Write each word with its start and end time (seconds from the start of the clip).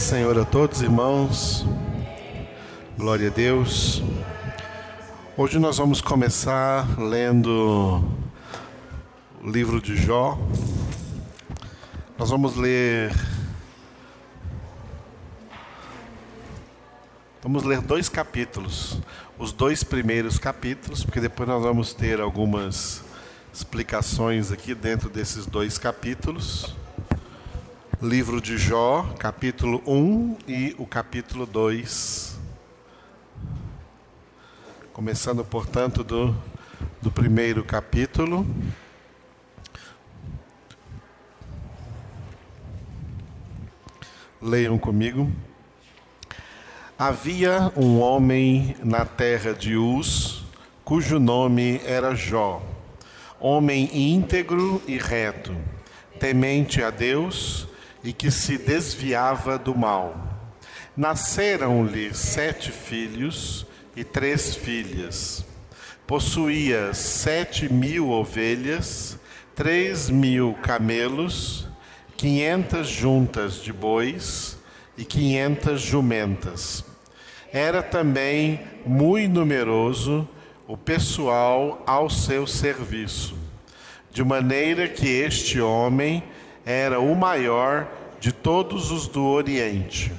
Senhor 0.00 0.36
a 0.38 0.46
todos, 0.46 0.80
irmãos. 0.80 1.64
Glória 2.96 3.28
a 3.28 3.30
Deus. 3.30 4.02
Hoje 5.36 5.58
nós 5.58 5.76
vamos 5.76 6.00
começar 6.00 6.98
lendo 6.98 8.02
o 9.44 9.50
livro 9.50 9.78
de 9.78 9.94
Jó. 9.96 10.38
Nós 12.16 12.30
vamos 12.30 12.56
ler. 12.56 13.12
Vamos 17.42 17.62
ler 17.64 17.82
dois 17.82 18.08
capítulos. 18.08 18.98
Os 19.38 19.52
dois 19.52 19.84
primeiros 19.84 20.38
capítulos, 20.38 21.04
porque 21.04 21.20
depois 21.20 21.46
nós 21.46 21.62
vamos 21.62 21.92
ter 21.92 22.22
algumas 22.22 23.04
explicações 23.52 24.50
aqui 24.50 24.74
dentro 24.74 25.10
desses 25.10 25.44
dois 25.44 25.76
capítulos 25.76 26.74
livro 28.02 28.40
de 28.40 28.56
Jó, 28.56 29.02
capítulo 29.18 29.82
1 29.86 30.38
e 30.48 30.74
o 30.78 30.86
capítulo 30.86 31.44
2. 31.44 32.38
Começando, 34.90 35.44
portanto, 35.44 36.02
do, 36.02 36.34
do 37.02 37.10
primeiro 37.10 37.62
capítulo. 37.62 38.46
Leiam 44.40 44.78
comigo. 44.78 45.30
Havia 46.98 47.70
um 47.76 48.00
homem 48.00 48.76
na 48.82 49.04
terra 49.04 49.52
de 49.52 49.76
Uz, 49.76 50.42
cujo 50.82 51.18
nome 51.18 51.82
era 51.84 52.14
Jó, 52.14 52.62
homem 53.38 53.90
íntegro 53.92 54.82
e 54.86 54.96
reto, 54.96 55.54
temente 56.18 56.82
a 56.82 56.88
Deus 56.88 57.68
e 58.02 58.12
que 58.12 58.30
se 58.30 58.56
desviava 58.58 59.58
do 59.58 59.76
mal. 59.76 60.14
Nasceram-lhe 60.96 62.14
sete 62.14 62.70
filhos 62.70 63.66
e 63.94 64.04
três 64.04 64.54
filhas. 64.54 65.44
Possuía 66.06 66.92
sete 66.94 67.72
mil 67.72 68.10
ovelhas, 68.10 69.18
três 69.54 70.10
mil 70.10 70.54
camelos, 70.62 71.66
quinhentas 72.16 72.88
juntas 72.88 73.62
de 73.62 73.72
bois 73.72 74.58
e 74.96 75.04
quinhentas 75.04 75.80
jumentas. 75.80 76.84
Era 77.52 77.82
também 77.82 78.60
muito 78.84 79.32
numeroso 79.32 80.28
o 80.66 80.76
pessoal 80.76 81.82
ao 81.86 82.08
seu 82.08 82.46
serviço, 82.46 83.36
de 84.12 84.22
maneira 84.22 84.88
que 84.88 85.08
este 85.08 85.60
homem 85.60 86.22
era 86.70 87.00
o 87.00 87.16
maior 87.16 87.88
de 88.20 88.30
todos 88.30 88.92
os 88.92 89.08
do 89.08 89.24
Oriente. 89.24 90.12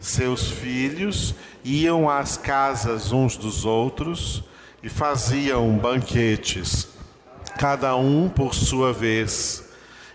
Seus 0.00 0.50
filhos 0.50 1.36
iam 1.62 2.10
às 2.10 2.36
casas 2.36 3.12
uns 3.12 3.36
dos 3.36 3.64
outros 3.64 4.42
e 4.82 4.88
faziam 4.88 5.78
banquetes, 5.78 6.88
cada 7.58 7.94
um 7.96 8.28
por 8.28 8.54
sua 8.54 8.92
vez, 8.92 9.64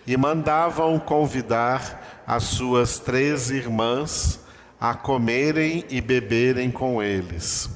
e 0.06 0.18
mandavam 0.18 1.00
convidar 1.00 2.24
as 2.28 2.44
suas 2.44 3.00
três 3.00 3.50
irmãs 3.50 4.42
a 4.80 4.94
comerem 4.94 5.86
e 5.90 6.02
beberem 6.02 6.70
com 6.70 7.02
eles. 7.02 7.70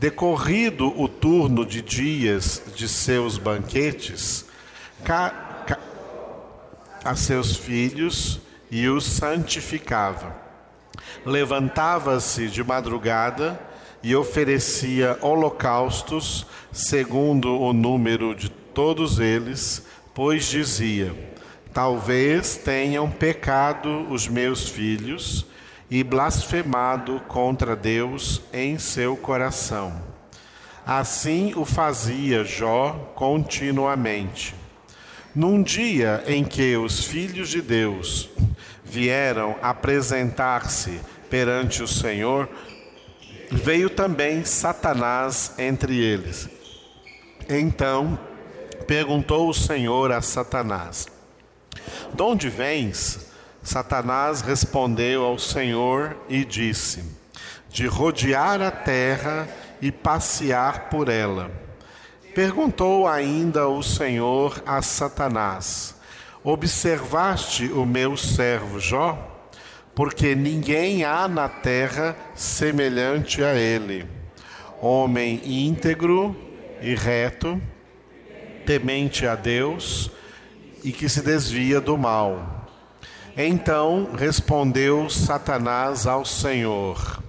Decorrido 0.00 0.88
o 1.00 1.06
turno 1.06 1.66
de 1.66 1.82
dias 1.82 2.62
de 2.74 2.88
seus 2.88 3.36
banquetes, 3.38 4.46
a 7.06 7.14
seus 7.14 7.56
filhos 7.56 8.40
e 8.70 8.88
os 8.88 9.04
santificava. 9.04 10.36
Levantava-se 11.24 12.48
de 12.48 12.62
madrugada 12.62 13.58
e 14.02 14.14
oferecia 14.14 15.18
holocaustos 15.22 16.46
segundo 16.72 17.58
o 17.58 17.72
número 17.72 18.34
de 18.34 18.48
todos 18.48 19.18
eles, 19.18 19.86
pois 20.14 20.46
dizia: 20.46 21.14
Talvez 21.72 22.56
tenham 22.56 23.10
pecado 23.10 24.06
os 24.10 24.28
meus 24.28 24.68
filhos 24.68 25.46
e 25.90 26.02
blasfemado 26.02 27.20
contra 27.28 27.76
Deus 27.76 28.42
em 28.52 28.78
seu 28.78 29.16
coração. 29.16 30.02
Assim 30.84 31.52
o 31.56 31.64
fazia 31.64 32.44
Jó 32.44 33.12
continuamente. 33.14 34.54
Num 35.36 35.62
dia 35.62 36.24
em 36.26 36.42
que 36.42 36.78
os 36.78 37.04
filhos 37.04 37.50
de 37.50 37.60
Deus 37.60 38.30
vieram 38.82 39.54
apresentar-se 39.60 40.98
perante 41.28 41.82
o 41.82 41.86
Senhor, 41.86 42.48
veio 43.52 43.90
também 43.90 44.46
Satanás 44.46 45.52
entre 45.58 46.02
eles. 46.02 46.48
Então 47.50 48.18
perguntou 48.86 49.50
o 49.50 49.52
Senhor 49.52 50.10
a 50.10 50.22
Satanás: 50.22 51.06
De 52.14 52.22
onde 52.22 52.48
vens? 52.48 53.26
Satanás 53.62 54.40
respondeu 54.40 55.22
ao 55.22 55.38
Senhor 55.38 56.16
e 56.30 56.46
disse: 56.46 57.04
De 57.68 57.86
rodear 57.86 58.62
a 58.62 58.70
terra 58.70 59.46
e 59.82 59.92
passear 59.92 60.88
por 60.88 61.10
ela. 61.10 61.65
Perguntou 62.36 63.08
ainda 63.08 63.66
o 63.66 63.82
Senhor 63.82 64.62
a 64.66 64.82
Satanás: 64.82 65.94
Observaste 66.44 67.72
o 67.72 67.86
meu 67.86 68.14
servo 68.14 68.78
Jó? 68.78 69.16
Porque 69.94 70.34
ninguém 70.34 71.02
há 71.02 71.26
na 71.26 71.48
terra 71.48 72.14
semelhante 72.34 73.42
a 73.42 73.54
ele, 73.54 74.06
homem 74.82 75.40
íntegro 75.46 76.36
e 76.82 76.94
reto, 76.94 77.58
temente 78.66 79.26
a 79.26 79.34
Deus 79.34 80.10
e 80.84 80.92
que 80.92 81.08
se 81.08 81.22
desvia 81.22 81.80
do 81.80 81.96
mal. 81.96 82.68
Então 83.34 84.10
respondeu 84.14 85.08
Satanás 85.08 86.06
ao 86.06 86.22
Senhor: 86.22 87.22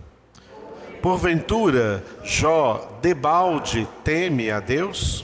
Porventura, 1.08 2.04
Jó, 2.22 3.00
debalde, 3.02 3.88
teme 4.04 4.52
a 4.52 4.60
Deus? 4.60 5.24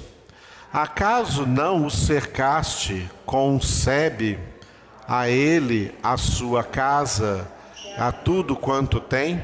Acaso 0.72 1.46
não 1.46 1.86
o 1.86 1.92
cercaste 1.92 3.12
com 3.26 3.60
sebe, 3.60 4.40
a 5.06 5.28
ele, 5.28 5.94
a 6.02 6.16
sua 6.16 6.64
casa, 6.64 7.46
a 7.98 8.14
tudo 8.14 8.56
quanto 8.56 9.02
tem? 9.02 9.44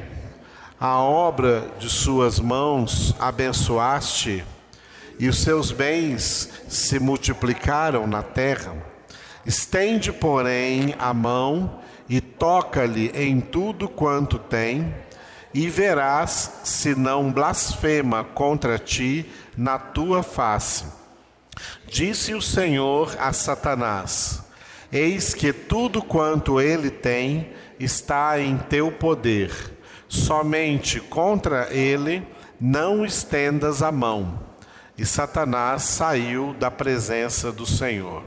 A 0.79 1.01
obra 1.01 1.69
de 1.77 1.89
suas 1.89 2.39
mãos 2.39 3.13
abençoaste, 3.19 4.41
e 5.19 5.27
os 5.27 5.39
seus 5.39 5.73
bens 5.73 6.49
se 6.69 7.01
multiplicaram 7.01 8.07
na 8.07 8.23
terra. 8.23 8.73
Estende, 9.45 10.13
porém, 10.13 10.95
a 10.97 11.13
mão 11.13 11.81
e 12.07 12.21
toca-lhe 12.21 13.11
em 13.13 13.41
tudo 13.41 13.89
quanto 13.89 14.39
tem 14.39 14.95
e 15.53 15.67
verás 15.69 16.61
se 16.63 16.95
não 16.95 17.31
blasfema 17.31 18.23
contra 18.23 18.77
ti 18.77 19.25
na 19.57 19.77
tua 19.77 20.21
face. 20.23 20.85
Disse 21.87 22.33
o 22.33 22.41
Senhor 22.41 23.15
a 23.19 23.33
Satanás: 23.33 24.43
Eis 24.91 25.33
que 25.33 25.51
tudo 25.51 26.01
quanto 26.01 26.61
ele 26.61 26.89
tem 26.89 27.49
está 27.79 28.39
em 28.39 28.57
teu 28.57 28.91
poder, 28.91 29.51
somente 30.07 30.99
contra 30.99 31.73
ele 31.73 32.25
não 32.59 33.05
estendas 33.05 33.81
a 33.81 33.91
mão. 33.91 34.47
E 34.97 35.05
Satanás 35.05 35.83
saiu 35.83 36.53
da 36.53 36.69
presença 36.69 37.51
do 37.51 37.65
Senhor. 37.65 38.23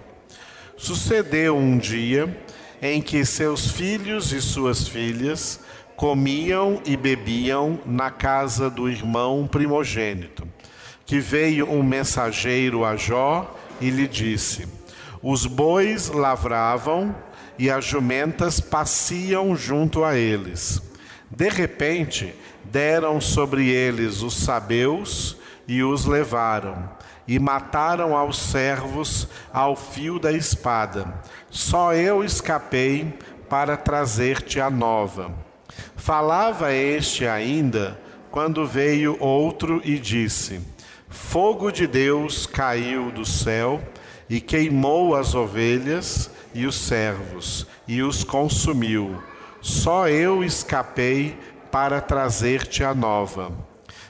Sucedeu 0.77 1.57
um 1.57 1.77
dia 1.77 2.35
em 2.81 3.01
que 3.01 3.25
seus 3.25 3.71
filhos 3.71 4.33
e 4.33 4.41
suas 4.41 4.89
filhas 4.89 5.61
comiam 5.97 6.81
e 6.85 6.97
bebiam 6.97 7.79
na 7.85 8.11
casa 8.11 8.69
do 8.69 8.89
irmão 8.89 9.47
primogênito. 9.47 10.47
Que 11.05 11.19
veio 11.19 11.71
um 11.71 11.83
mensageiro 11.83 12.85
a 12.85 12.97
Jó 12.97 13.57
e 13.81 13.91
lhe 13.91 14.07
disse: 14.07 14.67
Os 15.23 15.47
bois 15.47 16.09
lavravam 16.09 17.15
e 17.59 17.71
as 17.71 17.85
jumentas 17.85 18.61
passiam 18.61 19.55
junto 19.55 20.05
a 20.05 20.17
eles. 20.17 20.81
De 21.31 21.49
repente, 21.49 22.35
deram 22.65 23.21
sobre 23.21 23.69
eles 23.69 24.23
os 24.23 24.35
sabeus 24.35 25.37
e 25.67 25.83
os 25.83 26.05
levaram, 26.05 26.91
e 27.27 27.39
mataram 27.39 28.17
aos 28.17 28.39
servos 28.39 29.29
ao 29.53 29.77
fio 29.77 30.19
da 30.19 30.33
espada. 30.33 31.23
Só 31.51 31.95
eu 31.95 32.25
escapei 32.25 33.19
para 33.49 33.77
trazer-te 33.77 34.61
a 34.61 34.71
nova. 34.71 35.52
Falava 35.97 36.73
este 36.73 37.27
ainda, 37.27 37.99
quando 38.31 38.67
veio 38.67 39.17
outro 39.21 39.81
e 39.85 39.99
disse: 39.99 40.61
Fogo 41.09 41.71
de 41.71 41.87
Deus 41.87 42.47
caiu 42.47 43.13
do 43.13 43.25
céu 43.25 43.81
e 44.29 44.41
queimou 44.41 45.15
as 45.15 45.35
ovelhas 45.35 46.31
e 46.55 46.67
os 46.67 46.75
servos, 46.75 47.67
e 47.87 48.03
os 48.03 48.25
consumiu. 48.25 49.23
só 49.61 50.09
eu 50.09 50.43
escapei 50.43 51.39
para 51.71 52.01
trazer-te 52.01 52.83
a 52.83 52.95
nova. 52.95 53.53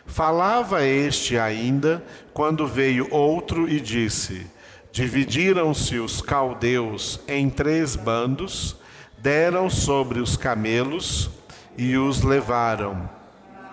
Falava 0.06 0.85
este 0.87 1.38
ainda, 1.38 2.03
quando 2.32 2.67
veio 2.67 3.09
outro 3.11 3.69
e 3.69 3.81
disse: 3.81 4.47
Dividiram-se 4.93 5.99
os 5.99 6.20
caldeus 6.20 7.20
em 7.26 7.50
três 7.50 7.97
bandos, 7.97 8.76
deram 9.19 9.69
sobre 9.69 10.20
os 10.20 10.37
camelos 10.37 11.31
e 11.77 11.97
os 11.97 12.23
levaram, 12.23 13.09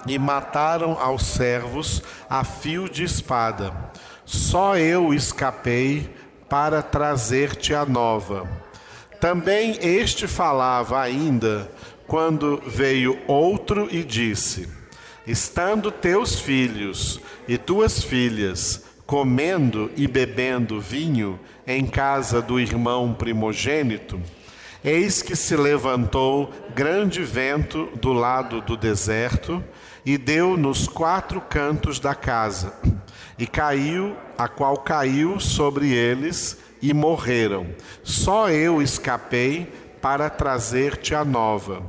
e 0.07 0.17
mataram 0.17 0.97
aos 0.99 1.23
servos 1.23 2.01
a 2.29 2.43
fio 2.43 2.89
de 2.89 3.03
espada. 3.03 3.73
Só 4.25 4.77
eu 4.77 5.13
escapei 5.13 6.09
para 6.47 6.81
trazer-te 6.81 7.73
a 7.73 7.85
nova. 7.85 8.47
Também 9.19 9.77
este 9.81 10.27
falava 10.27 10.99
ainda, 10.99 11.69
quando 12.07 12.61
veio 12.65 13.19
outro 13.27 13.87
e 13.91 14.03
disse: 14.03 14.67
Estando 15.27 15.91
teus 15.91 16.39
filhos 16.39 17.19
e 17.47 17.57
tuas 17.57 18.03
filhas 18.03 18.83
comendo 19.05 19.91
e 19.97 20.07
bebendo 20.07 20.79
vinho 20.79 21.39
em 21.65 21.85
casa 21.85 22.41
do 22.41 22.59
irmão 22.59 23.13
primogênito, 23.13 24.21
eis 24.83 25.21
que 25.21 25.35
se 25.35 25.55
levantou 25.55 26.51
grande 26.73 27.23
vento 27.23 27.89
do 27.97 28.13
lado 28.13 28.61
do 28.61 28.77
deserto 28.77 29.63
e 30.05 30.17
deu 30.17 30.55
nos 30.57 30.87
quatro 30.87 31.41
cantos 31.41 31.99
da 31.99 32.15
casa, 32.15 32.73
e 33.37 33.45
caiu, 33.45 34.15
a 34.37 34.47
qual 34.47 34.77
caiu 34.77 35.39
sobre 35.39 35.93
eles 35.93 36.57
e 36.81 36.93
morreram. 36.93 37.67
Só 38.03 38.49
eu 38.49 38.81
escapei 38.81 39.71
para 40.01 40.29
trazer-te 40.29 41.13
a 41.13 41.25
nova. 41.25 41.83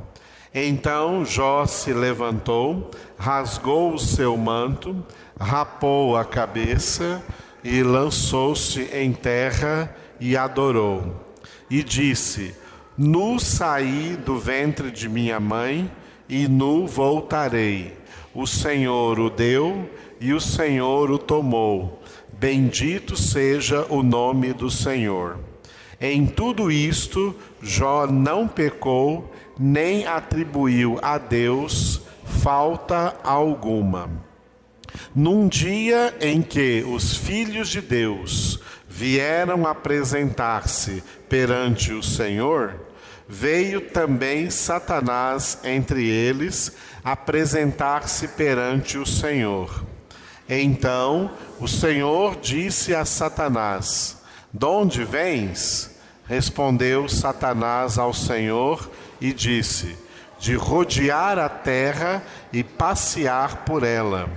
Então 0.52 1.25
Jó 1.25 1.64
se 1.64 1.92
levantou, 1.92 2.90
rasgou 3.16 3.94
o 3.94 3.98
seu 3.98 4.37
manto, 4.37 5.04
rapou 5.38 6.16
a 6.16 6.25
cabeça 6.25 7.22
e 7.62 7.82
lançou-se 7.82 8.82
em 8.92 9.12
terra 9.12 9.94
e 10.19 10.37
adorou. 10.37 11.25
E 11.70 11.84
disse: 11.84 12.54
Nu 13.02 13.41
saí 13.41 14.14
do 14.26 14.38
ventre 14.38 14.91
de 14.91 15.08
minha 15.08 15.41
mãe 15.41 15.91
e 16.29 16.47
nu 16.47 16.87
voltarei. 16.87 17.97
O 18.35 18.47
Senhor 18.47 19.19
o 19.19 19.31
deu 19.31 19.88
e 20.20 20.35
o 20.35 20.38
Senhor 20.41 21.11
o 21.11 21.17
tomou. 21.17 22.02
Bendito 22.31 23.17
seja 23.17 23.87
o 23.88 24.02
nome 24.02 24.52
do 24.52 24.70
Senhor. 24.70 25.38
Em 25.99 26.26
tudo 26.26 26.70
isto, 26.70 27.35
Jó 27.62 28.06
não 28.06 28.47
pecou, 28.47 29.32
nem 29.58 30.06
atribuiu 30.06 30.99
a 31.00 31.17
Deus 31.17 32.02
falta 32.23 33.17
alguma. 33.25 34.11
Num 35.14 35.49
dia 35.49 36.14
em 36.20 36.43
que 36.43 36.85
os 36.87 37.17
filhos 37.17 37.70
de 37.70 37.81
Deus 37.81 38.61
vieram 38.87 39.67
apresentar-se 39.67 41.02
perante 41.31 41.94
o 41.94 42.02
Senhor, 42.02 42.89
veio 43.31 43.81
também 43.81 44.50
Satanás 44.50 45.61
entre 45.62 46.05
eles 46.05 46.73
apresentar-se 47.05 48.27
perante 48.27 48.99
o 48.99 49.06
Senhor. 49.06 49.85
Então 50.49 51.31
o 51.61 51.69
Senhor 51.69 52.41
disse 52.41 52.93
a 52.93 53.05
Satanás: 53.05 54.17
De 54.53 54.67
onde 54.67 55.05
vens? 55.05 55.97
Respondeu 56.27 57.09
Satanás 57.09 57.99
ao 57.99 58.12
Senhor 58.12 58.91
e 59.21 59.33
disse: 59.33 59.97
De 60.41 60.56
rodear 60.56 61.38
a 61.38 61.49
terra 61.49 62.25
e 62.53 62.65
passear 62.65 63.65
por 63.65 63.85
ela. 63.85 64.29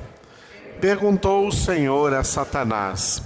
Perguntou 0.79 1.47
o 1.47 1.51
Senhor 1.51 2.13
a 2.13 2.23
Satanás: 2.23 3.23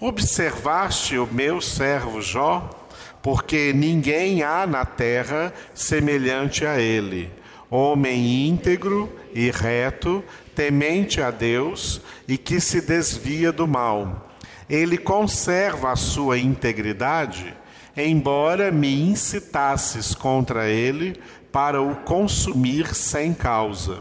Observaste 0.00 1.18
o 1.18 1.28
meu 1.30 1.60
servo 1.60 2.22
Jó? 2.22 2.79
Porque 3.22 3.72
ninguém 3.72 4.42
há 4.42 4.66
na 4.66 4.84
terra 4.84 5.52
semelhante 5.74 6.64
a 6.64 6.80
ele, 6.80 7.30
homem 7.70 8.48
íntegro 8.48 9.12
e 9.34 9.50
reto, 9.50 10.24
temente 10.54 11.20
a 11.20 11.30
Deus 11.30 12.00
e 12.26 12.38
que 12.38 12.60
se 12.60 12.80
desvia 12.80 13.52
do 13.52 13.66
mal. 13.66 14.30
Ele 14.68 14.96
conserva 14.96 15.92
a 15.92 15.96
sua 15.96 16.38
integridade, 16.38 17.54
embora 17.96 18.70
me 18.70 19.02
incitasses 19.02 20.14
contra 20.14 20.68
ele 20.68 21.20
para 21.52 21.82
o 21.82 21.96
consumir 21.96 22.94
sem 22.94 23.34
causa. 23.34 23.98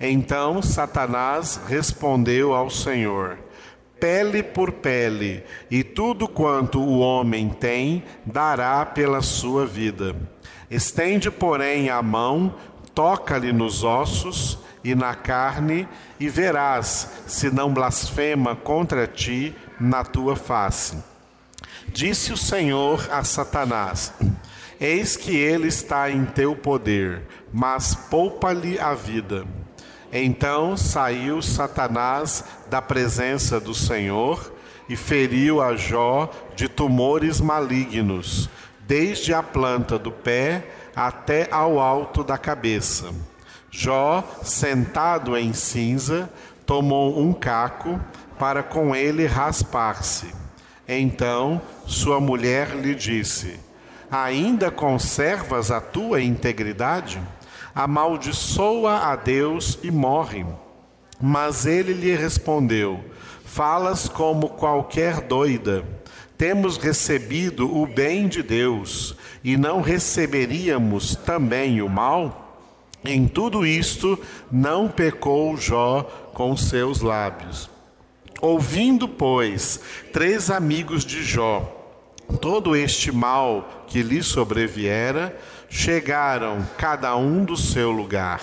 Então 0.00 0.62
Satanás 0.62 1.60
respondeu 1.68 2.54
ao 2.54 2.70
Senhor: 2.70 3.38
Pele 4.00 4.42
por 4.42 4.72
pele, 4.72 5.44
e 5.70 5.84
tudo 5.84 6.26
quanto 6.26 6.80
o 6.80 6.98
homem 7.00 7.50
tem 7.50 8.02
dará 8.24 8.84
pela 8.86 9.20
sua 9.20 9.66
vida. 9.66 10.16
Estende, 10.70 11.30
porém, 11.30 11.90
a 11.90 12.00
mão, 12.00 12.54
toca-lhe 12.94 13.52
nos 13.52 13.84
ossos 13.84 14.58
e 14.82 14.94
na 14.94 15.14
carne, 15.14 15.86
e 16.18 16.28
verás 16.30 17.10
se 17.26 17.50
não 17.50 17.74
blasfema 17.74 18.56
contra 18.56 19.06
ti 19.06 19.54
na 19.78 20.02
tua 20.02 20.34
face. 20.34 20.96
Disse 21.88 22.32
o 22.32 22.36
Senhor 22.36 23.06
a 23.12 23.22
Satanás: 23.22 24.14
Eis 24.80 25.16
que 25.16 25.36
ele 25.36 25.68
está 25.68 26.10
em 26.10 26.24
teu 26.24 26.56
poder, 26.56 27.26
mas 27.52 27.94
poupa-lhe 27.94 28.78
a 28.78 28.94
vida. 28.94 29.44
Então 30.12 30.76
saiu 30.76 31.40
Satanás 31.40 32.44
da 32.68 32.82
presença 32.82 33.60
do 33.60 33.74
Senhor 33.74 34.52
e 34.88 34.96
feriu 34.96 35.62
a 35.62 35.76
Jó 35.76 36.28
de 36.56 36.68
tumores 36.68 37.40
malignos, 37.40 38.50
desde 38.80 39.32
a 39.32 39.42
planta 39.42 39.98
do 39.98 40.10
pé 40.10 40.66
até 40.96 41.48
ao 41.50 41.78
alto 41.78 42.24
da 42.24 42.36
cabeça. 42.36 43.10
Jó, 43.70 44.24
sentado 44.42 45.36
em 45.36 45.52
cinza, 45.52 46.28
tomou 46.66 47.20
um 47.20 47.32
caco 47.32 48.00
para 48.36 48.64
com 48.64 48.96
ele 48.96 49.26
raspar-se. 49.26 50.34
Então 50.88 51.62
sua 51.86 52.20
mulher 52.20 52.74
lhe 52.74 52.96
disse: 52.96 53.60
Ainda 54.10 54.72
conservas 54.72 55.70
a 55.70 55.80
tua 55.80 56.20
integridade? 56.20 57.20
Amaldiçoa 57.84 59.10
a 59.10 59.16
Deus 59.16 59.78
e 59.82 59.90
morre. 59.90 60.44
Mas 61.20 61.66
ele 61.66 61.92
lhe 61.92 62.14
respondeu: 62.14 63.02
Falas 63.44 64.08
como 64.08 64.50
qualquer 64.50 65.20
doida. 65.22 65.84
Temos 66.36 66.78
recebido 66.78 67.70
o 67.74 67.86
bem 67.86 68.26
de 68.26 68.42
Deus 68.42 69.14
e 69.44 69.56
não 69.58 69.82
receberíamos 69.82 71.14
também 71.14 71.82
o 71.82 71.88
mal? 71.88 72.46
Em 73.04 73.28
tudo 73.28 73.66
isto 73.66 74.18
não 74.50 74.88
pecou 74.88 75.56
Jó 75.56 76.02
com 76.32 76.56
seus 76.56 77.00
lábios. 77.00 77.68
Ouvindo, 78.40 79.06
pois, 79.06 79.80
três 80.14 80.50
amigos 80.50 81.04
de 81.04 81.22
Jó, 81.22 81.62
todo 82.40 82.74
este 82.74 83.12
mal 83.12 83.84
que 83.86 84.02
lhe 84.02 84.22
sobreviera, 84.22 85.38
chegaram 85.70 86.66
cada 86.76 87.16
um 87.16 87.44
do 87.44 87.56
seu 87.56 87.92
lugar. 87.92 88.42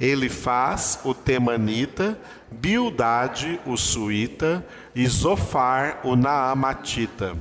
Ele 0.00 0.28
faz 0.28 1.00
o 1.04 1.12
temanita, 1.12 2.16
Bildade 2.50 3.58
o 3.66 3.76
suíta 3.76 4.64
e 4.94 5.06
Zofar 5.06 6.00
o 6.04 6.14
naamatita. 6.14 7.36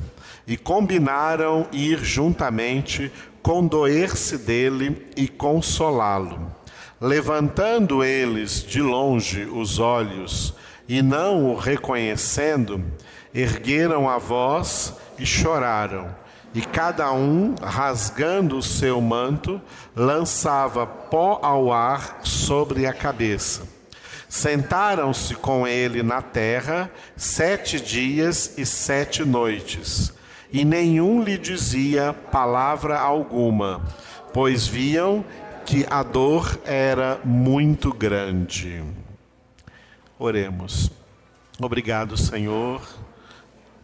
E 0.48 0.58
combinaram 0.58 1.68
ir 1.72 2.00
juntamente, 2.04 3.12
condoer-se 3.42 4.38
dele 4.40 5.08
e 5.16 5.28
consolá-lo. 5.28 6.54
Levantando 7.00 8.04
eles 8.04 8.64
de 8.64 8.82
longe 8.82 9.44
os 9.44 9.80
olhos 9.80 10.54
e 10.88 11.02
não 11.02 11.52
o 11.52 11.56
reconhecendo, 11.56 12.84
ergueram 13.34 14.10
a 14.10 14.18
voz 14.18 14.94
e 15.20 15.26
choraram 15.26 16.21
e 16.54 16.62
cada 16.62 17.12
um, 17.14 17.56
rasgando 17.62 18.58
o 18.58 18.64
seu 18.64 19.00
manto, 19.00 19.62
lançava 19.96 20.86
pó 20.86 21.40
ao 21.42 21.72
ar 21.72 22.20
sobre 22.24 22.86
a 22.86 22.94
cabeça. 22.94 23.64
Sentaram-se 24.28 25.36
com 25.36 25.68
ele 25.68 26.04
na 26.04 26.22
terra 26.22 26.90
sete 27.16 27.80
dias 27.80 28.58
e 28.58 28.66
sete 28.66 29.24
noites, 29.26 30.14
e 30.52 30.64
nenhum 30.66 31.24
lhe 31.24 31.38
dizia 31.38 32.14
palavra 32.14 33.00
alguma, 33.00 33.82
pois 34.34 34.68
viam 34.68 35.24
que 35.66 35.86
a 35.90 36.04
dor 36.04 36.60
era 36.66 37.20
muito 37.24 37.94
grande. 37.94 38.84
Oremos. 40.18 40.92
Obrigado, 41.60 42.18
Senhor, 42.18 42.82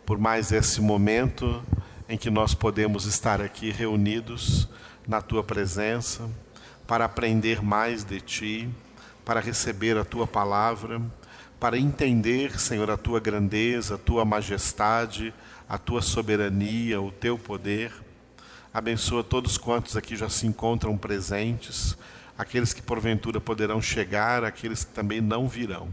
por 0.05 0.17
mais 0.17 0.51
esse 0.51 0.81
momento 0.81 1.62
em 2.10 2.18
que 2.18 2.30
nós 2.30 2.54
podemos 2.54 3.06
estar 3.06 3.42
aqui 3.42 3.72
reunidos 3.72 4.68
na 5.08 5.22
tua 5.22 5.44
presença, 5.44 6.30
para 6.88 7.04
aprender 7.04 7.62
mais 7.62 8.06
de 8.06 8.22
Ti, 8.22 8.70
para 9.26 9.42
receber 9.42 9.98
a 9.98 10.06
Tua 10.06 10.26
palavra, 10.26 11.02
para 11.60 11.78
entender, 11.78 12.58
Senhor, 12.58 12.90
a 12.90 12.96
Tua 12.96 13.20
grandeza, 13.20 13.96
a 13.96 13.98
Tua 13.98 14.24
majestade, 14.24 15.34
a 15.68 15.78
Tua 15.78 16.02
soberania, 16.02 17.02
o 17.02 17.12
Teu 17.12 17.38
poder. 17.38 17.92
Abençoa 18.74 19.24
todos 19.24 19.58
quantos 19.58 19.98
aqui 19.98 20.16
já 20.16 20.30
se 20.30 20.48
encontram 20.48 20.98
presentes, 20.98 21.98
aqueles 22.38 22.72
que 22.72 22.82
porventura 22.82 23.42
poderão 23.42 23.82
chegar, 23.82 24.46
aqueles 24.46 24.86
que 24.86 24.94
também 24.94 25.20
não 25.20 25.48
virão. 25.48 25.90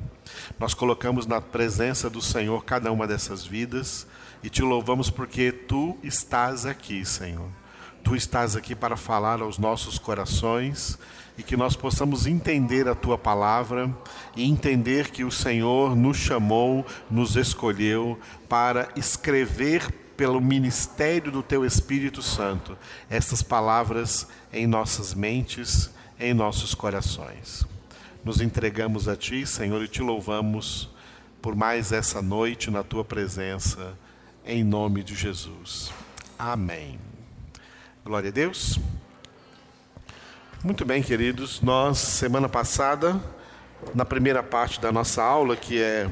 Nós 0.60 0.74
colocamos 0.74 1.26
na 1.26 1.40
presença 1.40 2.08
do 2.08 2.22
Senhor 2.22 2.64
cada 2.64 2.92
uma 2.92 3.06
dessas 3.06 3.44
vidas 3.44 4.06
e 4.44 4.50
te 4.50 4.60
louvamos 4.60 5.08
porque 5.08 5.50
tu 5.50 5.96
estás 6.02 6.66
aqui, 6.66 7.02
Senhor. 7.02 7.48
Tu 8.02 8.14
estás 8.14 8.54
aqui 8.54 8.74
para 8.74 8.94
falar 8.94 9.40
aos 9.40 9.56
nossos 9.56 9.98
corações 9.98 10.98
e 11.38 11.42
que 11.42 11.56
nós 11.56 11.74
possamos 11.74 12.26
entender 12.26 12.86
a 12.86 12.94
tua 12.94 13.16
palavra 13.16 13.90
e 14.36 14.44
entender 14.44 15.10
que 15.10 15.24
o 15.24 15.30
Senhor 15.30 15.96
nos 15.96 16.18
chamou, 16.18 16.84
nos 17.10 17.36
escolheu 17.36 18.18
para 18.46 18.90
escrever 18.94 19.90
pelo 20.14 20.42
ministério 20.42 21.32
do 21.32 21.42
teu 21.42 21.64
Espírito 21.64 22.20
Santo 22.20 22.76
essas 23.08 23.42
palavras 23.42 24.28
em 24.52 24.66
nossas 24.66 25.14
mentes, 25.14 25.90
em 26.20 26.34
nossos 26.34 26.74
corações. 26.74 27.66
Nos 28.22 28.42
entregamos 28.42 29.08
a 29.08 29.16
ti, 29.16 29.46
Senhor, 29.46 29.82
e 29.82 29.88
te 29.88 30.02
louvamos 30.02 30.90
por 31.40 31.56
mais 31.56 31.92
essa 31.92 32.20
noite 32.20 32.70
na 32.70 32.82
tua 32.82 33.04
presença, 33.04 33.94
em 34.46 34.62
nome 34.62 35.02
de 35.02 35.14
Jesus. 35.14 35.90
Amém. 36.38 36.98
Glória 38.04 38.28
a 38.28 38.32
Deus. 38.32 38.78
Muito 40.62 40.84
bem, 40.84 41.02
queridos. 41.02 41.60
Nós, 41.60 41.98
semana 41.98 42.48
passada, 42.48 43.20
na 43.94 44.04
primeira 44.04 44.42
parte 44.42 44.80
da 44.80 44.92
nossa 44.92 45.22
aula, 45.22 45.56
que 45.56 45.80
é 45.80 46.10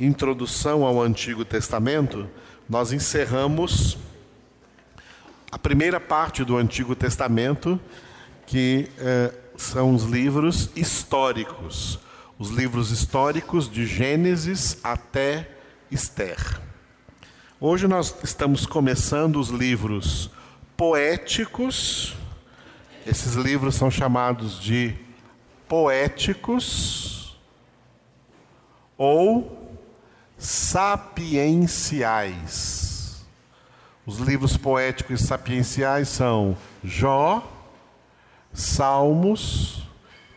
Introdução 0.00 0.84
ao 0.84 1.00
Antigo 1.00 1.44
Testamento, 1.44 2.28
nós 2.68 2.92
encerramos 2.92 3.98
a 5.50 5.58
primeira 5.58 5.98
parte 5.98 6.44
do 6.44 6.56
Antigo 6.56 6.94
Testamento, 6.94 7.80
que 8.46 8.88
eh, 8.98 9.32
são 9.56 9.94
os 9.94 10.04
livros 10.04 10.70
históricos. 10.76 11.98
Os 12.38 12.50
livros 12.50 12.90
históricos 12.90 13.70
de 13.70 13.86
Gênesis 13.86 14.78
até 14.84 15.50
Esther. 15.90 16.67
Hoje 17.60 17.88
nós 17.88 18.14
estamos 18.22 18.66
começando 18.66 19.34
os 19.34 19.48
livros 19.48 20.30
poéticos. 20.76 22.14
Esses 23.04 23.34
livros 23.34 23.74
são 23.74 23.90
chamados 23.90 24.60
de 24.60 24.94
poéticos 25.66 27.36
ou 28.96 29.76
sapienciais. 30.38 33.26
Os 34.06 34.18
livros 34.18 34.56
poéticos 34.56 35.20
e 35.20 35.26
sapienciais 35.26 36.08
são 36.08 36.56
Jó, 36.84 37.42
Salmos, 38.52 39.82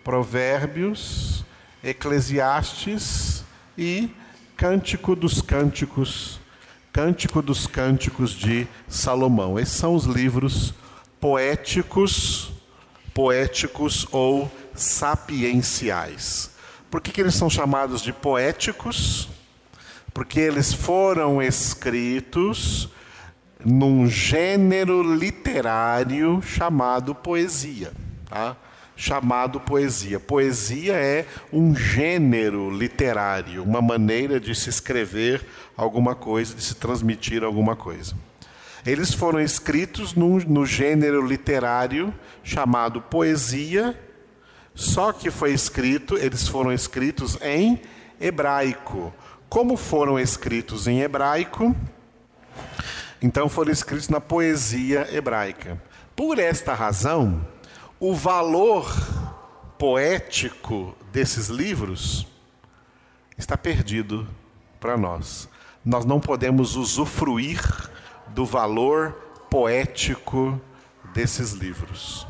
Provérbios, 0.03 1.45
Eclesiastes 1.83 3.45
e 3.77 4.09
Cântico 4.57 5.15
dos 5.15 5.39
Cânticos 5.39 6.40
Cântico 6.91 7.41
dos 7.41 7.67
Cânticos 7.67 8.31
de 8.31 8.67
Salomão. 8.87 9.57
Esses 9.57 9.75
são 9.75 9.95
os 9.95 10.05
livros 10.05 10.73
poéticos, 11.21 12.51
poéticos 13.13 14.05
ou 14.11 14.51
sapienciais. 14.75 16.51
Por 16.89 16.99
que, 16.99 17.11
que 17.11 17.21
eles 17.21 17.35
são 17.35 17.49
chamados 17.49 18.01
de 18.01 18.11
poéticos? 18.11 19.29
Porque 20.13 20.39
eles 20.41 20.73
foram 20.73 21.41
escritos 21.41 22.89
num 23.63 24.07
gênero 24.07 25.01
literário 25.15 26.41
chamado 26.41 27.15
poesia. 27.15 27.93
Tá? 28.25 28.57
Chamado 29.01 29.59
poesia. 29.59 30.19
Poesia 30.19 30.93
é 30.93 31.25
um 31.51 31.75
gênero 31.75 32.69
literário, 32.69 33.63
uma 33.63 33.81
maneira 33.81 34.39
de 34.39 34.53
se 34.53 34.69
escrever 34.69 35.43
alguma 35.75 36.13
coisa, 36.13 36.53
de 36.53 36.63
se 36.63 36.75
transmitir 36.75 37.43
alguma 37.43 37.75
coisa. 37.75 38.13
Eles 38.85 39.11
foram 39.11 39.39
escritos 39.39 40.13
no, 40.13 40.37
no 40.41 40.67
gênero 40.67 41.25
literário 41.25 42.13
chamado 42.43 43.01
poesia, 43.01 43.99
só 44.75 45.11
que 45.11 45.31
foi 45.31 45.51
escrito, 45.51 46.15
eles 46.15 46.47
foram 46.47 46.71
escritos 46.71 47.39
em 47.41 47.81
hebraico. 48.19 49.11
Como 49.49 49.77
foram 49.77 50.19
escritos 50.19 50.87
em 50.87 51.01
hebraico, 51.01 51.75
então 53.19 53.49
foram 53.49 53.71
escritos 53.71 54.09
na 54.09 54.21
poesia 54.21 55.07
hebraica. 55.11 55.81
Por 56.15 56.37
esta 56.37 56.75
razão, 56.75 57.43
o 58.01 58.15
valor 58.15 58.91
poético 59.77 60.95
desses 61.13 61.49
livros 61.49 62.25
está 63.37 63.55
perdido 63.55 64.27
para 64.79 64.97
nós. 64.97 65.47
Nós 65.85 66.03
não 66.03 66.19
podemos 66.19 66.75
usufruir 66.75 67.61
do 68.29 68.43
valor 68.43 69.11
poético 69.51 70.59
desses 71.13 71.51
livros. 71.51 72.25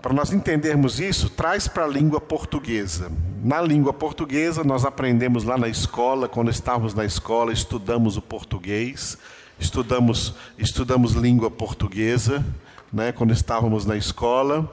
Para 0.00 0.12
nós 0.12 0.32
entendermos 0.32 1.00
isso, 1.00 1.28
traz 1.28 1.66
para 1.66 1.82
a 1.84 1.88
língua 1.88 2.20
portuguesa. 2.20 3.10
Na 3.42 3.60
língua 3.60 3.92
portuguesa, 3.92 4.62
nós 4.62 4.84
aprendemos 4.84 5.42
lá 5.42 5.58
na 5.58 5.68
escola, 5.68 6.28
quando 6.28 6.48
estávamos 6.48 6.94
na 6.94 7.04
escola, 7.04 7.52
estudamos 7.52 8.16
o 8.16 8.22
português, 8.22 9.18
estudamos, 9.58 10.36
estudamos 10.56 11.14
língua 11.14 11.50
portuguesa 11.50 12.44
né, 12.92 13.12
quando 13.12 13.32
estávamos 13.32 13.84
na 13.84 13.96
escola, 13.96 14.68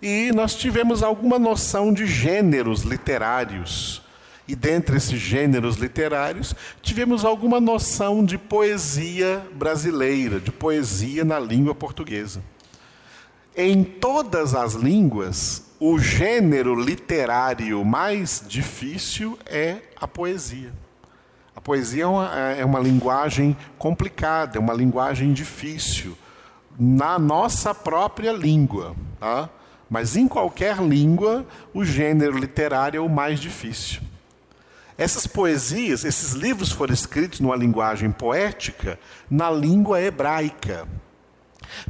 e 0.00 0.32
nós 0.32 0.54
tivemos 0.54 1.02
alguma 1.02 1.38
noção 1.38 1.92
de 1.92 2.06
gêneros 2.06 2.82
literários. 2.82 4.02
E 4.48 4.56
dentre 4.56 4.96
esses 4.96 5.20
gêneros 5.20 5.76
literários, 5.76 6.54
tivemos 6.82 7.24
alguma 7.24 7.60
noção 7.60 8.24
de 8.24 8.36
poesia 8.36 9.46
brasileira, 9.54 10.40
de 10.40 10.50
poesia 10.50 11.24
na 11.24 11.38
língua 11.38 11.74
portuguesa. 11.74 12.42
Em 13.56 13.84
todas 13.84 14.54
as 14.54 14.74
línguas, 14.74 15.70
o 15.78 15.98
gênero 15.98 16.74
literário 16.74 17.84
mais 17.84 18.42
difícil 18.46 19.38
é 19.46 19.76
a 19.96 20.08
poesia. 20.08 20.72
A 21.54 21.60
poesia 21.60 22.02
é 22.02 22.06
uma, 22.06 22.34
é 22.34 22.64
uma 22.64 22.80
linguagem 22.80 23.56
complicada, 23.78 24.58
é 24.58 24.60
uma 24.60 24.74
linguagem 24.74 25.32
difícil 25.32 26.16
na 26.78 27.18
nossa 27.18 27.74
própria 27.74 28.32
língua. 28.32 28.94
Tá? 29.18 29.48
Mas 29.88 30.16
em 30.16 30.26
qualquer 30.26 30.78
língua, 30.78 31.46
o 31.74 31.84
gênero 31.84 32.38
literário 32.38 32.98
é 32.98 33.00
o 33.00 33.08
mais 33.08 33.38
difícil. 33.38 34.00
Essas 34.96 35.26
poesias, 35.26 36.04
esses 36.04 36.32
livros 36.32 36.70
foram 36.70 36.94
escritos 36.94 37.40
numa 37.40 37.56
linguagem 37.56 38.10
poética, 38.10 38.98
na 39.30 39.50
língua 39.50 40.00
hebraica. 40.00 40.86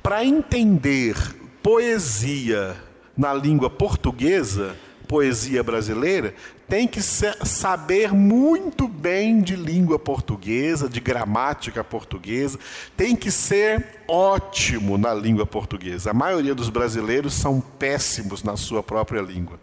Para 0.03 0.25
entender 0.25 1.17
poesia 1.63 2.77
na 3.17 3.35
língua 3.35 3.69
portuguesa, 3.69 4.77
poesia 5.03 5.63
brasileira, 5.63 6.35
tem 6.69 6.89
que 6.89 7.03
saber 7.03 8.13
muito 8.13 8.89
bem 8.89 9.43
de 9.43 9.55
língua 9.55 9.99
portuguesa, 9.99 10.89
de 10.89 11.01
gramática 11.01 11.85
portuguesa, 11.85 12.59
tem 12.97 13.15
que 13.15 13.31
ser 13.31 14.03
ótimo 14.09 14.97
na 14.97 15.13
língua 15.13 15.45
portuguesa. 15.45 16.11
A 16.11 16.15
maioria 16.15 16.55
dos 16.55 16.71
brasileiros 16.71 17.35
são 17.35 17.61
péssimos 17.61 18.43
na 18.43 18.57
sua 18.57 18.83
própria 18.83 19.21
língua. 19.21 19.61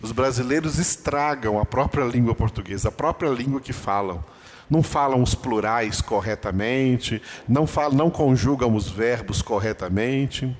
Os 0.00 0.12
brasileiros 0.12 0.78
estragam 0.78 1.58
a 1.58 1.64
própria 1.64 2.04
língua 2.04 2.34
portuguesa, 2.34 2.88
a 2.88 2.92
própria 2.92 3.28
língua 3.28 3.60
que 3.60 3.72
falam. 3.72 4.24
Não 4.68 4.82
falam 4.82 5.22
os 5.22 5.34
plurais 5.34 6.00
corretamente, 6.00 7.22
não, 7.48 7.66
falam, 7.66 7.96
não 7.96 8.10
conjugam 8.10 8.74
os 8.74 8.88
verbos 8.88 9.40
corretamente 9.42 10.56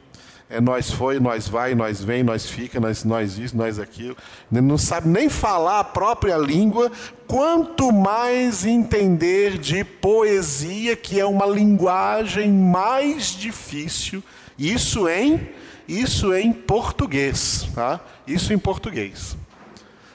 é 0.49 0.61
nós 0.61 0.91
foi, 0.91 1.19
nós 1.19 1.49
vai, 1.49 1.75
nós 1.75 2.03
vem, 2.03 2.23
nós 2.23 2.47
fica, 2.47 2.79
nós, 2.79 3.05
nós 3.05 3.37
isso, 3.39 3.57
nós 3.57 3.79
aquilo. 3.79 4.17
Não 4.51 4.79
sabe 4.79 5.09
nem 5.09 5.29
falar 5.29 5.81
a 5.81 5.85
própria 5.85 6.37
língua, 6.37 6.91
quanto 7.27 7.93
mais 7.93 8.65
entender 8.65 9.59
de 9.59 9.83
poesia, 9.83 10.95
que 10.95 11.19
é 11.19 11.27
uma 11.27 11.47
linguagem 11.47 12.51
mais 12.53 13.27
difícil. 13.27 14.23
Isso 14.59 15.09
em 15.09 15.49
isso 15.89 16.35
em 16.35 16.53
português, 16.53 17.69
tá? 17.75 18.01
Isso 18.27 18.53
em 18.53 18.59
português. 18.59 19.37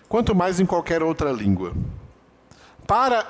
Quanto 0.09 0.35
mais 0.35 0.59
em 0.59 0.65
qualquer 0.65 1.01
outra 1.01 1.31
língua. 1.31 1.73
Para 2.85 3.25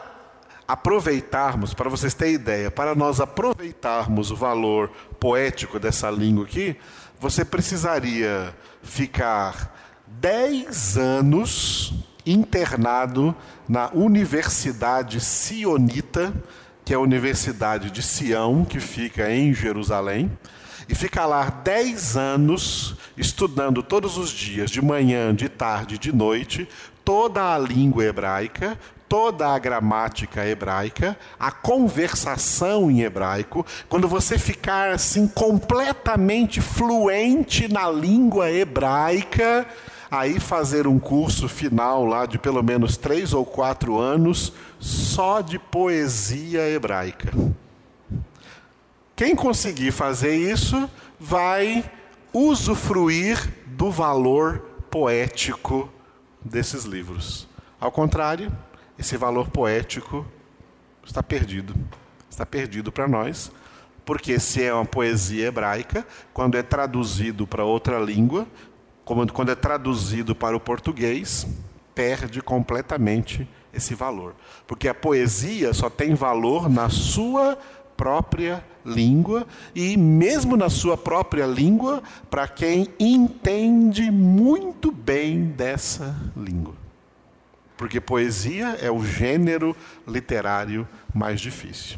aproveitarmos, 0.72 1.74
para 1.74 1.90
vocês 1.90 2.13
terem 2.13 2.36
ideia, 2.36 2.72
para 2.72 2.96
nós 2.96 3.20
aproveitarmos 3.20 4.32
o 4.32 4.36
valor 4.36 4.90
poético 5.20 5.78
dessa 5.78 6.10
língua 6.10 6.46
aqui, 6.46 6.78
você 7.20 7.44
precisaria 7.44 8.56
ficar 8.82 9.78
10 10.08 10.98
anos 10.98 11.94
internado 12.25 13.36
na 13.68 13.92
Universidade 13.94 15.20
Sionita, 15.20 16.34
que 16.86 16.94
é 16.94 16.96
a 16.96 17.01
Universidade 17.01 17.92
de 17.92 18.01
Sião, 18.01 18.63
que 18.63 18.80
fica 18.80 19.30
em 19.30 19.54
Jerusalém, 19.54 20.32
e 20.88 20.96
ficar 20.96 21.25
lá 21.25 21.50
10 21.50 22.16
anos 22.16 22.96
estudando 23.18 23.84
todos 23.84 24.18
os 24.18 24.30
dias, 24.30 24.72
de 24.72 24.82
manhã, 24.82 25.36
de 25.36 25.50
tarde, 25.50 25.98
de 25.98 26.16
noite, 26.16 26.68
toda 27.04 27.54
a 27.54 27.58
língua 27.58 28.06
hebraica, 28.06 28.80
toda 29.12 29.50
a 29.50 29.60
gramática 29.60 30.46
hebraica, 30.48 31.20
a 31.38 31.51
conversação 31.51 32.89
em 32.89 33.01
hebraico, 33.01 33.65
quando 33.89 34.08
você 34.08 34.39
ficar 34.39 34.89
assim 34.91 35.27
completamente 35.27 36.62
fluente 36.62 37.68
na 37.68 37.91
língua 37.91 38.50
hebraica, 38.50 39.68
aí 40.10 40.39
fazer 40.39 40.88
um 40.88 40.98
curso 40.98 41.50
final 41.50 42.06
lá 42.06 42.25
de 42.25 42.39
pelo 42.39 42.63
menos 42.63 42.96
três 42.96 43.34
ou 43.34 43.46
quatro 43.46 44.00
anos 44.00 44.53
só 44.80 45.41
de 45.41 45.60
poesia 45.60 46.70
hebraica. 46.70 47.34
Quem 49.13 49.36
conseguir 49.36 49.91
fazer 49.91 50.38
isso 50.38 50.89
vai 51.20 51.84
usufruir 52.32 53.38
do 53.65 53.91
valor 53.91 54.60
poético 54.89 55.89
desses 56.41 56.86
livros. 56.86 57.46
Ao 57.77 57.91
contrário, 57.91 58.50
esse 59.01 59.17
valor 59.17 59.50
poético 59.50 60.25
está 61.03 61.24
perdido. 61.24 61.74
Está 62.29 62.46
perdido 62.46 62.91
para 62.91 63.08
nós, 63.08 63.51
porque 64.05 64.39
se 64.39 64.63
é 64.63 64.72
uma 64.72 64.86
poesia 64.86 65.48
hebraica, 65.48 66.05
quando 66.31 66.55
é 66.55 66.62
traduzido 66.62 67.48
para 67.48 67.65
outra 67.65 68.00
língua, 68.00 68.48
quando 69.03 69.51
é 69.51 69.55
traduzido 69.55 70.36
para 70.36 70.55
o 70.55 70.60
português, 70.60 71.48
perde 71.96 72.41
completamente 72.41 73.50
esse 73.74 73.96
valor. 73.96 74.36
Porque 74.67 74.88
a 74.88 74.93
poesia 74.93 75.74
só 75.74 75.89
tem 75.89 76.13
valor 76.13 76.70
na 76.70 76.88
sua 76.88 77.58
própria 77.98 78.63
língua 78.86 79.48
e 79.74 79.98
mesmo 79.98 80.55
na 80.55 80.70
sua 80.70 80.96
própria 80.96 81.48
língua 81.48 82.03
para 82.29 82.48
quem 82.48 82.88
entende 83.00 84.12
muito 84.12 84.91
bem 84.91 85.46
dessa 85.46 86.15
língua. 86.38 86.80
Porque 87.81 88.00
poesia 88.00 88.77
é 88.79 88.91
o 88.91 89.03
gênero 89.03 89.75
literário 90.07 90.88
mais 91.11 91.41
difícil. 91.41 91.97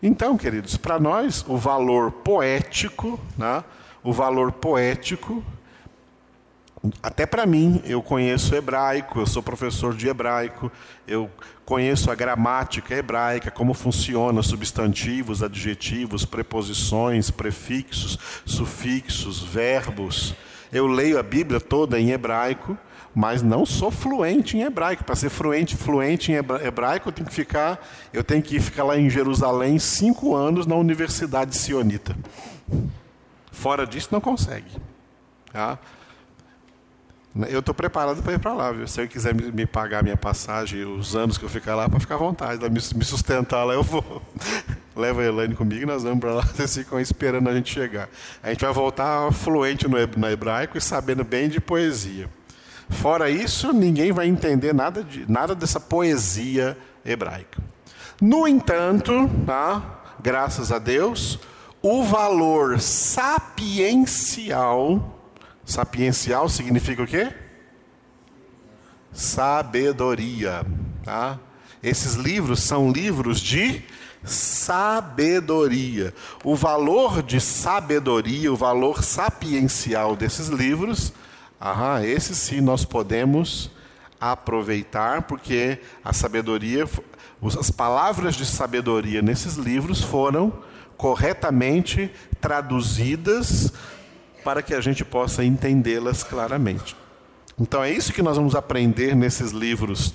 Então, 0.00 0.38
queridos, 0.38 0.76
para 0.76 0.96
nós 0.96 1.44
o 1.48 1.56
valor 1.56 2.12
poético, 2.12 3.18
né, 3.36 3.64
o 4.00 4.12
valor 4.12 4.52
poético 4.52 5.44
até 7.02 7.26
para 7.26 7.44
mim, 7.46 7.82
eu 7.84 8.00
conheço 8.00 8.54
hebraico, 8.54 9.18
eu 9.18 9.26
sou 9.26 9.42
professor 9.42 9.92
de 9.92 10.06
hebraico, 10.06 10.70
eu 11.04 11.28
conheço 11.64 12.08
a 12.08 12.14
gramática 12.14 12.94
hebraica, 12.94 13.50
como 13.50 13.74
funciona 13.74 14.40
substantivos, 14.40 15.42
adjetivos, 15.42 16.24
preposições, 16.24 17.28
prefixos, 17.28 18.16
sufixos, 18.46 19.42
verbos. 19.42 20.32
Eu 20.72 20.86
leio 20.86 21.18
a 21.18 21.24
Bíblia 21.24 21.60
toda 21.60 21.98
em 21.98 22.12
hebraico, 22.12 22.78
mas 23.14 23.42
não 23.42 23.66
sou 23.66 23.90
fluente 23.90 24.56
em 24.56 24.62
hebraico. 24.62 25.04
Para 25.04 25.16
ser 25.16 25.30
fluente, 25.30 25.76
fluente 25.76 26.32
em 26.32 26.36
hebraico, 26.36 27.08
eu 27.08 27.12
tenho 27.12 27.28
que 27.28 27.34
ficar, 27.34 27.84
eu 28.12 28.22
tenho 28.22 28.42
que 28.42 28.58
ficar 28.60 28.84
lá 28.84 28.98
em 28.98 29.10
Jerusalém 29.10 29.78
cinco 29.78 30.34
anos 30.34 30.66
na 30.66 30.74
Universidade 30.74 31.56
Sionita. 31.56 32.16
Fora 33.52 33.86
disso, 33.86 34.08
não 34.12 34.20
consegue. 34.20 34.70
Tá? 35.52 35.78
Eu 37.48 37.60
estou 37.60 37.72
preparado 37.72 38.22
para 38.22 38.32
ir 38.32 38.40
para 38.40 38.52
lá, 38.52 38.72
viu? 38.72 38.88
Se 38.88 39.00
ele 39.00 39.08
quiser 39.08 39.32
me, 39.32 39.64
pagar 39.64 40.02
minha 40.02 40.16
passagem, 40.16 40.84
os 40.84 41.14
anos 41.14 41.38
que 41.38 41.44
eu 41.44 41.48
ficar 41.48 41.76
lá, 41.76 41.88
para 41.88 42.00
ficar 42.00 42.16
à 42.16 42.18
vontade, 42.18 42.68
me, 42.68 43.04
sustentar 43.04 43.62
lá, 43.64 43.74
eu 43.74 43.84
vou. 43.84 44.22
Leva 44.96 45.22
a 45.22 45.24
Elaine 45.24 45.54
comigo 45.54 45.86
nós 45.86 46.02
vamos 46.02 46.18
para 46.18 46.34
lá, 46.34 46.42
vocês 46.52 46.76
ficam 46.76 46.98
esperando 46.98 47.48
a 47.48 47.54
gente 47.54 47.72
chegar. 47.72 48.08
A 48.42 48.50
gente 48.50 48.64
vai 48.64 48.72
voltar 48.72 49.32
fluente 49.32 49.86
no 49.86 50.28
hebraico 50.28 50.76
e 50.76 50.80
sabendo 50.80 51.22
bem 51.22 51.48
de 51.48 51.60
poesia. 51.60 52.28
Fora 52.90 53.30
isso, 53.30 53.72
ninguém 53.72 54.12
vai 54.12 54.26
entender 54.26 54.74
nada, 54.74 55.02
de, 55.02 55.24
nada 55.30 55.54
dessa 55.54 55.80
poesia 55.80 56.76
hebraica. 57.04 57.62
No 58.20 58.46
entanto, 58.46 59.30
tá? 59.46 60.16
graças 60.22 60.70
a 60.70 60.78
Deus, 60.78 61.38
o 61.80 62.02
valor 62.02 62.78
sapiencial 62.80 64.50
Sapiencial 65.70 66.48
significa 66.48 67.02
o 67.02 67.06
quê? 67.06 67.32
Sabedoria. 69.12 70.66
Tá? 71.04 71.38
Esses 71.80 72.14
livros 72.14 72.60
são 72.60 72.90
livros 72.90 73.40
de 73.40 73.84
sabedoria. 74.24 76.12
O 76.42 76.56
valor 76.56 77.22
de 77.22 77.40
sabedoria, 77.40 78.52
o 78.52 78.56
valor 78.56 79.04
sapiencial 79.04 80.16
desses 80.16 80.48
livros, 80.48 81.12
aham, 81.60 82.02
esse 82.04 82.34
sim 82.34 82.60
nós 82.60 82.84
podemos 82.84 83.70
aproveitar, 84.20 85.22
porque 85.22 85.78
a 86.04 86.12
sabedoria, 86.12 86.88
as 87.58 87.70
palavras 87.70 88.34
de 88.34 88.46
sabedoria 88.46 89.22
nesses 89.22 89.56
livros 89.56 90.00
foram 90.00 90.52
corretamente 90.96 92.10
traduzidas 92.40 93.72
para 94.44 94.62
que 94.62 94.74
a 94.74 94.80
gente 94.80 95.04
possa 95.04 95.44
entendê-las 95.44 96.22
claramente. 96.22 96.96
Então 97.58 97.82
é 97.82 97.90
isso 97.90 98.12
que 98.12 98.22
nós 98.22 98.36
vamos 98.36 98.54
aprender 98.54 99.14
nesses 99.14 99.52
livros 99.52 100.14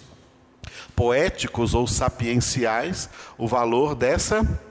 poéticos 0.95 1.73
ou 1.73 1.85
sapienciais, 1.85 3.09
o 3.37 3.47
valor 3.47 3.95
dessa 3.95 4.61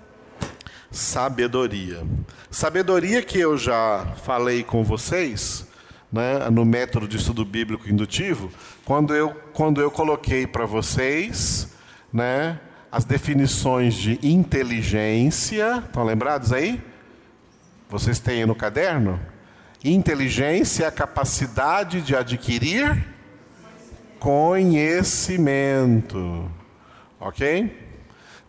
sabedoria. 0.90 2.02
Sabedoria 2.50 3.22
que 3.22 3.38
eu 3.38 3.58
já 3.58 4.06
falei 4.24 4.62
com 4.62 4.82
vocês, 4.82 5.66
né, 6.14 6.48
no 6.48 6.64
método 6.64 7.06
de 7.08 7.16
estudo 7.16 7.44
bíblico 7.44 7.90
indutivo, 7.90 8.48
quando 8.84 9.12
eu, 9.12 9.30
quando 9.52 9.80
eu 9.80 9.90
coloquei 9.90 10.46
para 10.46 10.64
vocês 10.64 11.74
né, 12.12 12.60
as 12.92 13.04
definições 13.04 13.94
de 13.94 14.20
inteligência, 14.22 15.82
estão 15.84 16.04
lembrados 16.04 16.52
aí? 16.52 16.80
Vocês 17.90 18.20
têm 18.20 18.46
no 18.46 18.54
caderno? 18.54 19.18
Inteligência 19.82 20.84
é 20.84 20.86
a 20.86 20.92
capacidade 20.92 22.00
de 22.00 22.14
adquirir 22.14 23.08
conhecimento. 24.20 26.48
Ok? 27.18 27.76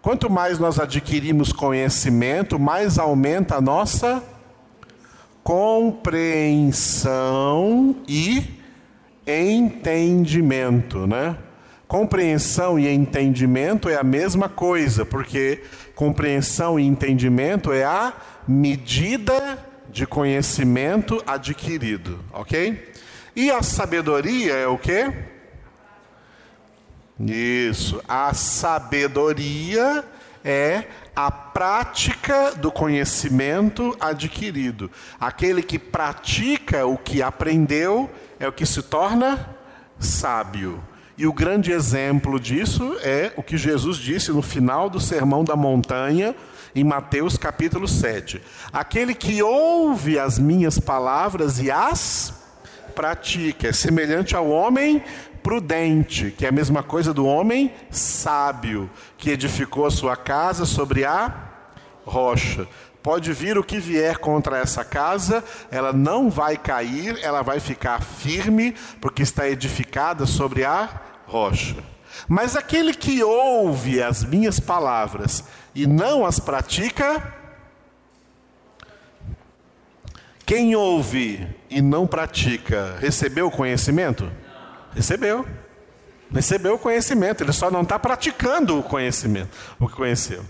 Quanto 0.03 0.29
mais 0.29 0.59
nós 0.59 0.79
adquirimos 0.79 1.51
conhecimento, 1.51 2.59
mais 2.59 2.99
aumenta 2.99 3.55
a 3.55 3.61
nossa 3.61 4.21
compreensão 5.45 7.05
e 8.07 8.43
entendimento, 9.27 11.05
né? 11.05 11.37
Compreensão 11.87 12.79
e 12.79 12.89
entendimento 12.89 13.87
é 13.87 13.95
a 13.95 14.03
mesma 14.03 14.49
coisa, 14.49 15.05
porque 15.05 15.61
compreensão 15.93 16.79
e 16.79 16.83
entendimento 16.83 17.71
é 17.71 17.83
a 17.83 18.11
medida 18.47 19.63
de 19.87 20.07
conhecimento 20.07 21.21
adquirido, 21.27 22.19
ok? 22.33 22.91
E 23.35 23.51
a 23.51 23.61
sabedoria 23.61 24.53
é 24.53 24.65
o 24.65 24.79
quê? 24.79 25.13
Isso, 27.19 28.01
a 28.07 28.33
sabedoria 28.33 30.03
é 30.43 30.85
a 31.15 31.31
prática 31.31 32.53
do 32.55 32.71
conhecimento 32.71 33.95
adquirido. 33.99 34.91
Aquele 35.19 35.63
que 35.63 35.79
pratica 35.79 36.85
o 36.85 36.97
que 36.97 37.21
aprendeu 37.21 38.11
é 38.39 38.47
o 38.47 38.51
que 38.51 38.65
se 38.65 38.81
torna 38.83 39.55
sábio. 39.97 40.83
E 41.17 41.25
o 41.25 41.31
grande 41.31 41.71
exemplo 41.71 42.37
disso 42.37 42.97
é 43.01 43.31
o 43.37 43.43
que 43.43 43.57
Jesus 43.57 43.97
disse 43.97 44.31
no 44.31 44.41
final 44.41 44.89
do 44.89 44.99
Sermão 44.99 45.45
da 45.45 45.55
Montanha, 45.55 46.35
em 46.75 46.83
Mateus 46.83 47.37
capítulo 47.37 47.87
7. 47.87 48.41
Aquele 48.73 49.15
que 49.15 49.41
ouve 49.41 50.19
as 50.19 50.37
minhas 50.37 50.77
palavras 50.77 51.59
e 51.61 51.71
as 51.71 52.33
pratica 52.95 53.67
é 53.67 53.73
semelhante 53.73 54.35
ao 54.35 54.49
homem 54.49 55.03
prudente, 55.43 56.31
que 56.31 56.45
é 56.45 56.49
a 56.49 56.51
mesma 56.51 56.81
coisa 56.81 57.13
do 57.13 57.25
homem 57.25 57.71
sábio, 57.91 58.89
que 59.17 59.29
edificou 59.29 59.85
a 59.85 59.91
sua 59.91 60.15
casa 60.15 60.65
sobre 60.65 61.05
a 61.05 61.51
rocha. 62.03 62.67
Pode 63.03 63.31
vir 63.33 63.55
o 63.55 63.63
que 63.63 63.77
vier 63.77 64.17
contra 64.17 64.57
essa 64.57 64.83
casa, 64.83 65.43
ela 65.69 65.93
não 65.93 66.31
vai 66.31 66.57
cair, 66.57 67.19
ela 67.21 67.43
vai 67.43 67.59
ficar 67.59 68.01
firme, 68.01 68.73
porque 68.99 69.21
está 69.21 69.47
edificada 69.47 70.25
sobre 70.25 70.63
a 70.63 70.89
rocha. 71.27 71.75
Mas 72.27 72.55
aquele 72.55 72.93
que 72.93 73.21
ouve 73.21 74.01
as 74.01 74.23
minhas 74.23 74.59
palavras 74.59 75.43
e 75.75 75.85
não 75.85 76.25
as 76.25 76.39
pratica, 76.39 77.21
Quem 80.45 80.75
ouve 80.75 81.47
e 81.75 81.81
não 81.81 82.07
pratica, 82.07 82.95
recebeu 83.01 83.47
o 83.47 83.51
conhecimento? 83.51 84.31
Recebeu. 84.95 85.45
Recebeu 86.33 86.75
o 86.75 86.79
conhecimento, 86.79 87.43
ele 87.43 87.51
só 87.51 87.69
não 87.69 87.81
está 87.81 87.99
praticando 87.99 88.79
o 88.79 88.81
conhecimento, 88.81 89.49
o 89.77 89.85
que 89.89 89.93
conheceu. 89.93 90.41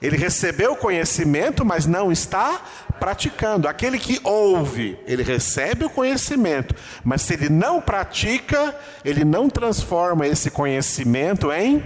Ele 0.00 0.18
recebeu 0.18 0.72
o 0.72 0.76
conhecimento, 0.76 1.64
mas 1.64 1.86
não 1.86 2.12
está 2.12 2.60
praticando. 3.00 3.66
Aquele 3.66 3.98
que 3.98 4.20
ouve, 4.22 4.98
ele 5.06 5.22
recebe 5.22 5.86
o 5.86 5.90
conhecimento, 5.90 6.74
mas 7.02 7.22
se 7.22 7.32
ele 7.32 7.48
não 7.48 7.80
pratica, 7.80 8.76
ele 9.02 9.24
não 9.24 9.48
transforma 9.48 10.26
esse 10.26 10.50
conhecimento 10.50 11.50
em 11.50 11.82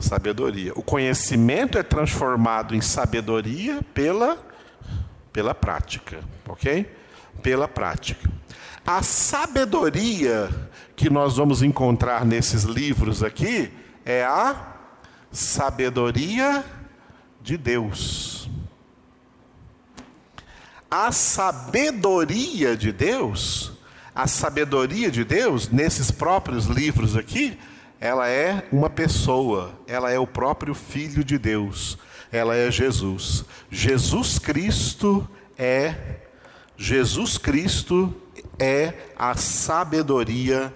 sabedoria. 0.00 0.72
O 0.74 0.82
conhecimento 0.82 1.78
é 1.78 1.84
transformado 1.84 2.74
em 2.74 2.80
sabedoria 2.80 3.80
pela 3.94 4.36
pela 5.32 5.54
prática, 5.54 6.20
OK? 6.48 6.86
Pela 7.46 7.68
prática. 7.68 8.28
A 8.84 9.04
sabedoria 9.04 10.50
que 10.96 11.08
nós 11.08 11.36
vamos 11.36 11.62
encontrar 11.62 12.24
nesses 12.24 12.64
livros 12.64 13.22
aqui 13.22 13.70
é 14.04 14.24
a 14.24 14.74
sabedoria 15.30 16.64
de 17.40 17.56
Deus. 17.56 18.50
A 20.90 21.12
sabedoria 21.12 22.76
de 22.76 22.90
Deus, 22.90 23.74
a 24.12 24.26
sabedoria 24.26 25.08
de 25.08 25.22
Deus, 25.22 25.68
nesses 25.68 26.10
próprios 26.10 26.66
livros 26.66 27.16
aqui, 27.16 27.56
ela 28.00 28.28
é 28.28 28.66
uma 28.72 28.90
pessoa, 28.90 29.70
ela 29.86 30.10
é 30.10 30.18
o 30.18 30.26
próprio 30.26 30.74
Filho 30.74 31.22
de 31.22 31.38
Deus, 31.38 31.96
ela 32.32 32.56
é 32.56 32.72
Jesus. 32.72 33.44
Jesus 33.70 34.36
Cristo 34.36 35.24
é, 35.56 36.15
Jesus 36.76 37.38
Cristo 37.38 38.14
é 38.58 38.92
a 39.16 39.34
sabedoria, 39.34 40.72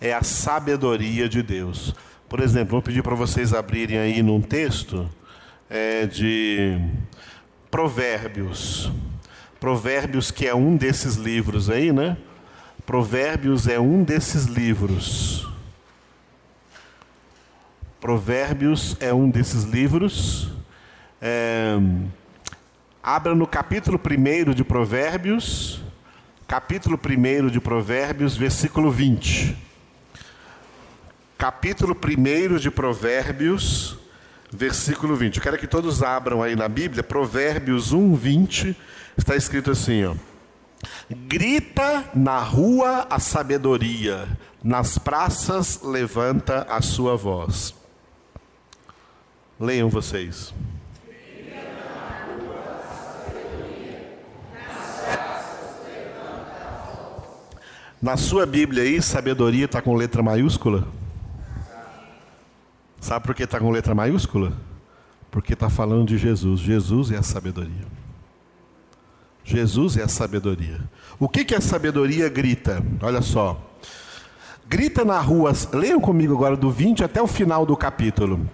é 0.00 0.12
a 0.14 0.22
sabedoria 0.22 1.28
de 1.28 1.42
Deus. 1.42 1.94
Por 2.28 2.40
exemplo, 2.40 2.72
vou 2.72 2.82
pedir 2.82 3.02
para 3.02 3.14
vocês 3.14 3.52
abrirem 3.52 3.98
aí 3.98 4.22
num 4.22 4.40
texto 4.40 5.08
é, 5.68 6.06
de 6.06 6.78
Provérbios. 7.70 8.90
Provérbios, 9.60 10.30
que 10.30 10.46
é 10.46 10.54
um 10.54 10.76
desses 10.76 11.16
livros 11.16 11.68
aí, 11.68 11.92
né? 11.92 12.16
Provérbios 12.84 13.68
é 13.68 13.78
um 13.78 14.02
desses 14.02 14.46
livros. 14.46 15.46
Provérbios 18.00 18.96
é 18.98 19.14
um 19.14 19.30
desses 19.30 19.62
livros. 19.64 20.48
É, 21.20 21.78
abra 23.02 23.34
no 23.34 23.46
capítulo 23.46 23.98
1 23.98 24.54
de 24.54 24.62
Provérbios, 24.62 25.82
capítulo 26.46 26.98
1 26.98 27.48
de 27.48 27.60
Provérbios, 27.60 28.36
versículo 28.36 28.90
20 28.90 29.72
capítulo 31.42 31.96
1 31.96 32.58
de 32.58 32.70
Provérbios, 32.70 33.98
versículo 34.52 35.16
20. 35.16 35.38
Eu 35.38 35.42
quero 35.42 35.58
que 35.58 35.66
todos 35.66 36.00
abram 36.00 36.40
aí 36.40 36.54
na 36.54 36.68
Bíblia, 36.68 37.02
Provérbios 37.02 37.90
1, 37.90 38.14
20, 38.14 38.76
está 39.18 39.34
escrito 39.34 39.72
assim, 39.72 40.04
ó. 40.04 40.14
Grita 41.10 42.04
na 42.14 42.38
rua 42.38 43.08
a 43.10 43.18
sabedoria, 43.18 44.28
nas 44.62 44.98
praças 44.98 45.82
levanta 45.82 46.64
a 46.70 46.80
sua 46.80 47.16
voz. 47.16 47.74
Leiam 49.58 49.88
vocês. 49.88 50.54
Na 58.02 58.16
sua 58.16 58.44
Bíblia 58.44 58.82
aí, 58.82 59.00
sabedoria 59.00 59.66
está 59.66 59.80
com 59.80 59.94
letra 59.94 60.24
maiúscula? 60.24 60.88
Sabe 63.00 63.24
por 63.24 63.32
que 63.32 63.44
está 63.44 63.60
com 63.60 63.70
letra 63.70 63.94
maiúscula? 63.94 64.52
Porque 65.30 65.52
está 65.52 65.70
falando 65.70 66.08
de 66.08 66.18
Jesus. 66.18 66.58
Jesus 66.58 67.12
é 67.12 67.18
a 67.18 67.22
sabedoria. 67.22 67.86
Jesus 69.44 69.96
é 69.96 70.02
a 70.02 70.08
sabedoria. 70.08 70.80
O 71.16 71.28
que, 71.28 71.44
que 71.44 71.54
a 71.54 71.60
sabedoria 71.60 72.28
grita? 72.28 72.84
Olha 73.00 73.22
só. 73.22 73.72
Grita 74.66 75.04
na 75.04 75.20
rua, 75.20 75.52
leiam 75.72 76.00
comigo 76.00 76.34
agora 76.34 76.56
do 76.56 76.72
20 76.72 77.04
até 77.04 77.22
o 77.22 77.28
final 77.28 77.64
do 77.64 77.76
capítulo. 77.76 78.50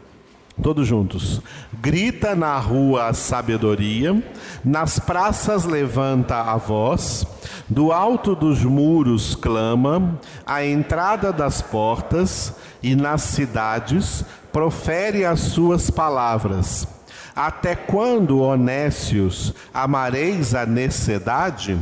Todos 0.63 0.87
juntos. 0.87 1.41
Grita 1.81 2.35
na 2.35 2.59
rua 2.59 3.07
a 3.07 3.15
sabedoria, 3.15 4.21
nas 4.65 4.99
praças 4.99 5.65
levanta 5.65 6.37
a 6.37 6.57
voz, 6.57 7.25
do 7.69 7.93
alto 7.93 8.35
dos 8.35 8.65
muros 8.65 9.37
clama, 9.37 10.19
à 10.45 10.65
entrada 10.65 11.33
das 11.33 11.63
portas 11.63 12.55
e 12.83 12.97
nas 12.97 13.23
cidades 13.23 14.25
profere 14.53 15.25
as 15.25 15.41
suas 15.41 15.91
palavras. 15.91 16.89
Até 17.37 17.77
quando, 17.77 18.41
honécios, 18.41 19.55
amareis 19.73 20.57
a 20.57 20.67
necessidade? 20.67 21.79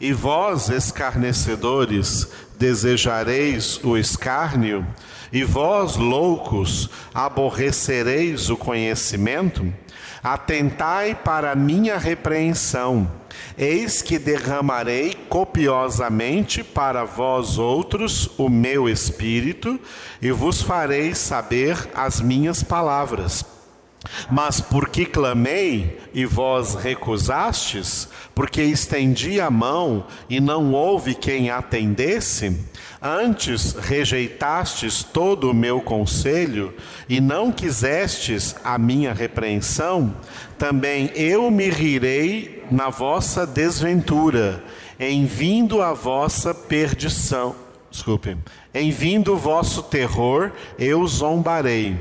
E 0.00 0.12
vós, 0.12 0.68
escarnecedores, 0.68 2.28
desejareis 2.56 3.80
o 3.82 3.96
escárnio? 3.96 4.86
E 5.32 5.44
vós, 5.44 5.96
loucos, 5.96 6.90
aborrecereis 7.14 8.50
o 8.50 8.56
conhecimento? 8.56 9.72
Atentai 10.22 11.14
para 11.14 11.52
a 11.52 11.56
minha 11.56 11.96
repreensão. 11.96 13.10
Eis 13.56 14.02
que 14.02 14.18
derramarei 14.18 15.14
copiosamente 15.28 16.64
para 16.64 17.04
vós 17.04 17.58
outros 17.58 18.28
o 18.36 18.48
meu 18.48 18.88
espírito, 18.88 19.78
e 20.20 20.30
vos 20.30 20.62
farei 20.62 21.14
saber 21.14 21.76
as 21.94 22.20
minhas 22.20 22.62
palavras. 22.62 23.59
Mas 24.30 24.60
porque 24.60 25.04
clamei 25.04 25.98
e 26.14 26.24
vós 26.24 26.74
recusastes, 26.74 28.08
porque 28.34 28.62
estendi 28.62 29.40
a 29.40 29.50
mão 29.50 30.06
e 30.28 30.40
não 30.40 30.72
houve 30.72 31.14
quem 31.14 31.50
atendesse, 31.50 32.58
antes 33.02 33.72
rejeitastes 33.72 35.02
todo 35.02 35.50
o 35.50 35.54
meu 35.54 35.80
conselho 35.80 36.74
e 37.08 37.20
não 37.20 37.52
quisestes 37.52 38.56
a 38.64 38.78
minha 38.78 39.12
repreensão, 39.12 40.14
também 40.58 41.10
eu 41.14 41.50
me 41.50 41.68
rirei 41.68 42.64
na 42.70 42.88
vossa 42.88 43.46
desventura, 43.46 44.62
em 44.98 45.26
vindo 45.26 45.82
a 45.82 45.92
vossa 45.92 46.54
perdição. 46.54 47.69
Desculpe. 47.90 48.36
Em 48.72 48.90
vindo 48.92 49.32
o 49.34 49.36
vosso 49.36 49.82
terror, 49.82 50.52
eu 50.78 51.04
zombarei. 51.08 51.96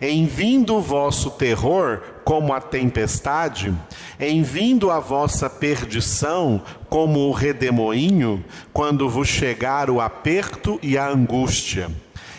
Em 0.00 0.24
vindo 0.24 0.76
o 0.76 0.80
vosso 0.80 1.32
terror, 1.32 2.00
como 2.24 2.54
a 2.54 2.60
tempestade, 2.62 3.74
em 4.18 4.42
vindo 4.42 4.90
a 4.90 4.98
vossa 5.00 5.50
perdição, 5.50 6.62
como 6.88 7.28
o 7.28 7.32
redemoinho, 7.32 8.42
quando 8.72 9.08
vos 9.08 9.28
chegar 9.28 9.90
o 9.90 10.00
aperto 10.00 10.78
e 10.82 10.96
a 10.96 11.08
angústia. 11.08 11.90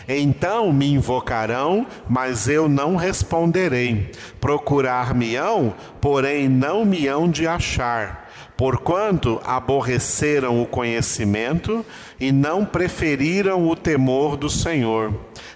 Então 0.08 0.72
me 0.72 0.92
invocarão, 0.92 1.86
mas 2.08 2.48
eu 2.48 2.68
não 2.68 2.96
responderei. 2.96 4.10
Procurar-me-ão, 4.40 5.74
porém 6.00 6.48
não 6.48 6.84
me 6.84 7.06
hão 7.06 7.30
de 7.30 7.46
achar 7.46 8.25
porquanto 8.56 9.40
aborreceram 9.44 10.62
o 10.62 10.66
conhecimento 10.66 11.84
e 12.18 12.32
não 12.32 12.64
preferiram 12.64 13.68
o 13.68 13.76
temor 13.76 14.36
do 14.36 14.48
Senhor, 14.48 15.12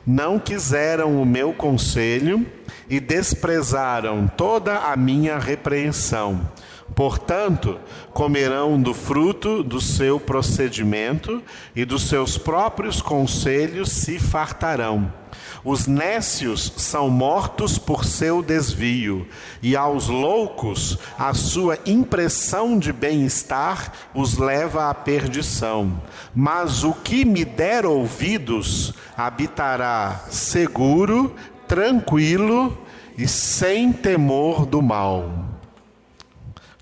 não 0.07 0.39
quiseram 0.39 1.21
o 1.21 1.25
meu 1.25 1.53
conselho 1.53 2.47
e 2.89 3.01
desprezaram 3.01 4.29
toda 4.29 4.79
a 4.79 4.97
minha 4.97 5.39
repreensão. 5.39 6.51
Portanto, 6.95 7.79
comerão 8.13 8.81
do 8.81 8.93
fruto 8.93 9.63
do 9.63 9.81
seu 9.81 10.19
procedimento 10.19 11.43
e 11.75 11.85
dos 11.85 12.09
seus 12.09 12.37
próprios 12.37 13.01
conselhos 13.01 13.93
se 13.93 14.19
fartarão. 14.19 15.20
Os 15.65 15.87
nécios 15.87 16.73
são 16.77 17.11
mortos 17.11 17.79
por 17.79 18.05
seu 18.05 18.43
desvio, 18.43 19.27
e 19.63 19.77
aos 19.77 20.09
loucos 20.09 20.99
a 21.19 21.35
sua 21.35 21.79
impressão 21.85 22.79
de 22.79 22.93
bem-estar 22.93 23.93
os 24.15 24.39
leva 24.39 24.89
à 24.89 24.95
perdição. 24.95 26.01
Mas 26.35 26.83
o 26.83 26.95
que 26.95 27.25
me 27.25 27.45
der 27.45 27.85
ouvidos 27.85 28.95
habitará 29.17 30.25
seguro, 30.31 31.35
tranquilo 31.69 32.77
e 33.19 33.29
sem 33.29 33.93
temor 33.93 34.65
do 34.65 34.81
mal. 34.81 35.51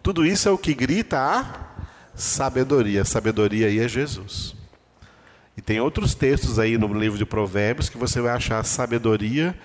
Tudo 0.02 0.24
isso 0.24 0.48
é 0.48 0.52
o 0.52 0.58
que 0.58 0.72
grita 0.72 1.18
a 1.18 1.44
sabedoria. 2.14 3.04
Sabedoria 3.04 3.66
aí 3.66 3.80
é 3.80 3.88
Jesus. 3.88 4.57
E 5.58 5.60
tem 5.60 5.80
outros 5.80 6.14
textos 6.14 6.56
aí 6.60 6.78
no 6.78 6.86
livro 6.94 7.18
de 7.18 7.26
Provérbios 7.26 7.88
que 7.88 7.98
você 7.98 8.20
vai 8.20 8.30
achar 8.30 8.64
sabedoria 8.64 9.58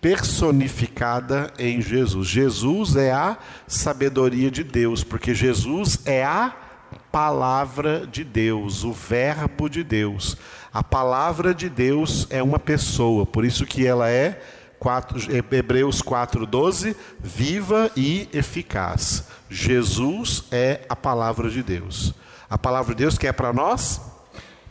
personificada 0.00 1.52
em 1.58 1.82
Jesus. 1.82 2.28
Jesus 2.28 2.94
é 2.94 3.10
a 3.10 3.36
sabedoria 3.66 4.48
de 4.48 4.62
Deus, 4.62 5.02
porque 5.02 5.34
Jesus 5.34 5.98
é 6.04 6.24
a 6.24 6.54
palavra 7.10 8.06
de 8.06 8.22
Deus, 8.22 8.84
o 8.84 8.92
verbo 8.92 9.68
de 9.68 9.82
Deus. 9.82 10.36
A 10.72 10.84
palavra 10.84 11.52
de 11.52 11.68
Deus 11.68 12.28
é 12.30 12.40
uma 12.40 12.60
pessoa, 12.60 13.26
por 13.26 13.44
isso 13.44 13.66
que 13.66 13.84
ela 13.84 14.08
é 14.08 14.40
4, 14.78 15.18
Hebreus 15.50 16.00
4:12, 16.00 16.94
viva 17.18 17.90
e 17.96 18.28
eficaz. 18.32 19.24
Jesus 19.50 20.44
é 20.52 20.82
a 20.88 20.94
palavra 20.94 21.50
de 21.50 21.60
Deus. 21.60 22.14
A 22.48 22.56
palavra 22.56 22.94
de 22.94 23.02
Deus 23.02 23.18
que 23.18 23.26
é 23.26 23.32
para 23.32 23.52
nós 23.52 24.13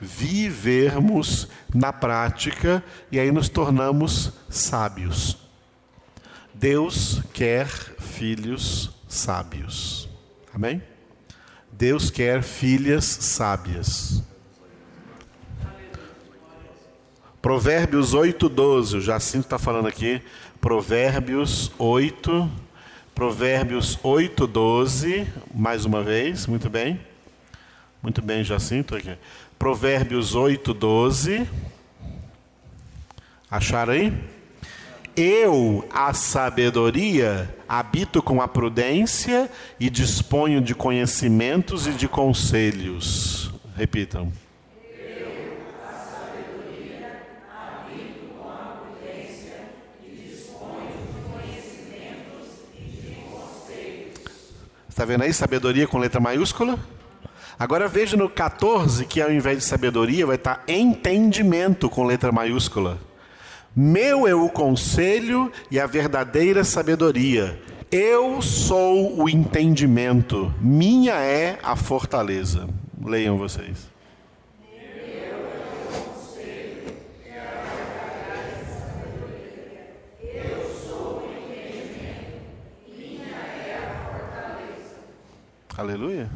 vivermos 0.03 1.47
na 1.73 1.91
prática 1.91 2.83
e 3.11 3.19
aí 3.19 3.31
nos 3.31 3.49
tornamos 3.49 4.31
sábios. 4.49 5.37
Deus 6.53 7.21
quer 7.33 7.67
filhos 7.67 8.91
sábios. 9.07 10.07
Amém? 10.53 10.83
Deus 11.71 12.11
quer 12.11 12.43
filhas 12.43 13.05
sábias. 13.05 14.21
Provérbios 17.41 18.13
8, 18.13 18.47
12. 18.47 18.97
O 18.97 19.01
Jacinto 19.01 19.45
está 19.47 19.59
falando 19.59 19.87
aqui. 19.87 20.21
Provérbios 20.61 21.71
8. 21.77 22.49
Provérbios 23.13 23.99
8, 24.01 24.47
12. 24.47 25.27
Mais 25.53 25.83
uma 25.83 26.01
vez. 26.01 26.47
Muito 26.47 26.69
bem. 26.69 27.01
Muito 28.01 28.21
bem, 28.21 28.43
Jacinto. 28.45 28.95
Aqui. 28.95 29.17
Provérbios 29.63 30.35
8, 30.35 30.73
12. 30.73 31.49
Acharam 33.49 33.93
aí? 33.93 34.13
Eu, 35.15 35.87
a 35.89 36.13
sabedoria, 36.13 37.55
habito 37.65 38.21
com 38.21 38.41
a 38.41 38.47
prudência 38.49 39.49
e 39.79 39.89
disponho 39.89 40.59
de 40.59 40.75
conhecimentos 40.75 41.87
e 41.87 41.93
de 41.93 42.09
conselhos. 42.09 43.53
Repitam. 43.73 44.33
Eu, 44.85 45.59
a 45.81 45.93
sabedoria, 45.93 47.21
habito 47.49 48.33
com 48.37 48.49
a 48.49 48.81
prudência 48.81 49.61
e 50.05 50.27
disponho 50.27 50.91
de 51.07 51.31
conhecimentos 51.31 52.49
e 52.77 52.81
de 52.81 53.15
conselhos. 53.31 54.19
Está 54.89 55.05
vendo 55.05 55.21
aí 55.21 55.33
sabedoria 55.33 55.87
com 55.87 55.99
letra 55.99 56.19
maiúscula? 56.19 56.77
Agora 57.63 57.87
veja 57.87 58.17
no 58.17 58.27
14 58.27 59.05
que 59.05 59.21
ao 59.21 59.31
invés 59.31 59.59
de 59.59 59.63
sabedoria 59.63 60.25
vai 60.25 60.35
estar 60.35 60.61
entendimento 60.67 61.89
com 61.89 62.03
letra 62.03 62.29
maiúscula. 62.29 62.99
Meu 63.73 64.27
é 64.27 64.35
o 64.35 64.49
conselho 64.49 65.49
e 65.71 65.79
a 65.79 65.87
verdadeira 65.87 66.65
sabedoria. 66.65 67.57
Eu 67.89 68.41
sou 68.41 69.17
o 69.17 69.29
entendimento, 69.29 70.53
minha 70.59 71.13
é 71.13 71.57
a 71.63 71.77
fortaleza. 71.77 72.67
Leiam 73.01 73.37
vocês. 73.37 73.87
Aleluia. 85.77 86.29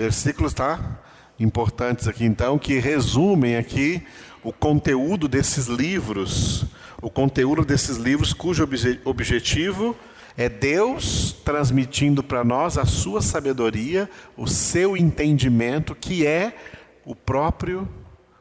Versículos 0.00 0.54
tá 0.54 0.98
importantes 1.38 2.08
aqui 2.08 2.24
então 2.24 2.58
que 2.58 2.78
resumem 2.78 3.58
aqui 3.58 4.02
o 4.42 4.50
conteúdo 4.50 5.28
desses 5.28 5.66
livros, 5.66 6.64
o 7.02 7.10
conteúdo 7.10 7.66
desses 7.66 7.98
livros 7.98 8.32
cujo 8.32 8.66
objetivo 9.04 9.94
é 10.38 10.48
Deus 10.48 11.36
transmitindo 11.44 12.22
para 12.22 12.42
nós 12.42 12.78
a 12.78 12.86
sua 12.86 13.20
sabedoria, 13.20 14.08
o 14.38 14.46
seu 14.46 14.96
entendimento, 14.96 15.94
que 15.94 16.26
é 16.26 16.56
o 17.04 17.14
próprio 17.14 17.86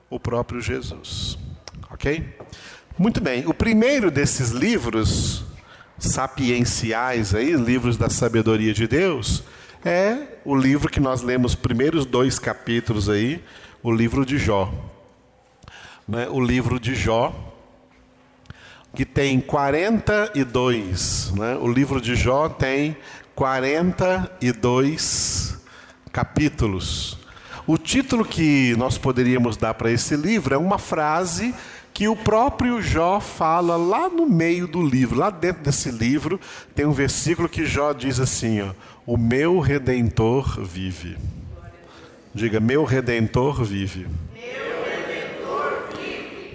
o 0.09 0.17
próprio 0.17 0.61
Jesus. 0.61 1.37
OK? 1.91 2.37
Muito 2.97 3.19
bem. 3.19 3.45
O 3.45 3.53
primeiro 3.53 4.09
desses 4.09 4.51
livros 4.51 5.43
sapienciais 5.97 7.35
aí, 7.35 7.51
livros 7.51 7.97
da 7.97 8.09
sabedoria 8.09 8.73
de 8.73 8.87
Deus, 8.87 9.43
é 9.83 10.39
o 10.43 10.55
livro 10.55 10.89
que 10.89 10.99
nós 10.99 11.21
lemos, 11.21 11.55
primeiros 11.55 12.05
dois 12.05 12.37
capítulos 12.37 13.09
aí, 13.09 13.41
o 13.81 13.89
livro 13.91 14.25
de 14.25 14.37
Jó. 14.37 14.71
Né, 16.07 16.27
o 16.29 16.41
livro 16.41 16.79
de 16.79 16.95
Jó, 16.95 17.33
que 18.95 19.05
tem 19.05 19.39
42, 19.39 21.31
né, 21.35 21.55
o 21.55 21.71
livro 21.71 22.01
de 22.01 22.15
Jó 22.15 22.49
tem 22.49 22.97
42 23.35 25.59
capítulos. 26.11 27.19
O 27.67 27.77
título 27.77 28.25
que 28.25 28.75
nós 28.77 28.97
poderíamos 28.97 29.55
dar 29.55 29.75
para 29.75 29.91
esse 29.91 30.15
livro 30.15 30.55
é 30.55 30.57
uma 30.57 30.79
frase 30.79 31.53
que 31.93 32.07
o 32.07 32.15
próprio 32.15 32.81
Jó 32.81 33.19
fala 33.19 33.75
lá 33.75 34.09
no 34.09 34.25
meio 34.25 34.67
do 34.67 34.81
livro, 34.81 35.19
lá 35.19 35.29
dentro 35.29 35.63
desse 35.63 35.91
livro, 35.91 36.39
tem 36.73 36.85
um 36.85 36.91
versículo 36.91 37.47
que 37.47 37.65
Jó 37.65 37.93
diz 37.93 38.19
assim: 38.19 38.61
ó, 38.61 38.71
O 39.11 39.17
meu 39.17 39.59
redentor 39.59 40.63
vive. 40.63 41.17
Diga, 42.31 42.59
meu 42.59 42.83
redentor 42.83 43.63
vive. 43.63 44.05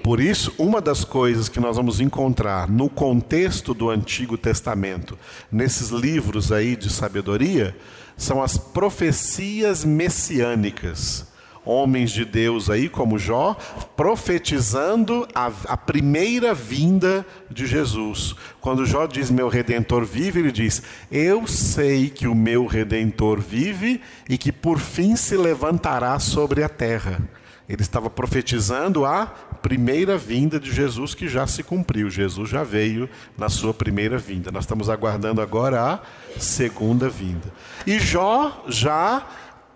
Por 0.05 0.21
isso, 0.21 0.55
uma 0.57 0.81
das 0.81 1.05
coisas 1.05 1.49
que 1.49 1.59
nós 1.59 1.77
vamos 1.77 1.99
encontrar 1.99 2.71
no 2.71 2.88
contexto 2.88 3.75
do 3.75 3.90
Antigo 3.90 4.38
Testamento, 4.38 5.19
nesses 5.51 5.88
livros 5.88 6.53
aí 6.53 6.77
de 6.77 6.90
sabedoria, 6.90 7.77
são 8.17 8.40
as 8.40 8.57
profecias 8.57 9.85
messiânicas. 9.85 11.34
Homens 11.64 12.11
de 12.11 12.24
Deus 12.24 12.68
aí, 12.68 12.88
como 12.88 13.18
Jó, 13.18 13.57
profetizando 13.96 15.27
a, 15.35 15.50
a 15.66 15.77
primeira 15.77 16.53
vinda 16.53 17.27
de 17.50 17.66
Jesus. 17.66 18.35
Quando 18.61 18.85
Jó 18.85 19.07
diz: 19.07 19.31
Meu 19.31 19.48
redentor 19.48 20.05
vive, 20.05 20.40
ele 20.40 20.53
diz: 20.53 20.83
Eu 21.11 21.46
sei 21.46 22.11
que 22.11 22.29
o 22.29 22.35
meu 22.35 22.66
redentor 22.66 23.40
vive 23.40 24.00
e 24.29 24.37
que 24.37 24.53
por 24.53 24.79
fim 24.79 25.16
se 25.16 25.37
levantará 25.37 26.18
sobre 26.18 26.62
a 26.62 26.68
terra. 26.68 27.20
Ele 27.66 27.81
estava 27.81 28.11
profetizando 28.11 29.07
a 29.07 29.27
primeira 29.62 30.18
vinda 30.18 30.61
de 30.61 30.70
Jesus 30.70 31.14
que 31.14 31.27
já 31.27 31.46
se 31.46 31.62
cumpriu. 31.62 32.11
Jesus 32.11 32.50
já 32.50 32.62
veio 32.62 33.09
na 33.38 33.48
sua 33.48 33.72
primeira 33.72 34.18
vinda. 34.18 34.53
Nós 34.53 34.64
estamos 34.64 34.90
aguardando 34.90 35.40
agora 35.40 35.83
a 35.83 36.00
segunda 36.38 37.09
vinda. 37.09 37.50
E 37.87 37.98
Jó 37.98 38.64
já 38.68 39.27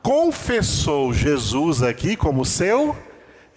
confessou 0.08 1.12
Jesus 1.12 1.82
aqui 1.82 2.16
como 2.16 2.42
seu 2.42 2.96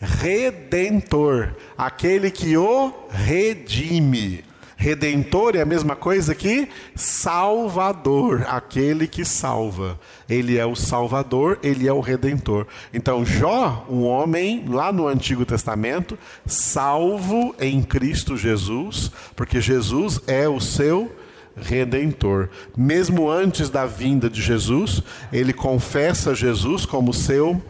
redentor, 0.01 1.55
aquele 1.77 2.29
que 2.29 2.57
o 2.57 2.91
redime. 3.09 4.43
Redentor 4.75 5.55
é 5.55 5.61
a 5.61 5.65
mesma 5.65 5.95
coisa 5.95 6.35
que 6.35 6.67
Salvador, 6.93 8.45
aquele 8.49 9.07
que 9.07 9.23
salva. 9.23 9.97
Ele 10.27 10.57
é 10.57 10.65
o 10.65 10.75
Salvador, 10.75 11.57
ele 11.63 11.87
é 11.87 11.93
o 11.93 12.01
Redentor. 12.01 12.67
Então, 12.93 13.23
Jó, 13.23 13.85
um 13.89 14.03
homem 14.03 14.65
lá 14.67 14.91
no 14.91 15.07
Antigo 15.07 15.45
Testamento, 15.45 16.19
salvo 16.45 17.55
em 17.61 17.81
Cristo 17.81 18.35
Jesus, 18.35 19.09
porque 19.37 19.61
Jesus 19.61 20.19
é 20.27 20.49
o 20.49 20.59
seu 20.59 21.15
redentor. 21.55 22.49
Mesmo 22.75 23.29
antes 23.29 23.69
da 23.69 23.85
vinda 23.85 24.29
de 24.29 24.41
Jesus, 24.41 25.01
ele 25.31 25.53
confessa 25.53 26.35
Jesus 26.35 26.85
como 26.85 27.13
seu 27.13 27.61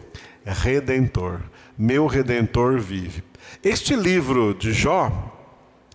redentor. 0.44 1.40
Meu 1.76 2.06
redentor 2.06 2.78
vive. 2.78 3.22
Este 3.62 3.94
livro 3.94 4.54
de 4.54 4.72
Jó 4.72 5.30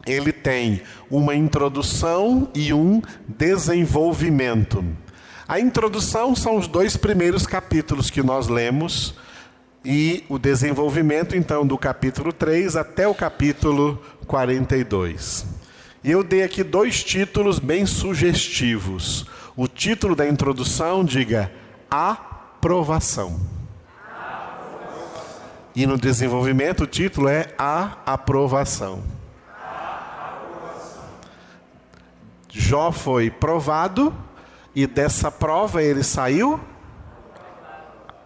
ele 0.05 0.31
tem 0.31 0.81
uma 1.09 1.35
introdução 1.35 2.49
e 2.55 2.73
um 2.73 3.01
desenvolvimento. 3.27 4.83
A 5.47 5.59
introdução 5.59 6.35
são 6.35 6.57
os 6.57 6.67
dois 6.67 6.95
primeiros 6.95 7.45
capítulos 7.45 8.09
que 8.09 8.23
nós 8.23 8.47
lemos, 8.47 9.15
e 9.83 10.25
o 10.27 10.37
desenvolvimento, 10.37 11.35
então, 11.35 11.65
do 11.65 11.77
capítulo 11.77 12.33
3 12.33 12.75
até 12.75 13.07
o 13.07 13.15
capítulo 13.15 14.01
42. 14.25 15.56
E 16.03 16.11
eu 16.11 16.23
dei 16.23 16.43
aqui 16.43 16.63
dois 16.63 17.03
títulos 17.03 17.59
bem 17.59 17.85
sugestivos. 17.85 19.25
O 19.55 19.67
título 19.67 20.15
da 20.15 20.27
introdução, 20.27 21.03
diga, 21.03 21.51
aprovação. 21.89 23.39
E 25.75 25.85
no 25.85 25.97
desenvolvimento, 25.97 26.83
o 26.83 26.87
título 26.87 27.27
é 27.27 27.53
a 27.57 27.97
aprovação. 28.05 29.03
Jó 32.49 32.91
foi 32.91 33.29
provado 33.29 34.13
e 34.73 34.87
dessa 34.87 35.31
prova 35.31 35.83
ele 35.83 36.03
saiu 36.03 36.59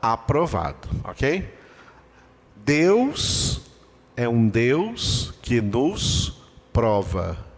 aprovado, 0.02 0.88
ok? 1.04 1.54
Deus 2.56 3.62
é 4.16 4.28
um 4.28 4.48
Deus 4.48 5.34
que 5.42 5.62
nos 5.62 6.42
prova. 6.72 7.51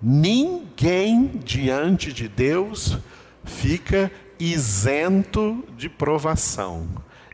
Ninguém 0.00 1.40
diante 1.42 2.12
de 2.12 2.28
Deus 2.28 2.98
fica 3.44 4.10
isento 4.38 5.64
de 5.76 5.88
provação, 5.88 6.86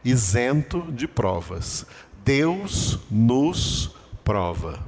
isento 0.05 0.87
de 0.93 1.09
provas. 1.09 1.85
Deus 2.25 3.01
nos 3.11 3.95
prova. 4.23 4.79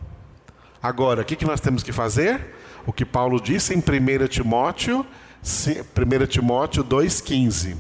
Agora, 0.80 1.22
o 1.22 1.24
que 1.24 1.44
nós 1.44 1.60
temos 1.60 1.82
que 1.82 1.92
fazer? 1.92 2.54
O 2.86 2.92
que 2.92 3.04
Paulo 3.04 3.40
disse 3.40 3.74
em 3.74 3.78
1 3.78 4.28
Timóteo, 4.28 5.04
1 5.42 6.26
Timóteo 6.26 6.84
2,15. 6.84 7.76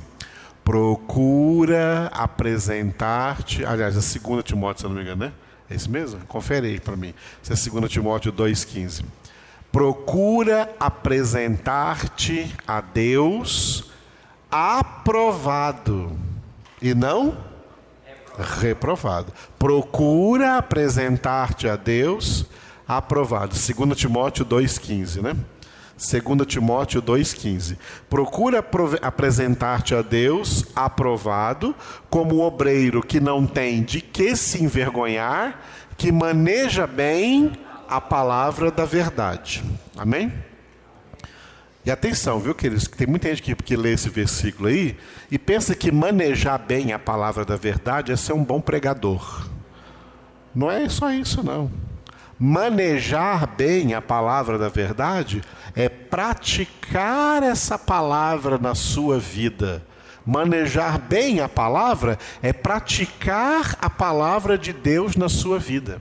Procura 0.64 2.06
apresentar-te. 2.06 3.64
Aliás, 3.64 3.94
é 3.94 4.18
2 4.18 4.42
Timóteo, 4.42 4.80
se 4.80 4.86
eu 4.86 4.88
não 4.88 4.96
me 4.96 5.02
engano, 5.02 5.26
né? 5.26 5.32
É 5.68 5.74
isso 5.74 5.90
mesmo? 5.90 6.20
Confere 6.26 6.68
aí 6.68 6.80
para 6.80 6.96
mim. 6.96 7.14
Isso 7.42 7.52
é 7.52 7.80
2 7.80 7.92
Timóteo 7.92 8.32
2,15. 8.32 9.04
Procura 9.74 10.70
apresentar-te 10.78 12.54
a 12.64 12.80
Deus 12.80 13.90
aprovado 14.48 16.16
e 16.80 16.94
não 16.94 17.36
reprovado. 18.60 19.32
Procura 19.58 20.58
apresentar-te 20.58 21.68
a 21.68 21.74
Deus 21.74 22.46
aprovado. 22.86 23.56
2 23.56 23.98
Timóteo 23.98 24.46
2,15, 24.46 25.20
né? 25.20 25.34
2 25.96 26.46
Timóteo 26.46 27.02
2,15. 27.02 27.76
Procura 28.08 28.64
apresentar-te 29.02 29.92
a 29.92 30.02
Deus 30.02 30.66
aprovado, 30.76 31.74
como 32.08 32.42
obreiro 32.42 33.02
que 33.02 33.18
não 33.18 33.44
tem 33.44 33.82
de 33.82 34.00
que 34.00 34.36
se 34.36 34.62
envergonhar, 34.62 35.60
que 35.96 36.12
maneja 36.12 36.86
bem 36.86 37.50
a 37.88 38.00
palavra 38.00 38.70
da 38.70 38.84
verdade. 38.84 39.64
Amém? 39.96 40.32
E 41.84 41.90
atenção, 41.90 42.40
viu, 42.40 42.54
queridos? 42.54 42.88
Tem 42.88 43.06
muita 43.06 43.28
gente 43.28 43.42
que, 43.42 43.54
que 43.54 43.76
lê 43.76 43.92
esse 43.92 44.08
versículo 44.08 44.68
aí 44.68 44.96
e 45.30 45.38
pensa 45.38 45.74
que 45.74 45.92
manejar 45.92 46.58
bem 46.58 46.94
a 46.94 46.98
palavra 46.98 47.44
da 47.44 47.56
verdade 47.56 48.10
é 48.10 48.16
ser 48.16 48.32
um 48.32 48.42
bom 48.42 48.58
pregador. 48.58 49.48
Não 50.54 50.70
é 50.70 50.88
só 50.88 51.10
isso, 51.10 51.42
não. 51.42 51.70
Manejar 52.38 53.46
bem 53.46 53.92
a 53.92 54.00
palavra 54.00 54.58
da 54.58 54.68
verdade 54.68 55.42
é 55.76 55.88
praticar 55.88 57.42
essa 57.42 57.78
palavra 57.78 58.56
na 58.56 58.74
sua 58.74 59.18
vida. 59.18 59.84
Manejar 60.24 60.98
bem 60.98 61.40
a 61.40 61.48
palavra 61.50 62.18
é 62.42 62.50
praticar 62.50 63.76
a 63.78 63.90
palavra 63.90 64.56
de 64.56 64.72
Deus 64.72 65.16
na 65.16 65.28
sua 65.28 65.58
vida. 65.58 66.00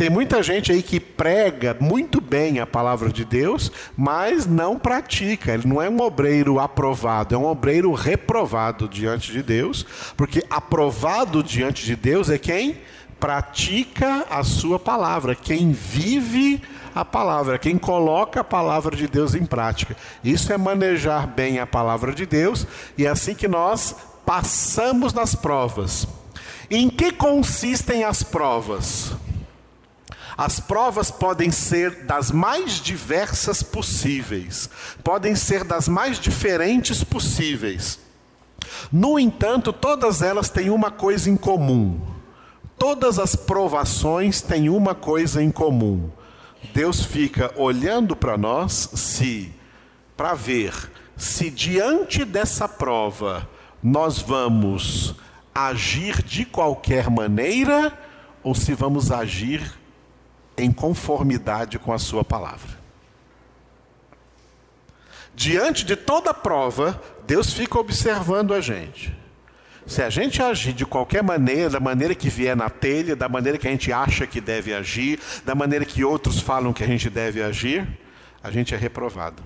Tem 0.00 0.08
muita 0.08 0.42
gente 0.42 0.72
aí 0.72 0.82
que 0.82 0.98
prega 0.98 1.76
muito 1.78 2.22
bem 2.22 2.58
a 2.58 2.66
palavra 2.66 3.12
de 3.12 3.22
Deus, 3.22 3.70
mas 3.94 4.46
não 4.46 4.78
pratica. 4.78 5.52
Ele 5.52 5.68
não 5.68 5.82
é 5.82 5.90
um 5.90 6.00
obreiro 6.00 6.58
aprovado, 6.58 7.34
é 7.34 7.38
um 7.38 7.44
obreiro 7.44 7.92
reprovado 7.92 8.88
diante 8.88 9.30
de 9.30 9.42
Deus, 9.42 9.84
porque 10.16 10.42
aprovado 10.48 11.42
diante 11.42 11.84
de 11.84 11.94
Deus 11.94 12.30
é 12.30 12.38
quem 12.38 12.78
pratica 13.20 14.24
a 14.30 14.42
sua 14.42 14.78
palavra, 14.78 15.34
quem 15.34 15.70
vive 15.70 16.62
a 16.94 17.04
palavra, 17.04 17.58
quem 17.58 17.76
coloca 17.76 18.40
a 18.40 18.44
palavra 18.44 18.96
de 18.96 19.06
Deus 19.06 19.34
em 19.34 19.44
prática. 19.44 19.94
Isso 20.24 20.50
é 20.50 20.56
manejar 20.56 21.26
bem 21.26 21.58
a 21.58 21.66
palavra 21.66 22.14
de 22.14 22.24
Deus 22.24 22.66
e 22.96 23.04
é 23.04 23.10
assim 23.10 23.34
que 23.34 23.46
nós 23.46 23.94
passamos 24.24 25.12
nas 25.12 25.34
provas. 25.34 26.08
Em 26.70 26.88
que 26.88 27.12
consistem 27.12 28.02
as 28.02 28.22
provas? 28.22 29.14
As 30.40 30.58
provas 30.58 31.10
podem 31.10 31.50
ser 31.50 32.04
das 32.06 32.30
mais 32.30 32.80
diversas 32.80 33.62
possíveis, 33.62 34.70
podem 35.04 35.36
ser 35.36 35.64
das 35.64 35.86
mais 35.86 36.18
diferentes 36.18 37.04
possíveis. 37.04 37.98
No 38.90 39.18
entanto, 39.18 39.70
todas 39.70 40.22
elas 40.22 40.48
têm 40.48 40.70
uma 40.70 40.90
coisa 40.90 41.28
em 41.28 41.36
comum. 41.36 42.00
Todas 42.78 43.18
as 43.18 43.36
provações 43.36 44.40
têm 44.40 44.70
uma 44.70 44.94
coisa 44.94 45.42
em 45.42 45.50
comum. 45.50 46.08
Deus 46.72 47.04
fica 47.04 47.52
olhando 47.54 48.16
para 48.16 48.38
nós 48.38 48.88
se 48.94 49.54
para 50.16 50.32
ver 50.32 50.72
se 51.18 51.50
diante 51.50 52.24
dessa 52.24 52.66
prova 52.66 53.46
nós 53.82 54.20
vamos 54.20 55.14
agir 55.54 56.22
de 56.22 56.46
qualquer 56.46 57.10
maneira 57.10 57.92
ou 58.42 58.54
se 58.54 58.72
vamos 58.72 59.12
agir 59.12 59.78
em 60.60 60.72
conformidade 60.72 61.78
com 61.78 61.92
a 61.92 61.98
Sua 61.98 62.24
palavra. 62.24 62.78
Diante 65.34 65.84
de 65.84 65.96
toda 65.96 66.34
prova, 66.34 67.00
Deus 67.26 67.52
fica 67.52 67.78
observando 67.78 68.52
a 68.52 68.60
gente. 68.60 69.16
Se 69.86 70.02
a 70.02 70.10
gente 70.10 70.42
agir 70.42 70.72
de 70.72 70.84
qualquer 70.84 71.22
maneira, 71.22 71.70
da 71.70 71.80
maneira 71.80 72.14
que 72.14 72.28
vier 72.28 72.54
na 72.54 72.68
telha, 72.68 73.16
da 73.16 73.28
maneira 73.28 73.58
que 73.58 73.66
a 73.66 73.70
gente 73.70 73.92
acha 73.92 74.26
que 74.26 74.40
deve 74.40 74.74
agir, 74.74 75.18
da 75.44 75.54
maneira 75.54 75.84
que 75.84 76.04
outros 76.04 76.40
falam 76.40 76.72
que 76.72 76.84
a 76.84 76.86
gente 76.86 77.08
deve 77.08 77.42
agir, 77.42 77.88
a 78.42 78.50
gente 78.50 78.74
é 78.74 78.76
reprovado. 78.76 79.42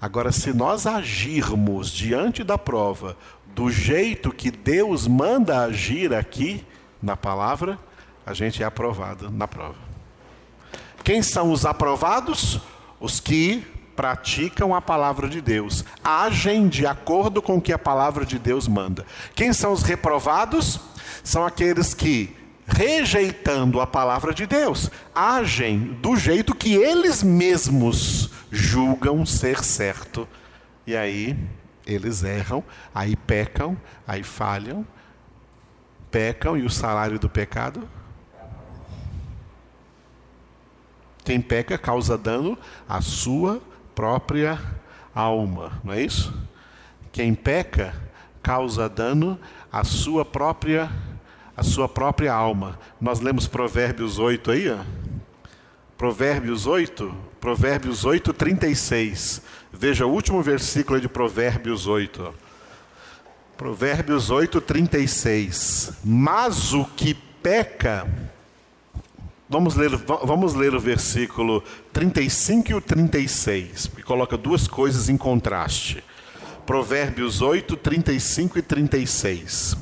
Agora, 0.00 0.32
se 0.32 0.52
nós 0.52 0.86
agirmos 0.86 1.90
diante 1.90 2.44
da 2.44 2.58
prova 2.58 3.16
do 3.54 3.70
jeito 3.70 4.32
que 4.32 4.50
Deus 4.50 5.06
manda 5.06 5.60
agir 5.60 6.12
aqui 6.12 6.64
na 7.00 7.16
palavra, 7.16 7.78
a 8.26 8.32
gente 8.32 8.62
é 8.62 8.66
aprovado 8.66 9.30
na 9.30 9.46
prova. 9.46 9.76
Quem 11.02 11.22
são 11.22 11.52
os 11.52 11.66
aprovados? 11.66 12.60
Os 12.98 13.20
que 13.20 13.62
praticam 13.94 14.74
a 14.74 14.80
palavra 14.80 15.28
de 15.28 15.40
Deus, 15.40 15.84
agem 16.02 16.66
de 16.66 16.86
acordo 16.86 17.40
com 17.40 17.56
o 17.56 17.60
que 17.60 17.72
a 17.72 17.78
palavra 17.78 18.24
de 18.24 18.38
Deus 18.38 18.66
manda. 18.66 19.06
Quem 19.34 19.52
são 19.52 19.72
os 19.72 19.82
reprovados? 19.82 20.80
São 21.22 21.44
aqueles 21.46 21.94
que, 21.94 22.34
rejeitando 22.66 23.80
a 23.80 23.86
palavra 23.86 24.34
de 24.34 24.46
Deus, 24.46 24.90
agem 25.14 25.78
do 26.00 26.16
jeito 26.16 26.54
que 26.54 26.74
eles 26.74 27.22
mesmos 27.22 28.30
julgam 28.50 29.24
ser 29.24 29.62
certo. 29.62 30.26
E 30.86 30.96
aí 30.96 31.38
eles 31.86 32.24
erram, 32.24 32.64
aí 32.94 33.14
pecam, 33.14 33.76
aí 34.06 34.22
falham, 34.22 34.86
pecam 36.10 36.56
e 36.56 36.62
o 36.62 36.70
salário 36.70 37.18
do 37.18 37.28
pecado 37.28 37.88
Quem 41.24 41.40
peca 41.40 41.78
causa 41.78 42.18
dano 42.18 42.58
à 42.88 43.00
sua 43.00 43.60
própria 43.94 44.60
alma, 45.14 45.80
não 45.82 45.92
é 45.92 46.02
isso? 46.02 46.32
Quem 47.10 47.34
peca 47.34 47.94
causa 48.42 48.88
dano 48.88 49.38
à 49.72 49.82
sua 49.84 50.24
própria 50.24 50.90
à 51.56 51.62
sua 51.62 51.88
própria 51.88 52.32
alma. 52.32 52.78
Nós 53.00 53.20
lemos 53.20 53.46
Provérbios 53.46 54.18
8 54.18 54.50
aí, 54.50 54.68
ó. 54.68 54.78
Provérbios 55.96 56.66
8, 56.66 57.14
Provérbios 57.40 58.04
8, 58.04 58.32
36. 58.32 59.42
Veja 59.72 60.04
o 60.04 60.10
último 60.10 60.42
versículo 60.42 61.00
de 61.00 61.08
Provérbios 61.08 61.86
8. 61.86 62.22
Ó. 62.22 62.32
Provérbios 63.56 64.30
8, 64.30 64.60
36. 64.60 65.92
Mas 66.04 66.72
o 66.72 66.84
que 66.84 67.14
peca 67.14 68.06
Vamos 69.54 69.76
ler, 69.76 69.90
vamos 70.24 70.54
ler 70.54 70.74
o 70.74 70.80
versículo 70.80 71.62
35 71.92 72.72
e 72.72 72.74
o 72.74 72.80
36, 72.80 73.86
que 73.86 74.02
coloca 74.02 74.36
duas 74.36 74.66
coisas 74.66 75.08
em 75.08 75.16
contraste. 75.16 76.02
Provérbios 76.66 77.40
8, 77.40 77.76
35 77.76 78.58
e 78.58 78.62
36. 78.62 79.76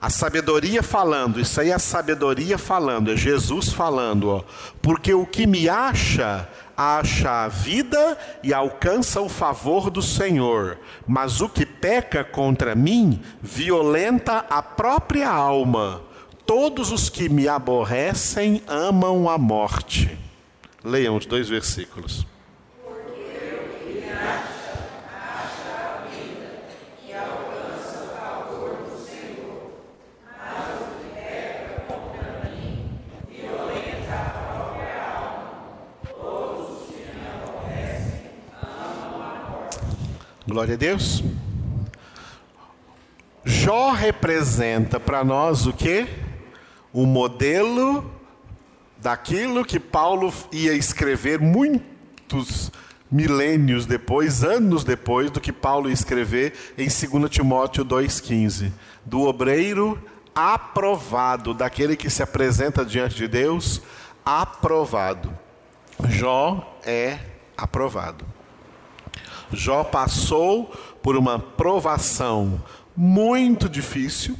A 0.00 0.08
sabedoria 0.08 0.80
falando, 0.80 1.40
isso 1.40 1.60
aí 1.60 1.70
é 1.70 1.74
a 1.74 1.78
sabedoria 1.80 2.56
falando, 2.56 3.10
é 3.10 3.16
Jesus 3.16 3.72
falando, 3.72 4.28
ó. 4.28 4.44
Porque 4.80 5.12
o 5.12 5.26
que 5.26 5.44
me 5.44 5.68
acha, 5.68 6.48
acha 6.76 7.46
a 7.46 7.48
vida 7.48 8.16
e 8.44 8.54
alcança 8.54 9.20
o 9.20 9.28
favor 9.28 9.90
do 9.90 10.00
Senhor, 10.00 10.78
mas 11.04 11.40
o 11.40 11.48
que 11.48 11.66
peca 11.66 12.22
contra 12.22 12.76
mim, 12.76 13.20
violenta 13.42 14.46
a 14.48 14.62
própria 14.62 15.28
alma 15.28 16.06
todos 16.48 16.90
os 16.92 17.10
que 17.10 17.28
me 17.28 17.46
aborrecem 17.46 18.62
amam 18.66 19.28
a 19.28 19.36
morte. 19.36 20.18
Leiam 20.82 21.14
os 21.14 21.26
dois 21.26 21.46
versículos. 21.46 22.26
Glória 40.46 40.72
a 40.72 40.78
Deus. 40.78 41.22
Jó 43.44 43.92
representa 43.92 44.98
para 44.98 45.22
nós 45.22 45.66
o 45.66 45.74
que? 45.74 46.27
O 46.92 47.06
modelo 47.06 48.10
daquilo 48.96 49.64
que 49.64 49.78
Paulo 49.78 50.32
ia 50.52 50.72
escrever 50.72 51.40
muitos 51.40 52.70
milênios 53.10 53.86
depois, 53.86 54.44
anos 54.44 54.84
depois 54.84 55.30
do 55.30 55.40
que 55.40 55.52
Paulo 55.52 55.88
ia 55.88 55.94
escrever 55.94 56.52
em 56.76 56.88
2 56.88 57.30
Timóteo 57.30 57.84
2,15. 57.84 58.72
Do 59.04 59.22
obreiro 59.22 59.98
aprovado, 60.34 61.52
daquele 61.52 61.96
que 61.96 62.10
se 62.10 62.22
apresenta 62.22 62.84
diante 62.84 63.16
de 63.16 63.26
Deus, 63.26 63.82
aprovado. 64.24 65.36
Jó 66.08 66.78
é 66.84 67.18
aprovado. 67.56 68.24
Jó 69.52 69.82
passou 69.82 70.66
por 71.02 71.16
uma 71.16 71.38
provação 71.38 72.62
muito 72.96 73.68
difícil. 73.68 74.36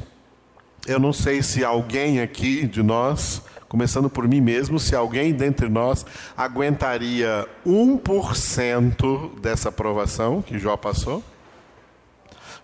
Eu 0.88 0.98
não 0.98 1.12
sei 1.12 1.42
se 1.42 1.62
alguém 1.62 2.18
aqui 2.18 2.66
de 2.66 2.82
nós, 2.82 3.42
começando 3.68 4.08
por 4.08 4.26
mim 4.26 4.40
mesmo, 4.40 4.80
se 4.80 4.96
alguém 4.96 5.34
dentre 5.34 5.68
nós 5.68 6.06
aguentaria 6.34 7.46
1% 7.66 9.38
dessa 9.38 9.70
provação 9.70 10.40
que 10.40 10.58
Jó 10.58 10.78
passou. 10.78 11.22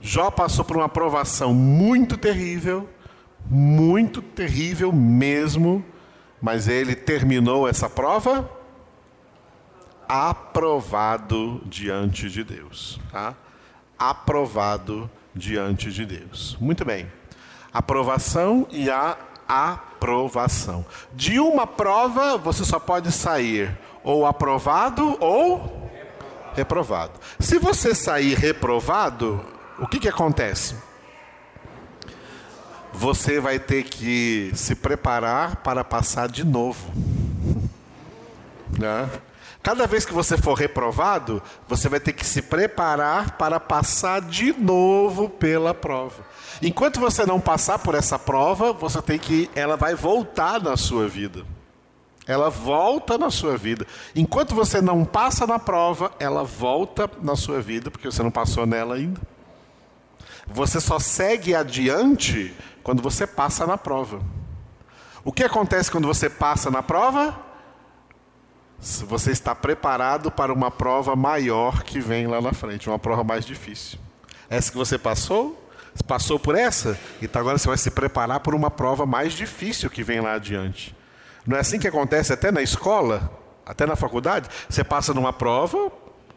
Jó 0.01 0.31
passou 0.31 0.65
por 0.65 0.79
uma 0.79 0.89
provação 0.89 1.53
muito 1.53 2.17
terrível, 2.17 2.89
muito 3.45 4.23
terrível 4.23 4.91
mesmo, 4.91 5.85
mas 6.41 6.67
ele 6.67 6.95
terminou 6.95 7.69
essa 7.69 7.91
prova 7.91 8.51
aprovado 10.09 11.61
diante 11.67 12.31
de 12.31 12.43
Deus. 12.43 12.99
Tá? 13.13 13.35
Aprovado 13.99 15.11
diante 15.35 15.93
de 15.93 16.07
Deus. 16.07 16.57
Muito 16.59 16.87
bem. 16.87 17.07
Aprovação 17.75 18.67
e 18.71 18.89
a 18.89 19.19
aprovação. 19.49 20.87
De 21.13 21.41
uma 21.41 21.67
prova 21.67 22.39
você 22.39 22.65
só 22.65 22.79
pode 22.79 23.11
sair 23.11 23.77
ou 24.05 24.25
aprovado 24.25 25.17
ou 25.21 25.91
reprovado. 26.55 27.19
Se 27.41 27.59
você 27.59 27.95
sair 27.95 28.35
reprovado, 28.35 29.45
o 29.79 29.89
que, 29.89 29.99
que 29.99 30.09
acontece? 30.09 30.77
Você 32.93 33.41
vai 33.41 33.59
ter 33.59 33.83
que 33.83 34.53
se 34.55 34.77
preparar 34.77 35.57
para 35.57 35.83
passar 35.83 36.29
de 36.29 36.45
novo. 36.45 36.93
Né? 38.77 39.09
Cada 39.63 39.87
vez 39.87 40.05
que 40.05 40.13
você 40.13 40.37
for 40.37 40.55
reprovado, 40.55 41.41
você 41.69 41.89
vai 41.89 42.01
ter 42.01 42.13
que 42.13 42.27
se 42.27 42.43
preparar 42.43 43.39
para 43.39 43.61
passar 43.61 44.21
de 44.21 44.53
novo 44.53 45.29
pela 45.29 45.73
prova. 45.73 46.25
Enquanto 46.65 46.99
você 46.99 47.27
não 47.27 47.39
passar 47.39 47.79
por 47.79 47.95
essa 47.95 48.19
prova, 48.19 48.73
você 48.73 49.03
tem 49.03 49.19
que 49.19 49.51
ela 49.55 49.77
vai 49.77 49.95
voltar 49.95 50.59
na 50.63 50.79
sua 50.79 51.07
vida. 51.07 51.45
Ela 52.27 52.49
volta 52.49 53.19
na 53.19 53.31
sua 53.31 53.55
vida. 53.59 53.87
Enquanto 54.17 54.55
você 54.55 54.81
não 54.81 55.05
passa 55.05 55.47
na 55.47 55.59
prova, 55.59 56.11
ela 56.19 56.43
volta 56.43 57.09
na 57.21 57.37
sua 57.37 57.61
vida, 57.61 57.91
porque 57.91 58.11
você 58.11 58.23
não 58.23 58.31
passou 58.31 58.65
nela 58.65 58.95
ainda. 58.95 59.21
Você 60.47 60.81
só 60.81 60.99
segue 60.99 61.55
adiante 61.55 62.57
quando 62.83 63.03
você 63.03 63.27
passa 63.27 63.67
na 63.67 63.77
prova. 63.77 64.23
O 65.23 65.31
que 65.31 65.45
acontece 65.45 65.91
quando 65.91 66.09
você 66.09 66.31
passa 66.31 66.71
na 66.71 66.83
prova? 66.83 67.39
você 69.07 69.31
está 69.31 69.55
preparado 69.55 70.31
para 70.31 70.53
uma 70.53 70.71
prova 70.71 71.17
maior 71.17 71.83
que 71.83 72.01
vem 72.01 72.27
lá 72.27 72.41
na 72.41 72.53
frente, 72.53 72.89
uma 72.89 72.99
prova 72.99 73.25
mais 73.25 73.45
difícil. 73.45 73.99
Essa 74.51 74.71
que 74.71 74.77
você 74.77 74.99
passou, 74.99 75.64
passou 76.03 76.39
por 76.39 76.55
essa, 76.55 76.99
então 77.23 77.41
agora 77.41 77.59
você 77.59 77.69
vai 77.69 77.79
se 77.79 77.91
preparar 77.91 78.41
para 78.41 78.57
uma 78.57 78.71
prova 78.71 79.07
mais 79.07 79.33
difícil 79.33 79.89
que 79.89 80.03
vem 80.03 80.21
lá 80.21 80.35
adiante. 80.35 80.95
Não 81.47 81.57
é 81.57 81.61
assim 81.61 81.79
que 81.79 81.87
acontece 81.87 82.33
até 82.33 82.51
na 82.51 82.63
escola, 82.63 83.31
até 83.65 83.87
na 83.87 83.97
faculdade? 83.97 84.49
Você 84.69 84.83
passa 84.83 85.13
numa 85.13 85.33
prova, 85.33 85.93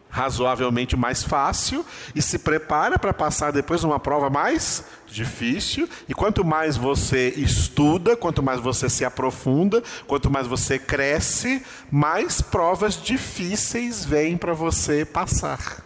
razoavelmente 0.09 0.95
mais 0.95 1.23
fácil 1.23 1.85
e 2.15 2.21
se 2.21 2.39
prepara 2.39 2.97
para 2.97 3.13
passar 3.13 3.51
depois 3.51 3.83
uma 3.83 3.99
prova 3.99 4.29
mais 4.29 4.83
difícil. 5.05 5.87
E 6.07 6.13
quanto 6.13 6.43
mais 6.43 6.77
você 6.77 7.29
estuda, 7.37 8.15
quanto 8.15 8.41
mais 8.41 8.59
você 8.59 8.89
se 8.89 9.05
aprofunda, 9.05 9.83
quanto 10.05 10.29
mais 10.29 10.47
você 10.47 10.79
cresce, 10.79 11.63
mais 11.91 12.41
provas 12.41 13.01
difíceis 13.01 14.05
vêm 14.05 14.37
para 14.37 14.53
você 14.53 15.05
passar. 15.05 15.83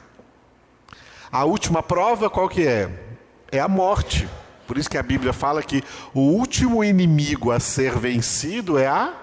A 1.32 1.46
última 1.46 1.82
prova 1.82 2.30
qual 2.30 2.50
que 2.50 2.68
é? 2.68 3.11
É 3.52 3.60
a 3.60 3.68
morte. 3.68 4.28
Por 4.68 4.78
isso 4.78 4.90
que 4.90 4.98
a 4.98 5.04
Bíblia 5.04 5.34
fala 5.34 5.62
que 5.62 5.84
o 6.14 6.22
último 6.22 6.84
inimigo 6.84 7.52
a 7.52 7.60
ser 7.60 7.98
vencido 7.98 8.78
é 8.78 8.88
a 8.88 9.14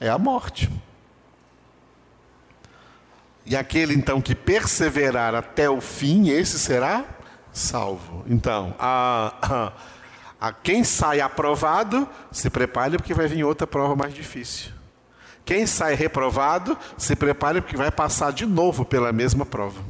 é 0.00 0.08
a 0.08 0.18
morte. 0.18 0.70
E 3.46 3.56
aquele 3.56 3.94
então 3.94 4.20
que 4.20 4.34
perseverar 4.34 5.34
até 5.34 5.68
o 5.68 5.80
fim, 5.80 6.28
esse 6.28 6.58
será 6.58 7.04
salvo. 7.52 8.24
Então, 8.26 8.74
a, 8.78 9.72
a, 10.40 10.52
quem 10.52 10.82
sai 10.82 11.20
aprovado, 11.20 12.08
se 12.32 12.48
prepare 12.50 12.96
porque 12.96 13.14
vai 13.14 13.26
vir 13.26 13.44
outra 13.44 13.66
prova 13.66 13.94
mais 13.94 14.14
difícil. 14.14 14.72
Quem 15.44 15.66
sai 15.66 15.94
reprovado, 15.94 16.76
se 16.96 17.14
prepare 17.14 17.60
porque 17.60 17.76
vai 17.76 17.90
passar 17.90 18.32
de 18.32 18.46
novo 18.46 18.84
pela 18.84 19.12
mesma 19.12 19.44
prova. 19.44 19.80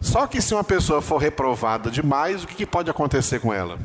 Só 0.00 0.26
que 0.26 0.40
se 0.40 0.54
uma 0.54 0.64
pessoa 0.64 1.02
for 1.02 1.18
reprovada 1.18 1.90
demais, 1.90 2.44
o 2.44 2.46
que, 2.46 2.64
pode 2.64 2.90
acontecer 2.90 3.40
com 3.40 3.52
ela? 3.52 3.78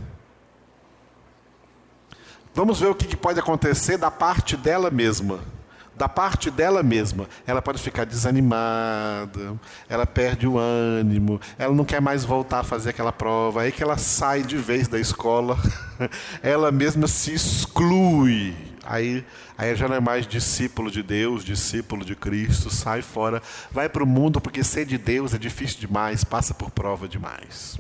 Vamos 2.54 2.80
ver 2.80 2.88
o 2.88 2.96
que, 2.96 3.08
que 3.08 3.18
pode 3.18 3.40
acontecer 3.40 3.98
da 3.98 4.12
parte 4.12 4.56
dela 4.56 4.92
mesma 4.92 5.40
da 5.96 6.10
parte 6.10 6.50
dela 6.50 6.82
mesma, 6.82 7.28
ela 7.46 7.62
pode 7.62 7.82
ficar 7.82 8.06
desanimada, 8.06 9.56
ela 9.88 10.06
perde 10.06 10.48
o 10.48 10.58
ânimo, 10.58 11.40
ela 11.58 11.74
não 11.74 11.86
quer 11.86 12.02
mais 12.02 12.26
voltar 12.26 12.60
a 12.60 12.64
fazer 12.64 12.90
aquela 12.90 13.12
prova, 13.12 13.62
aí 13.62 13.72
que 13.72 13.84
ela 13.84 13.98
sai 13.98 14.42
de 14.42 14.58
vez 14.58 14.88
da 14.88 15.00
escola, 15.00 15.58
ela 16.42 16.72
mesma 16.72 17.08
se 17.08 17.34
exclui. 17.34 18.73
Aí, 18.86 19.26
aí 19.58 19.76
já 19.76 19.88
não 19.88 19.96
é 19.96 20.00
mais 20.00 20.28
discípulo 20.28 20.92
de 20.92 21.02
Deus, 21.02 21.44
discípulo 21.44 22.04
de 22.04 22.16
Cristo, 22.16 22.70
sai 22.70 23.02
fora, 23.02 23.42
vai 23.72 23.88
para 23.88 24.04
o 24.04 24.08
mundo 24.08 24.42
porque 24.42 24.64
ser 24.64 24.86
de 24.86 24.98
Deus 24.98 25.34
é 25.34 25.38
difícil 25.38 25.80
demais, 25.80 26.24
passa 26.24 26.54
por 26.54 26.70
prova 26.70 27.08
demais. 27.08 27.80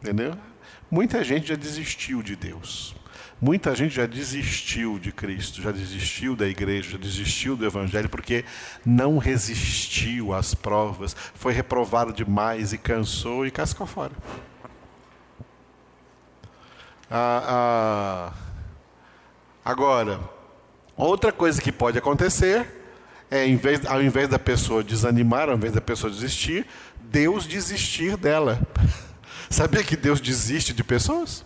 Entendeu? 0.00 0.36
Muita 0.90 1.22
gente 1.22 1.48
já 1.48 1.54
desistiu 1.54 2.22
de 2.22 2.34
Deus. 2.36 2.94
Muita 3.40 3.74
gente 3.74 3.94
já 3.94 4.06
desistiu 4.06 5.00
de 5.00 5.10
Cristo, 5.10 5.60
já 5.60 5.72
desistiu 5.72 6.36
da 6.36 6.46
igreja, 6.46 6.90
já 6.92 6.98
desistiu 6.98 7.56
do 7.56 7.66
Evangelho, 7.66 8.08
porque 8.08 8.44
não 8.86 9.18
resistiu 9.18 10.32
às 10.32 10.54
provas, 10.54 11.16
foi 11.34 11.52
reprovado 11.52 12.12
demais 12.12 12.72
e 12.72 12.78
cansou 12.78 13.44
e 13.44 13.50
cascou 13.50 13.84
fora. 13.84 14.12
Ah, 17.10 18.30
ah, 18.30 18.51
agora, 19.64 20.20
outra 20.96 21.32
coisa 21.32 21.60
que 21.60 21.72
pode 21.72 21.98
acontecer 21.98 22.66
é, 23.30 23.46
em 23.46 23.56
vez, 23.56 23.86
ao 23.86 24.02
invés 24.02 24.28
da 24.28 24.38
pessoa 24.38 24.84
desanimar, 24.84 25.48
ao 25.48 25.56
invés 25.56 25.72
da 25.72 25.80
pessoa 25.80 26.12
desistir, 26.12 26.66
Deus 27.00 27.46
desistir 27.46 28.16
dela. 28.16 28.60
Sabia 29.48 29.82
que 29.82 29.96
Deus 29.96 30.20
desiste 30.20 30.74
de 30.74 30.84
pessoas? 30.84 31.44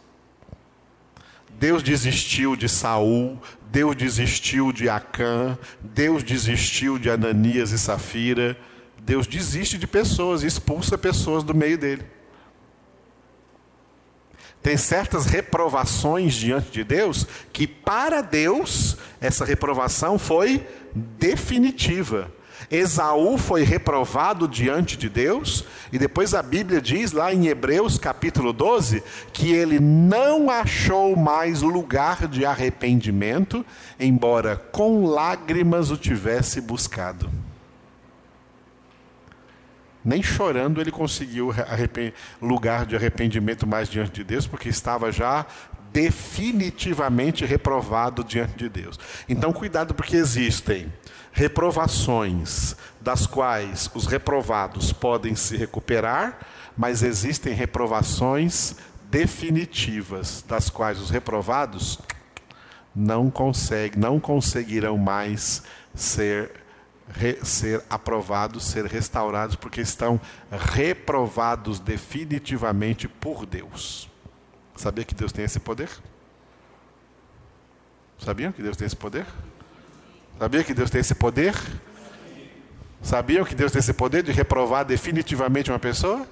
Deus 1.59 1.83
desistiu 1.83 2.57
de 2.57 2.69
Saul, 2.69 3.41
Deus 3.71 3.97
desistiu 3.97 4.73
de 4.73 4.89
Acã, 4.89 5.57
Deus 5.81 6.23
desistiu 6.23 6.99
de 6.99 7.09
Ananias 7.09 7.71
e 7.71 7.79
Safira. 7.79 8.57
Deus 9.01 9.27
desiste 9.27 9.79
de 9.79 9.87
pessoas 9.87 10.43
expulsa 10.43 10.99
pessoas 10.99 11.45
do 11.45 11.55
meio 11.55 11.79
dele. 11.79 12.05
Tem 14.67 14.77
certas 14.77 15.27
reprovações 15.27 16.35
diante 16.35 16.73
de 16.73 16.83
Deus 16.83 17.25
que, 17.53 17.69
para 17.69 18.21
Deus, 18.21 18.97
essa 19.21 19.45
reprovação 19.45 20.19
foi 20.19 20.67
definitiva. 20.93 22.33
Esaú 22.69 23.39
foi 23.39 23.62
reprovado 23.62 24.49
diante 24.49 24.97
de 24.97 25.09
Deus, 25.09 25.64
e 25.93 26.01
depois 26.01 26.35
a 26.35 26.43
Bíblia 26.43 26.81
diz 26.81 27.12
lá 27.12 27.33
em 27.33 27.47
Hebreus 27.47 27.97
capítulo 27.97 28.53
12 28.53 29.05
que 29.33 29.53
ele 29.53 29.79
não 29.79 30.51
achou 30.51 31.14
mais 31.14 31.62
lugar 31.62 32.27
de 32.27 32.45
arrependimento, 32.45 33.64
embora 34.01 34.57
com 34.57 35.07
lágrimas 35.07 35.93
o 35.93 35.97
tivesse 35.97 36.61
buscado. 36.61 37.31
Nem 40.07 40.23
chorando 40.23 40.81
ele 40.81 40.93
conseguiu 40.93 41.53
lugar 42.41 42.87
de 42.87 42.95
arrependimento 42.95 43.67
mais 43.67 43.89
diante 43.89 44.13
de 44.13 44.23
Deus, 44.23 44.47
porque 44.47 44.69
estava 44.69 45.11
já 45.11 45.45
definitivamente 45.93 47.45
reprovado 47.45 48.23
diante 48.23 48.55
de 48.55 48.69
Deus. 48.69 49.01
Então, 49.29 49.53
cuidado, 49.53 49.95
porque 49.95 50.15
existem 50.15 50.93
reprovações 51.33 52.77
das 53.01 53.27
quais 53.27 53.91
os 53.95 54.07
reprovados 54.07 54.93
podem 54.93 55.35
se 55.35 55.57
recuperar, 55.57 56.39
mas 56.77 57.03
existem 57.03 57.53
reprovações 57.53 58.77
definitivas 59.11 60.45
das 60.47 60.71
quais 60.71 61.01
os 61.01 61.11
reprovados 61.11 61.99
não 62.95 63.29
consegue, 63.29 63.99
não 63.99 64.21
conseguirão 64.21 64.97
mais 64.97 65.65
ser 65.97 66.66
ser 67.43 67.83
aprovados, 67.89 68.65
ser 68.65 68.85
restaurados, 68.87 69.57
porque 69.57 69.81
estão 69.81 70.21
reprovados 70.51 71.79
definitivamente 71.79 73.09
por 73.09 73.47
Deus. 73.47 74.11
Sabia 74.75 75.05
que 75.05 75.15
Deus 75.15 75.33
tem 75.33 75.45
esse 75.45 75.61
poder? 75.61 75.89
Sabiam 78.19 78.53
que 78.53 78.63
Deus 78.63 78.77
tem 78.77 78.87
esse 78.87 78.97
poder? 78.97 79.27
Sabia 80.39 80.65
que 80.65 80.75
Deus 80.75 80.91
tem 80.91 81.01
esse 81.01 81.15
poder? 81.15 81.55
Sabiam 83.03 83.45
que 83.45 83.55
Deus 83.55 83.73
tem 83.73 83.79
esse 83.79 83.93
poder 83.93 84.23
de 84.23 84.33
reprovar 84.33 84.85
definitivamente 84.85 85.71
uma 85.71 85.79
pessoa? 85.79 86.27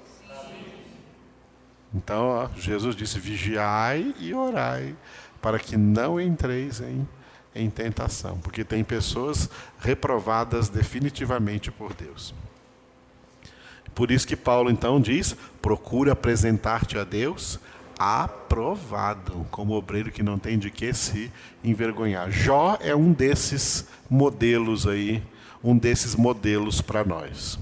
Então, 1.94 2.26
ó, 2.26 2.48
Jesus 2.56 2.96
disse: 2.96 3.20
vigiai 3.20 4.14
e 4.18 4.34
orai, 4.34 4.96
para 5.40 5.58
que 5.58 5.76
não 5.76 6.20
entreis 6.20 6.80
em, 6.80 7.08
em 7.54 7.70
tentação, 7.70 8.38
porque 8.38 8.64
tem 8.64 8.82
pessoas 8.82 9.48
reprovadas 9.78 10.68
definitivamente 10.68 11.70
por 11.70 11.94
Deus. 11.94 12.34
Por 13.94 14.10
isso 14.10 14.26
que 14.26 14.36
Paulo 14.36 14.70
então 14.70 15.00
diz: 15.00 15.36
procura 15.62 16.12
apresentar-te 16.12 16.98
a 16.98 17.04
Deus 17.04 17.60
aprovado, 17.98 19.46
como 19.50 19.74
obreiro 19.74 20.10
que 20.10 20.22
não 20.22 20.38
tem 20.38 20.58
de 20.58 20.70
que 20.70 20.92
se 20.92 21.30
envergonhar. 21.62 22.30
Jó 22.30 22.76
é 22.80 22.94
um 22.94 23.12
desses 23.12 23.86
modelos 24.10 24.86
aí, 24.86 25.22
um 25.62 25.76
desses 25.76 26.14
modelos 26.14 26.80
para 26.80 27.04
nós. 27.04 27.58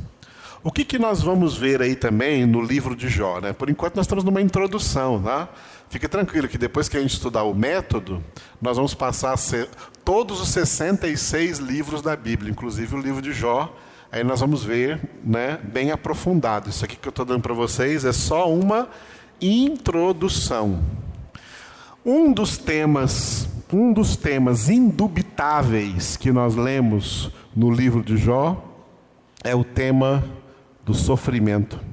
O 0.64 0.70
que, 0.70 0.84
que 0.84 0.98
nós 0.98 1.20
vamos 1.20 1.56
ver 1.56 1.82
aí 1.82 1.96
também 1.96 2.46
no 2.46 2.62
livro 2.62 2.94
de 2.94 3.08
Jó? 3.08 3.40
Né? 3.40 3.52
Por 3.52 3.68
enquanto 3.68 3.96
nós 3.96 4.04
estamos 4.04 4.22
numa 4.22 4.40
introdução, 4.40 5.20
tá? 5.20 5.48
Fique 5.92 6.08
tranquilo 6.08 6.48
que 6.48 6.56
depois 6.56 6.88
que 6.88 6.96
a 6.96 7.02
gente 7.02 7.12
estudar 7.12 7.42
o 7.42 7.52
método, 7.52 8.24
nós 8.62 8.78
vamos 8.78 8.94
passar 8.94 9.36
todos 10.02 10.40
os 10.40 10.48
66 10.48 11.58
livros 11.58 12.00
da 12.00 12.16
Bíblia, 12.16 12.50
inclusive 12.50 12.96
o 12.96 12.98
livro 12.98 13.20
de 13.20 13.30
Jó. 13.30 13.70
Aí 14.10 14.24
nós 14.24 14.40
vamos 14.40 14.64
ver, 14.64 14.98
né, 15.22 15.60
bem 15.62 15.90
aprofundado. 15.90 16.70
Isso 16.70 16.82
aqui 16.82 16.96
que 16.96 17.06
eu 17.06 17.10
estou 17.10 17.26
dando 17.26 17.42
para 17.42 17.52
vocês 17.52 18.06
é 18.06 18.12
só 18.12 18.50
uma 18.50 18.88
introdução. 19.38 20.82
Um 22.02 22.32
dos 22.32 22.56
temas, 22.56 23.46
um 23.70 23.92
dos 23.92 24.16
temas 24.16 24.70
indubitáveis 24.70 26.16
que 26.16 26.32
nós 26.32 26.54
lemos 26.54 27.30
no 27.54 27.70
livro 27.70 28.02
de 28.02 28.16
Jó 28.16 28.64
é 29.44 29.54
o 29.54 29.62
tema 29.62 30.24
do 30.86 30.94
sofrimento. 30.94 31.91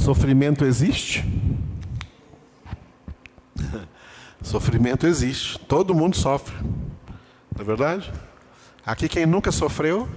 Sofrimento 0.00 0.64
existe? 0.64 1.22
Sofrimento 4.42 5.06
existe. 5.06 5.58
Todo 5.58 5.94
mundo 5.94 6.16
sofre. 6.16 6.56
Não 7.54 7.60
é 7.60 7.64
verdade? 7.64 8.10
Aqui 8.84 9.10
quem 9.10 9.26
nunca 9.26 9.52
sofreu, 9.52 10.08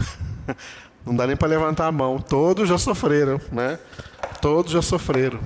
não 1.04 1.14
dá 1.14 1.26
nem 1.26 1.36
para 1.36 1.46
levantar 1.46 1.86
a 1.86 1.92
mão. 1.92 2.18
Todos 2.18 2.70
já 2.70 2.78
sofreram, 2.78 3.38
né? 3.52 3.78
Todos 4.40 4.72
já 4.72 4.80
sofreram. 4.80 5.40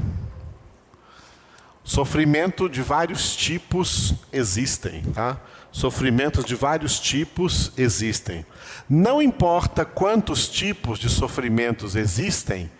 Sofrimento 1.82 2.68
de 2.68 2.82
vários 2.82 3.34
tipos 3.34 4.14
existem, 4.32 5.02
tá? 5.12 5.40
Sofrimentos 5.72 6.44
de 6.44 6.54
vários 6.54 7.00
tipos 7.00 7.72
existem. 7.76 8.46
Não 8.88 9.20
importa 9.20 9.84
quantos 9.84 10.48
tipos 10.48 11.00
de 11.00 11.08
sofrimentos 11.08 11.96
existem, 11.96 12.70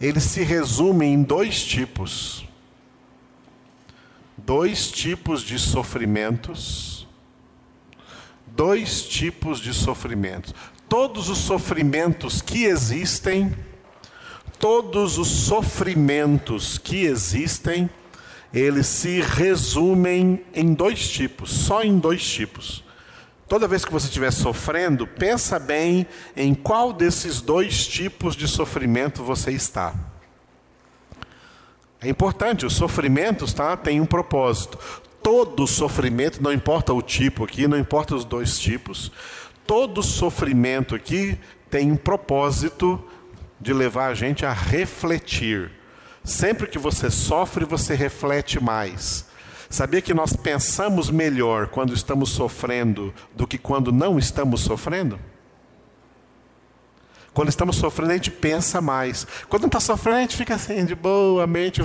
eles 0.00 0.24
se 0.24 0.42
resumem 0.42 1.14
em 1.14 1.22
dois 1.22 1.64
tipos. 1.64 2.44
Dois 4.36 4.90
tipos 4.90 5.42
de 5.42 5.58
sofrimentos. 5.58 7.06
Dois 8.46 9.02
tipos 9.02 9.60
de 9.60 9.74
sofrimentos. 9.74 10.54
Todos 10.88 11.28
os 11.28 11.38
sofrimentos 11.38 12.40
que 12.40 12.64
existem, 12.64 13.54
todos 14.58 15.18
os 15.18 15.28
sofrimentos 15.28 16.78
que 16.78 17.04
existem, 17.04 17.90
eles 18.54 18.86
se 18.86 19.20
resumem 19.20 20.42
em 20.54 20.72
dois 20.72 21.08
tipos, 21.10 21.50
só 21.50 21.82
em 21.82 21.98
dois 21.98 22.26
tipos. 22.26 22.82
Toda 23.48 23.66
vez 23.66 23.82
que 23.82 23.92
você 23.92 24.06
estiver 24.06 24.30
sofrendo, 24.30 25.06
pensa 25.06 25.58
bem 25.58 26.06
em 26.36 26.54
qual 26.54 26.92
desses 26.92 27.40
dois 27.40 27.86
tipos 27.86 28.36
de 28.36 28.46
sofrimento 28.46 29.24
você 29.24 29.50
está. 29.52 29.94
É 32.00 32.08
importante, 32.08 32.66
os 32.66 32.74
sofrimentos 32.74 33.54
tá, 33.54 33.74
têm 33.76 34.00
um 34.00 34.06
propósito. 34.06 34.78
Todo 35.22 35.66
sofrimento, 35.66 36.42
não 36.42 36.52
importa 36.52 36.92
o 36.92 37.00
tipo 37.00 37.42
aqui, 37.42 37.66
não 37.66 37.78
importa 37.78 38.14
os 38.14 38.24
dois 38.24 38.58
tipos, 38.58 39.10
todo 39.66 40.02
sofrimento 40.02 40.94
aqui 40.94 41.38
tem 41.70 41.90
um 41.90 41.96
propósito 41.96 43.02
de 43.60 43.72
levar 43.72 44.08
a 44.08 44.14
gente 44.14 44.44
a 44.44 44.52
refletir. 44.52 45.70
Sempre 46.22 46.66
que 46.66 46.78
você 46.78 47.10
sofre, 47.10 47.64
você 47.64 47.94
reflete 47.94 48.62
mais. 48.62 49.27
Sabia 49.70 50.00
que 50.00 50.14
nós 50.14 50.32
pensamos 50.32 51.10
melhor 51.10 51.68
quando 51.68 51.92
estamos 51.92 52.30
sofrendo 52.30 53.12
do 53.34 53.46
que 53.46 53.58
quando 53.58 53.92
não 53.92 54.18
estamos 54.18 54.62
sofrendo? 54.62 55.18
Quando 57.34 57.50
estamos 57.50 57.76
sofrendo, 57.76 58.12
a 58.12 58.14
gente 58.14 58.30
pensa 58.30 58.80
mais. 58.80 59.26
Quando 59.48 59.62
não 59.62 59.68
está 59.68 59.78
sofrendo, 59.78 60.18
a 60.18 60.20
gente 60.22 60.36
fica 60.36 60.54
assim, 60.54 60.84
de 60.84 60.94
boa, 60.94 61.44
a 61.44 61.46
mente 61.46 61.80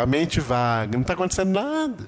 a 0.00 0.06
mente 0.06 0.40
vaga, 0.40 0.92
não 0.92 1.02
está 1.02 1.14
acontecendo 1.14 1.50
nada. 1.50 2.06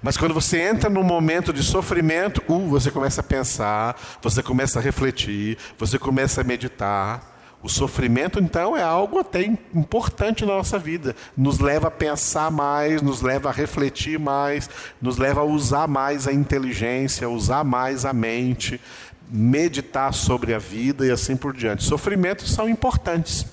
Mas 0.00 0.16
quando 0.16 0.32
você 0.32 0.60
entra 0.60 0.88
num 0.88 1.02
momento 1.02 1.52
de 1.52 1.62
sofrimento, 1.62 2.42
uh, 2.48 2.68
você 2.68 2.90
começa 2.90 3.20
a 3.20 3.24
pensar, 3.24 4.00
você 4.22 4.42
começa 4.42 4.78
a 4.78 4.82
refletir, 4.82 5.58
você 5.76 5.98
começa 5.98 6.40
a 6.40 6.44
meditar. 6.44 7.37
O 7.60 7.68
sofrimento, 7.68 8.38
então, 8.38 8.76
é 8.76 8.82
algo 8.82 9.18
até 9.18 9.42
importante 9.42 10.46
na 10.46 10.54
nossa 10.54 10.78
vida. 10.78 11.16
Nos 11.36 11.58
leva 11.58 11.88
a 11.88 11.90
pensar 11.90 12.50
mais, 12.52 13.02
nos 13.02 13.20
leva 13.20 13.48
a 13.48 13.52
refletir 13.52 14.18
mais, 14.18 14.70
nos 15.02 15.16
leva 15.16 15.40
a 15.40 15.44
usar 15.44 15.88
mais 15.88 16.28
a 16.28 16.32
inteligência, 16.32 17.28
usar 17.28 17.64
mais 17.64 18.04
a 18.04 18.12
mente, 18.12 18.80
meditar 19.28 20.14
sobre 20.14 20.54
a 20.54 20.58
vida 20.58 21.04
e 21.04 21.10
assim 21.10 21.36
por 21.36 21.52
diante. 21.52 21.82
Sofrimentos 21.82 22.52
são 22.52 22.68
importantes. 22.68 23.44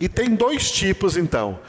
E 0.00 0.08
tem 0.08 0.34
dois 0.34 0.70
tipos, 0.70 1.16
então. 1.16 1.60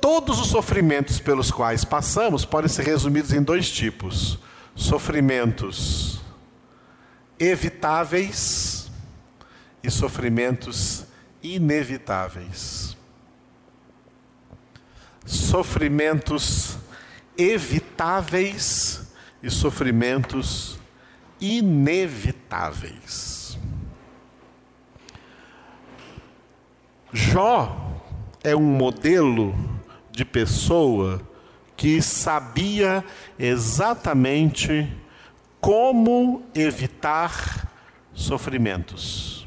Todos 0.00 0.40
os 0.40 0.46
sofrimentos 0.46 1.20
pelos 1.20 1.50
quais 1.50 1.84
passamos 1.84 2.44
podem 2.46 2.68
ser 2.68 2.84
resumidos 2.84 3.34
em 3.34 3.42
dois 3.42 3.70
tipos: 3.70 4.38
sofrimentos 4.74 6.20
evitáveis 7.38 8.77
e 9.82 9.90
sofrimentos 9.90 11.06
inevitáveis. 11.42 12.96
Sofrimentos 15.24 16.78
evitáveis 17.36 19.12
e 19.42 19.50
sofrimentos 19.50 20.78
inevitáveis. 21.40 23.58
Jó 27.12 28.02
é 28.42 28.56
um 28.56 28.62
modelo 28.62 29.54
de 30.10 30.24
pessoa 30.24 31.20
que 31.76 32.02
sabia 32.02 33.04
exatamente 33.38 34.90
como 35.60 36.42
evitar 36.54 37.68
sofrimentos 38.12 39.37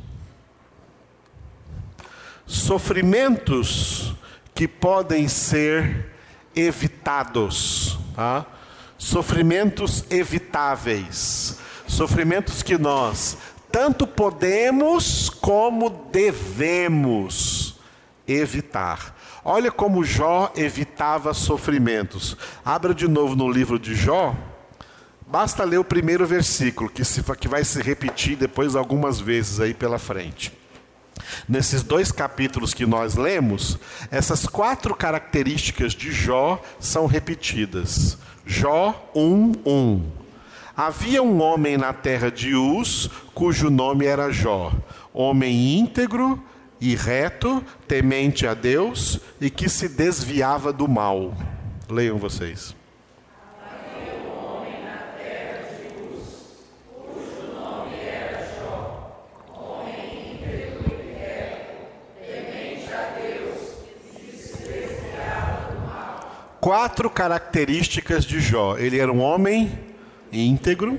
sofrimentos 2.51 4.13
que 4.53 4.67
podem 4.67 5.29
ser 5.29 6.11
evitados, 6.53 7.97
tá? 8.13 8.45
sofrimentos 8.97 10.03
evitáveis, 10.11 11.57
sofrimentos 11.87 12.61
que 12.61 12.77
nós 12.77 13.37
tanto 13.71 14.05
podemos 14.05 15.29
como 15.29 15.89
devemos 16.11 17.79
evitar. 18.27 19.17
Olha 19.45 19.71
como 19.71 20.03
Jó 20.03 20.51
evitava 20.53 21.33
sofrimentos. 21.33 22.35
Abra 22.65 22.93
de 22.93 23.07
novo 23.07 23.33
no 23.33 23.49
livro 23.49 23.79
de 23.79 23.95
Jó. 23.95 24.35
Basta 25.25 25.63
ler 25.63 25.79
o 25.79 25.85
primeiro 25.85 26.27
versículo, 26.27 26.89
que, 26.89 27.05
se, 27.05 27.23
que 27.39 27.47
vai 27.47 27.63
se 27.63 27.81
repetir 27.81 28.35
depois 28.35 28.75
algumas 28.75 29.21
vezes 29.21 29.61
aí 29.61 29.73
pela 29.73 29.97
frente. 29.97 30.60
Nesses 31.47 31.83
dois 31.83 32.11
capítulos 32.11 32.73
que 32.73 32.85
nós 32.85 33.15
lemos, 33.15 33.77
essas 34.09 34.45
quatro 34.45 34.95
características 34.95 35.93
de 35.93 36.11
Jó 36.11 36.61
são 36.79 37.05
repetidas. 37.05 38.17
Jó 38.45 39.09
1:1. 39.15 40.01
Havia 40.75 41.21
um 41.21 41.41
homem 41.41 41.77
na 41.77 41.93
terra 41.93 42.31
de 42.31 42.55
Uz, 42.55 43.09
cujo 43.33 43.69
nome 43.69 44.05
era 44.05 44.31
Jó, 44.31 44.71
homem 45.13 45.77
íntegro 45.77 46.41
e 46.79 46.95
reto, 46.95 47.63
temente 47.87 48.47
a 48.47 48.53
Deus 48.53 49.19
e 49.39 49.49
que 49.49 49.69
se 49.69 49.87
desviava 49.87 50.73
do 50.73 50.87
mal. 50.87 51.37
Leiam 51.87 52.17
vocês. 52.17 52.75
Quatro 66.61 67.09
características 67.09 68.23
de 68.23 68.39
Jó. 68.39 68.77
Ele 68.77 68.99
era 68.99 69.11
um 69.11 69.19
homem 69.19 69.79
íntegro, 70.31 70.97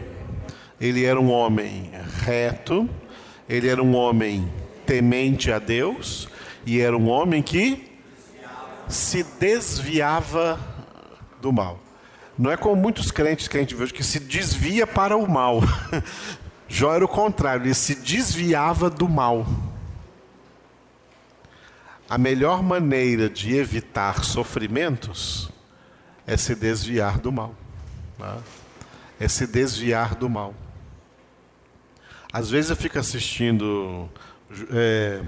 ele 0.81 1.05
era 1.05 1.19
um 1.19 1.31
homem 1.31 1.93
reto, 2.19 2.91
ele 3.49 3.69
era 3.69 3.81
um 3.81 3.95
homem 3.95 4.53
temente 4.85 5.53
a 5.53 5.61
Deus 5.61 6.29
e 6.67 6.81
era 6.81 6.97
um 6.97 7.09
homem 7.09 7.41
que 7.41 7.93
se 8.89 9.23
desviava 9.39 10.59
do 11.41 11.53
mal. 11.53 11.79
Não 12.37 12.51
é 12.51 12.57
como 12.57 12.75
muitos 12.75 13.13
crentes 13.13 13.47
que 13.47 13.57
a 13.57 13.61
gente 13.61 13.77
vê 13.77 13.87
que 13.87 14.03
se 14.03 14.19
desvia 14.19 14.87
para 14.87 15.17
o 15.17 15.31
mal. 15.31 15.61
Jó 16.67 16.93
era 16.93 17.05
o 17.05 17.09
contrário, 17.09 17.67
ele 17.67 17.75
se 17.75 17.95
desviava 17.95 18.91
do 18.91 19.09
mal. 19.09 19.47
A 22.09 22.19
melhor 22.19 22.63
maneira 22.63 23.29
de 23.29 23.55
evitar 23.55 24.25
sofrimentos 24.25 25.52
é 26.27 26.37
se 26.37 26.55
desviar 26.55 27.19
do 27.19 27.33
mal. 27.33 27.55
Tá? 28.19 28.39
É 29.19 29.29
se 29.29 29.47
desviar 29.47 30.15
do 30.15 30.29
mal. 30.29 30.55
Às 32.33 32.51
vezes 32.51 32.71
eu 32.71 32.77
fico 32.77 32.99
assistindo 32.99 34.09
é, 34.71 35.21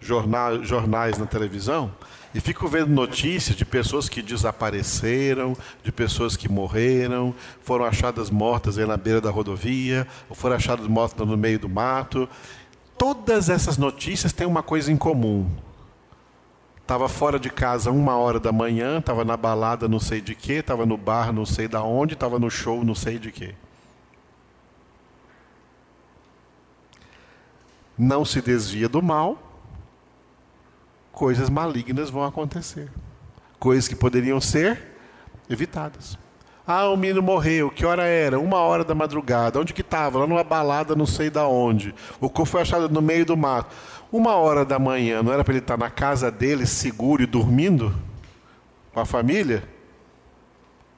jornal, 0.00 0.64
jornais 0.64 1.16
na 1.18 1.26
televisão 1.26 1.92
e 2.34 2.40
fico 2.40 2.66
vendo 2.68 2.88
notícias 2.88 3.56
de 3.56 3.64
pessoas 3.64 4.08
que 4.08 4.22
desapareceram, 4.22 5.56
de 5.82 5.90
pessoas 5.92 6.36
que 6.36 6.48
morreram, 6.48 7.34
foram 7.62 7.84
achadas 7.84 8.30
mortas 8.30 8.78
aí 8.78 8.86
na 8.86 8.96
beira 8.96 9.20
da 9.20 9.30
rodovia, 9.30 10.06
ou 10.28 10.36
foram 10.36 10.56
achadas 10.56 10.86
mortas 10.86 11.26
no 11.26 11.36
meio 11.36 11.58
do 11.58 11.68
mato. 11.68 12.28
Todas 12.96 13.48
essas 13.48 13.76
notícias 13.76 14.32
têm 14.32 14.46
uma 14.46 14.62
coisa 14.62 14.92
em 14.92 14.96
comum 14.96 15.50
Estava 16.90 17.08
fora 17.08 17.38
de 17.38 17.48
casa 17.48 17.88
uma 17.92 18.16
hora 18.16 18.40
da 18.40 18.50
manhã, 18.50 18.98
estava 18.98 19.24
na 19.24 19.36
balada 19.36 19.86
não 19.86 20.00
sei 20.00 20.20
de 20.20 20.34
quê, 20.34 20.54
estava 20.54 20.84
no 20.84 20.96
bar 20.96 21.32
não 21.32 21.46
sei 21.46 21.68
da 21.68 21.84
onde, 21.84 22.14
estava 22.14 22.36
no 22.36 22.50
show 22.50 22.82
não 22.82 22.96
sei 22.96 23.16
de 23.16 23.30
quê. 23.30 23.54
Não 27.96 28.24
se 28.24 28.42
desvia 28.42 28.88
do 28.88 29.00
mal, 29.00 29.38
coisas 31.12 31.48
malignas 31.48 32.10
vão 32.10 32.24
acontecer. 32.24 32.90
Coisas 33.56 33.86
que 33.86 33.94
poderiam 33.94 34.40
ser 34.40 34.82
evitadas. 35.48 36.18
Ah, 36.66 36.88
o 36.88 36.96
menino 36.96 37.22
morreu. 37.22 37.70
Que 37.70 37.84
hora 37.84 38.04
era? 38.04 38.38
Uma 38.38 38.58
hora 38.58 38.84
da 38.84 38.94
madrugada. 38.94 39.58
Onde 39.58 39.72
que 39.72 39.80
estava? 39.80 40.20
Lá 40.20 40.26
numa 40.26 40.44
balada, 40.44 40.94
não 40.94 41.06
sei 41.06 41.28
da 41.28 41.46
onde. 41.46 41.94
O 42.20 42.28
corpo 42.28 42.44
foi 42.44 42.62
achado 42.62 42.88
no 42.88 43.02
meio 43.02 43.24
do 43.24 43.36
mato. 43.36 43.74
Uma 44.12 44.34
hora 44.34 44.64
da 44.64 44.76
manhã, 44.76 45.22
não 45.22 45.32
era 45.32 45.44
para 45.44 45.52
ele 45.52 45.60
estar 45.60 45.76
na 45.76 45.88
casa 45.88 46.32
dele, 46.32 46.66
seguro 46.66 47.22
e 47.22 47.26
dormindo? 47.26 47.94
Com 48.92 48.98
a 48.98 49.06
família? 49.06 49.62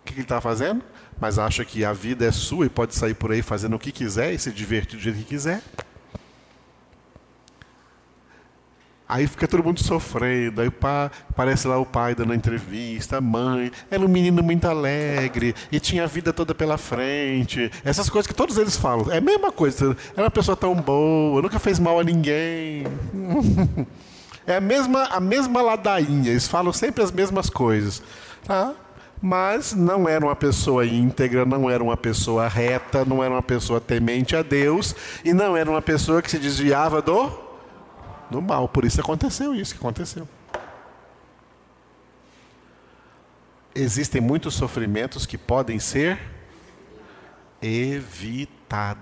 O 0.01 0.05
que 0.07 0.15
ele 0.15 0.23
está 0.23 0.41
fazendo? 0.41 0.83
Mas 1.21 1.39
acha 1.39 1.63
que 1.63 1.85
a 1.85 1.93
vida 1.93 2.25
é 2.25 2.33
sua 2.33 2.65
e 2.65 2.71
pode 2.71 2.95
sair 2.95 3.15
por 3.15 3.31
aí 3.31 3.43
fazendo 3.43 3.77
o 3.77 3.79
que 3.79 3.93
quiser 3.93 4.33
e 4.33 4.39
se 4.39 4.51
divertir 4.51 4.97
do 4.97 5.03
jeito 5.03 5.19
que 5.19 5.25
quiser? 5.25 5.63
Aí 9.13 9.27
fica 9.27 9.47
todo 9.47 9.63
mundo 9.63 9.79
sofrendo, 9.79 10.63
aí 10.63 10.71
pá, 10.71 11.11
aparece 11.29 11.69
lá 11.69 11.79
o 11.79 11.85
pai 11.85 12.15
dando 12.15 12.33
a 12.33 12.35
entrevista, 12.35 13.19
a 13.19 13.21
mãe, 13.21 13.71
era 13.91 14.03
um 14.03 14.09
menino 14.09 14.43
muito 14.43 14.67
alegre 14.67 15.55
e 15.71 15.79
tinha 15.79 16.05
a 16.05 16.07
vida 16.07 16.33
toda 16.33 16.55
pela 16.55 16.79
frente. 16.79 17.71
Essas 17.85 18.09
coisas 18.09 18.27
que 18.27 18.33
todos 18.33 18.57
eles 18.57 18.75
falam. 18.75 19.13
É 19.13 19.19
a 19.19 19.21
mesma 19.21 19.53
coisa, 19.53 19.95
era 20.17 20.23
uma 20.23 20.31
pessoa 20.31 20.57
tão 20.57 20.75
boa, 20.75 21.43
nunca 21.43 21.59
fez 21.59 21.79
mal 21.79 22.01
a 22.01 22.05
ninguém. 22.05 22.87
É 24.45 24.57
a 24.57 24.61
mesma, 24.61 25.05
a 25.05 25.21
mesma 25.21 25.63
ladainha, 25.63 26.33
eles 26.33 26.49
falam 26.49 26.73
sempre 26.73 27.01
as 27.01 27.13
mesmas 27.13 27.49
coisas. 27.49 28.03
Tá? 28.45 28.75
Mas 29.21 29.73
não 29.73 30.09
era 30.09 30.25
uma 30.25 30.35
pessoa 30.35 30.85
íntegra, 30.85 31.45
não 31.45 31.71
era 31.71 31.81
uma 31.81 31.97
pessoa 31.97 32.49
reta, 32.49 33.05
não 33.05 33.23
era 33.23 33.33
uma 33.33 33.43
pessoa 33.43 33.81
temente 33.81 34.35
a 34.35 34.43
Deus 34.43 34.97
e 35.25 35.33
não 35.33 35.57
era 35.57 35.71
uma 35.71 35.81
pessoa 35.81 36.21
que 36.21 36.29
se 36.29 36.41
desviava 36.41 37.01
do 37.01 37.51
do 38.33 38.43
mal. 38.43 38.68
Por 38.68 38.85
isso 38.85 39.01
aconteceu 39.01 39.55
isso 39.55 39.74
que 39.74 39.80
aconteceu. 39.80 40.28
Existem 43.74 44.20
muitos 44.20 44.55
sofrimentos 44.55 45.24
que 45.24 45.39
podem 45.39 45.78
ser 45.78 46.20
evitados. 47.62 49.01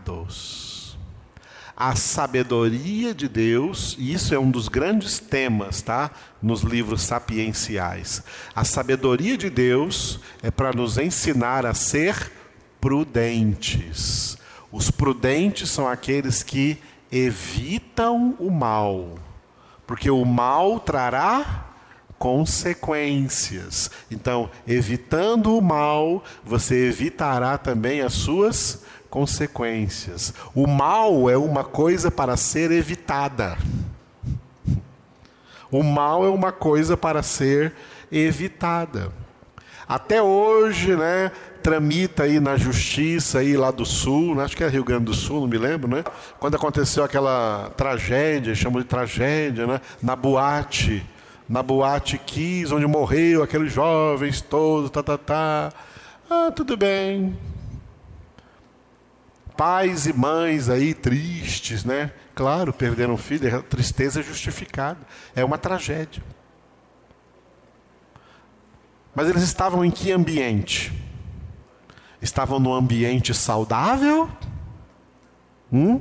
A 1.75 1.97
sabedoria 1.97 3.15
de 3.15 3.27
Deus, 3.27 3.97
e 3.99 4.13
isso 4.13 4.35
é 4.35 4.39
um 4.39 4.51
dos 4.51 4.69
grandes 4.69 5.19
temas, 5.19 5.81
tá? 5.81 6.11
Nos 6.43 6.61
livros 6.61 7.01
sapienciais. 7.01 8.23
A 8.55 8.65
sabedoria 8.65 9.35
de 9.37 9.49
Deus 9.49 10.21
é 10.43 10.51
para 10.51 10.75
nos 10.75 10.99
ensinar 10.99 11.65
a 11.65 11.73
ser 11.73 12.31
prudentes. 12.79 14.37
Os 14.71 14.91
prudentes 14.91 15.71
são 15.71 15.89
aqueles 15.89 16.43
que 16.43 16.79
evitam 17.11 18.35
o 18.39 18.51
mal, 18.51 19.15
porque 19.87 20.11
o 20.11 20.25
mal 20.25 20.79
trará 20.79 21.67
consequências. 22.19 23.91
Então, 24.11 24.51
evitando 24.67 25.57
o 25.57 25.63
mal, 25.63 26.23
você 26.45 26.89
evitará 26.89 27.57
também 27.57 28.03
as 28.03 28.13
suas 28.13 28.83
consequências. 29.09 30.33
O 30.55 30.67
mal 30.67 31.29
é 31.31 31.37
uma 31.37 31.65
coisa 31.65 32.11
para 32.11 32.37
ser 32.37 32.71
evitada. 32.71 33.59
O 35.71 35.83
mal 35.83 36.25
é 36.25 36.29
uma 36.29 36.53
coisa 36.53 36.97
para 36.97 37.23
ser 37.23 37.73
evitada. 38.13 39.13
Até 39.89 40.23
hoje, 40.23 40.95
né, 40.95 41.33
tramita 41.63 42.25
aí 42.25 42.41
na 42.41 42.57
justiça 42.57 43.39
aí 43.41 43.57
lá 43.57 43.71
do 43.71 43.85
sul, 43.85 44.35
né? 44.35 44.45
acho 44.45 44.57
que 44.57 44.65
é 44.65 44.69
Rio 44.69 44.85
Grande 44.85 45.05
do 45.05 45.15
Sul, 45.15 45.43
não 45.43 45.49
me 45.49 45.59
lembro, 45.59 45.89
né? 45.89 46.05
Quando 46.39 46.55
aconteceu 46.55 47.05
aquela 47.05 47.71
tragédia, 47.77 48.55
chamam 48.55 48.81
de 48.81 48.87
tragédia, 48.87 49.67
né? 49.67 49.81
Na 50.03 50.17
boate, 50.17 51.05
na 51.49 51.63
boate 51.63 52.19
Kiss, 52.19 52.73
onde 52.73 52.87
morreu 52.87 53.43
aqueles 53.43 53.73
jovens 53.73 54.41
todos, 54.41 54.91
tá, 54.91 55.03
tá, 55.03 55.19
tá. 55.19 55.73
Ah, 56.29 56.51
tudo 56.55 56.77
bem. 56.77 57.37
Pais 59.57 60.07
e 60.07 60.13
mães 60.13 60.69
aí 60.69 60.95
tristes, 60.95 61.85
né? 61.85 62.13
Claro, 62.35 62.73
perderam 62.73 63.17
filho, 63.17 63.55
a 63.55 63.63
tristeza 63.63 64.21
é 64.21 64.23
justificada. 64.23 65.01
É 65.35 65.45
uma 65.45 65.59
tragédia. 65.59 66.23
Mas 69.15 69.29
eles 69.29 69.43
estavam 69.43 69.85
em 69.85 69.91
que 69.91 70.13
ambiente? 70.13 71.10
Estavam 72.21 72.59
num 72.59 72.75
ambiente 72.75 73.33
saudável? 73.33 74.29
Hum? 75.73 76.01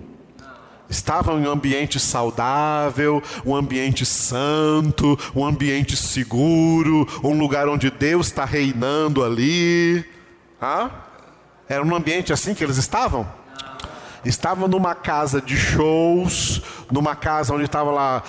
Estavam 0.89 1.39
em 1.39 1.47
um 1.47 1.51
ambiente 1.51 1.99
saudável, 1.99 3.21
um 3.45 3.55
ambiente 3.55 4.05
santo, 4.05 5.17
um 5.35 5.45
ambiente 5.45 5.95
seguro, 5.95 7.07
um 7.23 7.37
lugar 7.37 7.69
onde 7.69 7.91
Deus 7.91 8.27
está 8.27 8.43
reinando 8.43 9.23
ali. 9.23 10.03
Ah? 10.59 10.89
Era 11.67 11.83
um 11.83 11.95
ambiente 11.95 12.33
assim 12.33 12.55
que 12.55 12.63
eles 12.63 12.77
estavam? 12.77 13.27
Estavam 14.25 14.67
numa 14.67 14.95
casa 14.95 15.39
de 15.39 15.55
shows, 15.55 16.61
numa 16.91 17.15
casa 17.15 17.53
onde 17.53 17.65
estava 17.65 17.91
lá 17.91 18.23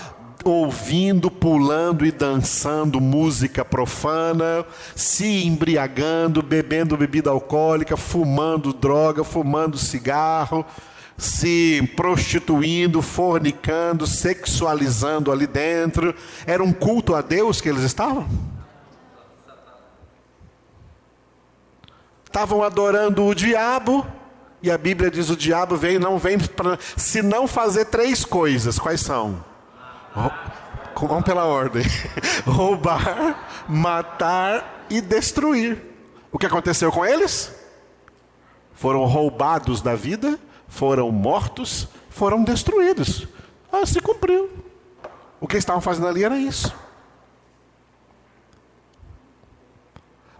ouvindo, 0.44 1.30
pulando 1.30 2.04
e 2.04 2.10
dançando 2.10 3.00
música 3.00 3.64
profana, 3.64 4.64
se 4.94 5.44
embriagando, 5.44 6.42
bebendo 6.42 6.96
bebida 6.96 7.30
alcoólica, 7.30 7.96
fumando 7.96 8.72
droga, 8.72 9.22
fumando 9.22 9.76
cigarro, 9.76 10.64
se 11.18 11.92
prostituindo, 11.96 13.02
fornicando, 13.02 14.06
sexualizando 14.06 15.30
ali 15.30 15.46
dentro. 15.46 16.14
Era 16.46 16.62
um 16.62 16.72
culto 16.72 17.14
a 17.14 17.20
Deus 17.20 17.60
que 17.60 17.68
eles 17.68 17.82
estavam? 17.82 18.26
Estavam 22.24 22.62
adorando 22.62 23.24
o 23.24 23.34
diabo. 23.34 24.06
E 24.62 24.70
a 24.70 24.78
Bíblia 24.78 25.10
diz: 25.10 25.30
o 25.30 25.36
diabo 25.36 25.76
vem, 25.76 25.98
não 25.98 26.18
vem 26.18 26.38
para 26.38 26.78
se 26.96 27.22
não 27.22 27.46
fazer 27.46 27.86
três 27.86 28.24
coisas. 28.24 28.78
Quais 28.78 29.00
são? 29.00 29.49
Vamos 30.14 31.24
pela 31.24 31.44
ordem: 31.44 31.82
roubar, 32.46 33.64
matar 33.68 34.86
e 34.90 35.00
destruir. 35.00 35.82
O 36.32 36.38
que 36.38 36.46
aconteceu 36.46 36.92
com 36.92 37.04
eles? 37.04 37.54
Foram 38.74 39.04
roubados 39.04 39.82
da 39.82 39.94
vida, 39.94 40.38
foram 40.68 41.10
mortos, 41.10 41.88
foram 42.08 42.42
destruídos. 42.42 43.26
Ah, 43.72 43.84
se 43.84 44.00
cumpriu. 44.00 44.50
O 45.40 45.46
que 45.46 45.56
estavam 45.56 45.80
fazendo 45.80 46.06
ali 46.08 46.24
era 46.24 46.38
isso. 46.38 46.74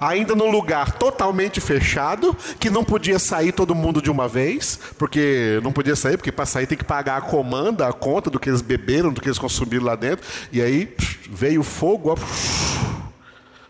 Ainda 0.01 0.35
num 0.35 0.51
lugar 0.51 0.93
totalmente 0.93 1.61
fechado, 1.61 2.35
que 2.59 2.71
não 2.71 2.83
podia 2.83 3.19
sair 3.19 3.53
todo 3.53 3.75
mundo 3.75 4.01
de 4.01 4.11
uma 4.11 4.27
vez, 4.27 4.81
porque 4.97 5.61
não 5.63 5.73
podia 5.73 5.95
sair, 5.95 6.17
porque 6.17 6.33
para 6.33 6.47
sair 6.47 6.67
tem 6.67 6.79
que 6.79 6.85
pagar 6.85 7.19
a 7.19 7.21
comanda, 7.21 7.87
a 7.87 7.93
conta 7.93 8.31
do 8.31 8.41
que 8.41 8.49
eles 8.49 8.63
beberam, 8.63 9.13
do 9.13 9.21
que 9.21 9.29
eles 9.29 9.39
consumiram 9.39 9.85
lá 9.85 9.95
dentro. 9.95 10.27
E 10.51 10.63
aí 10.63 10.97
veio 11.29 11.63
fogo, 11.63 12.11
ó, 12.11 12.17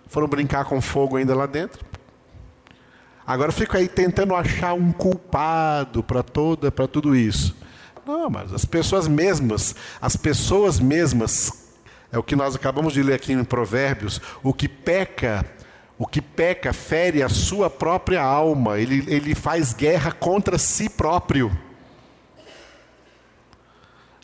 foram 0.07 0.29
brincar 0.29 0.65
com 0.65 0.81
fogo 0.81 1.17
ainda 1.17 1.35
lá 1.35 1.47
dentro. 1.47 1.85
Agora 3.27 3.53
fico 3.53 3.77
aí 3.77 3.89
tentando 3.89 4.35
achar 4.35 4.75
um 4.75 4.93
culpado 4.93 6.03
para 6.03 6.23
toda, 6.23 6.71
para 6.71 6.87
tudo 6.87 7.15
isso. 7.15 7.57
Não, 8.07 8.31
mas 8.31 8.53
as 8.53 8.65
pessoas 8.65 9.07
mesmas, 9.07 9.75
as 10.01 10.17
pessoas 10.17 10.81
mesmas, 10.81 11.69
é 12.11 12.19
o 12.19 12.25
que 12.25 12.35
nós 12.35 12.57
acabamos 12.57 12.93
de 12.93 13.03
ler 13.03 13.15
aqui 13.15 13.33
em 13.33 13.45
Provérbios, 13.45 14.21
o 14.43 14.53
que 14.53 14.69
peca 14.69 15.47
o 16.01 16.07
que 16.07 16.23
peca 16.23 16.73
fere 16.73 17.23
a 17.23 17.29
sua 17.29 17.69
própria 17.69 18.23
alma, 18.23 18.79
ele, 18.79 19.05
ele 19.07 19.35
faz 19.35 19.75
guerra 19.75 20.11
contra 20.11 20.57
si 20.57 20.89
próprio. 20.89 21.55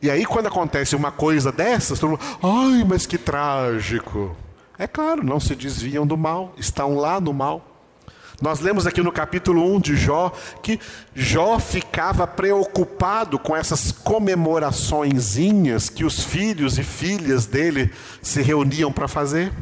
E 0.00 0.10
aí, 0.10 0.24
quando 0.24 0.46
acontece 0.46 0.96
uma 0.96 1.12
coisa 1.12 1.52
dessas, 1.52 1.98
todo 1.98 2.12
mundo, 2.12 2.22
ai, 2.42 2.82
mas 2.82 3.04
que 3.04 3.18
trágico. 3.18 4.34
É 4.78 4.86
claro, 4.86 5.22
não 5.22 5.38
se 5.38 5.54
desviam 5.54 6.06
do 6.06 6.16
mal, 6.16 6.54
estão 6.56 6.96
lá 6.96 7.20
no 7.20 7.34
mal. 7.34 7.62
Nós 8.40 8.60
lemos 8.60 8.86
aqui 8.86 9.02
no 9.02 9.12
capítulo 9.12 9.62
1 9.74 9.80
de 9.80 9.96
Jó 9.96 10.32
que 10.62 10.80
Jó 11.14 11.58
ficava 11.58 12.26
preocupado 12.26 13.38
com 13.38 13.54
essas 13.54 13.92
comemoraçõezinhas 13.92 15.90
que 15.90 16.06
os 16.06 16.24
filhos 16.24 16.78
e 16.78 16.82
filhas 16.82 17.44
dele 17.44 17.92
se 18.22 18.40
reuniam 18.40 18.90
para 18.90 19.06
fazer. 19.06 19.52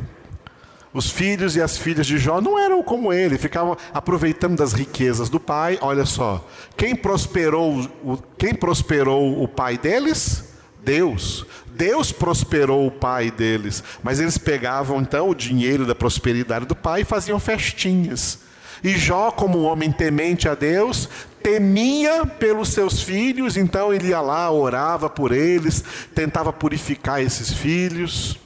Os 0.95 1.11
filhos 1.11 1.57
e 1.57 1.61
as 1.61 1.76
filhas 1.76 2.07
de 2.07 2.16
Jó 2.18 2.40
não 2.40 2.57
eram 2.57 2.80
como 2.80 3.12
ele, 3.12 3.36
ficavam 3.36 3.76
aproveitando 3.92 4.57
das 4.57 4.72
riquezas 4.72 5.28
do 5.28 5.40
pai. 5.40 5.76
Olha 5.80 6.07
só, 6.07 6.47
quem 6.76 6.95
prosperou, 6.95 7.90
quem 8.38 8.55
prosperou 8.55 9.42
o 9.42 9.49
pai 9.49 9.76
deles? 9.76 10.55
Deus. 10.84 11.45
Deus 11.66 12.12
prosperou 12.12 12.86
o 12.86 12.92
pai 12.92 13.32
deles, 13.32 13.82
mas 14.05 14.20
eles 14.20 14.38
pegavam 14.38 15.01
então 15.01 15.28
o 15.28 15.34
dinheiro 15.34 15.84
da 15.84 15.97
prosperidade 15.97 16.64
do 16.64 16.76
pai 16.76 17.01
e 17.01 17.05
faziam 17.05 17.40
festinhas. 17.40 18.38
E 18.82 18.97
Jó, 18.97 19.32
como 19.32 19.59
um 19.59 19.64
homem 19.64 19.90
temente 19.90 20.49
a 20.49 20.55
Deus, 20.55 21.09
temia 21.42 22.24
pelos 22.24 22.68
seus 22.68 23.03
filhos, 23.03 23.57
então 23.57 23.92
ele 23.92 24.09
ia 24.09 24.20
lá, 24.20 24.49
orava 24.49 25.11
por 25.11 25.32
eles, 25.32 25.82
tentava 26.14 26.53
purificar 26.53 27.20
esses 27.20 27.53
filhos. 27.53 28.38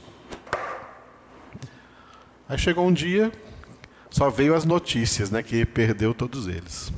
Aí 2.49 2.57
chegou 2.57 2.87
um 2.87 2.91
dia, 2.91 3.31
só 4.09 4.27
veio 4.27 4.55
as 4.55 4.65
notícias, 4.65 5.29
né, 5.29 5.43
que 5.43 5.63
perdeu 5.67 6.15
todos 6.15 6.47
eles. 6.47 6.91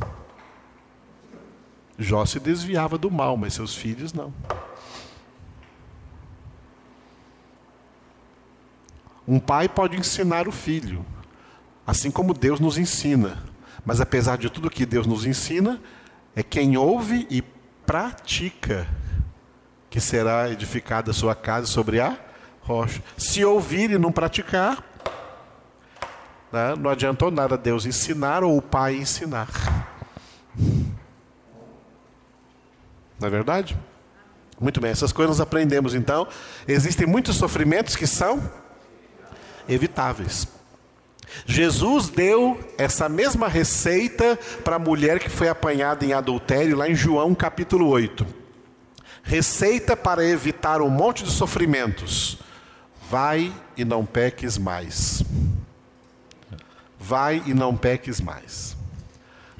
Jó 1.99 2.25
se 2.25 2.39
desviava 2.39 2.97
do 2.97 3.11
mal, 3.11 3.35
mas 3.35 3.53
seus 3.53 3.75
filhos 3.75 4.13
não. 4.13 4.33
Um 9.27 9.39
pai 9.39 9.67
pode 9.67 9.97
ensinar 9.97 10.47
o 10.47 10.53
filho, 10.53 11.05
assim 11.85 12.09
como 12.09 12.33
Deus 12.33 12.61
nos 12.61 12.77
ensina. 12.77 13.43
Mas 13.85 13.99
apesar 13.99 14.37
de 14.37 14.49
tudo 14.49 14.69
que 14.69 14.85
Deus 14.85 15.05
nos 15.05 15.25
ensina, 15.25 15.81
é 16.33 16.41
quem 16.41 16.77
ouve 16.77 17.27
e 17.29 17.41
pratica 17.85 18.87
que 19.89 19.99
será 19.99 20.49
edificada 20.49 21.11
a 21.11 21.13
sua 21.13 21.35
casa 21.35 21.67
sobre 21.67 21.99
a 21.99 22.17
rocha. 22.61 23.03
Se 23.17 23.43
ouvir 23.43 23.91
e 23.91 23.97
não 23.97 24.11
praticar, 24.11 24.90
né? 26.51 26.75
Não 26.77 26.89
adiantou 26.89 27.31
nada 27.31 27.57
Deus 27.57 27.85
ensinar 27.85 28.43
ou 28.43 28.57
o 28.57 28.61
pai 28.61 28.95
ensinar. 28.95 29.47
Não 33.19 33.27
é 33.27 33.29
verdade? 33.29 33.77
Muito 34.59 34.79
bem, 34.79 34.91
essas 34.91 35.11
coisas 35.11 35.37
nós 35.37 35.41
aprendemos 35.41 35.95
então. 35.95 36.27
Existem 36.67 37.07
muitos 37.07 37.35
sofrimentos 37.35 37.95
que 37.95 38.05
são 38.05 38.41
evitáveis. 39.67 40.47
Jesus 41.45 42.09
deu 42.09 42.59
essa 42.77 43.07
mesma 43.07 43.47
receita 43.47 44.37
para 44.63 44.75
a 44.75 44.79
mulher 44.79 45.19
que 45.19 45.29
foi 45.29 45.47
apanhada 45.47 46.05
em 46.05 46.13
adultério, 46.13 46.75
lá 46.75 46.89
em 46.89 46.95
João 46.95 47.33
capítulo 47.33 47.87
8. 47.87 48.25
Receita 49.23 49.95
para 49.95 50.25
evitar 50.25 50.81
um 50.81 50.89
monte 50.89 51.23
de 51.23 51.31
sofrimentos. 51.31 52.37
Vai 53.09 53.53
e 53.77 53.85
não 53.85 54.05
peques 54.05 54.57
mais. 54.57 55.23
Vai 57.11 57.43
e 57.45 57.53
não 57.53 57.75
peques 57.75 58.21
mais. 58.21 58.77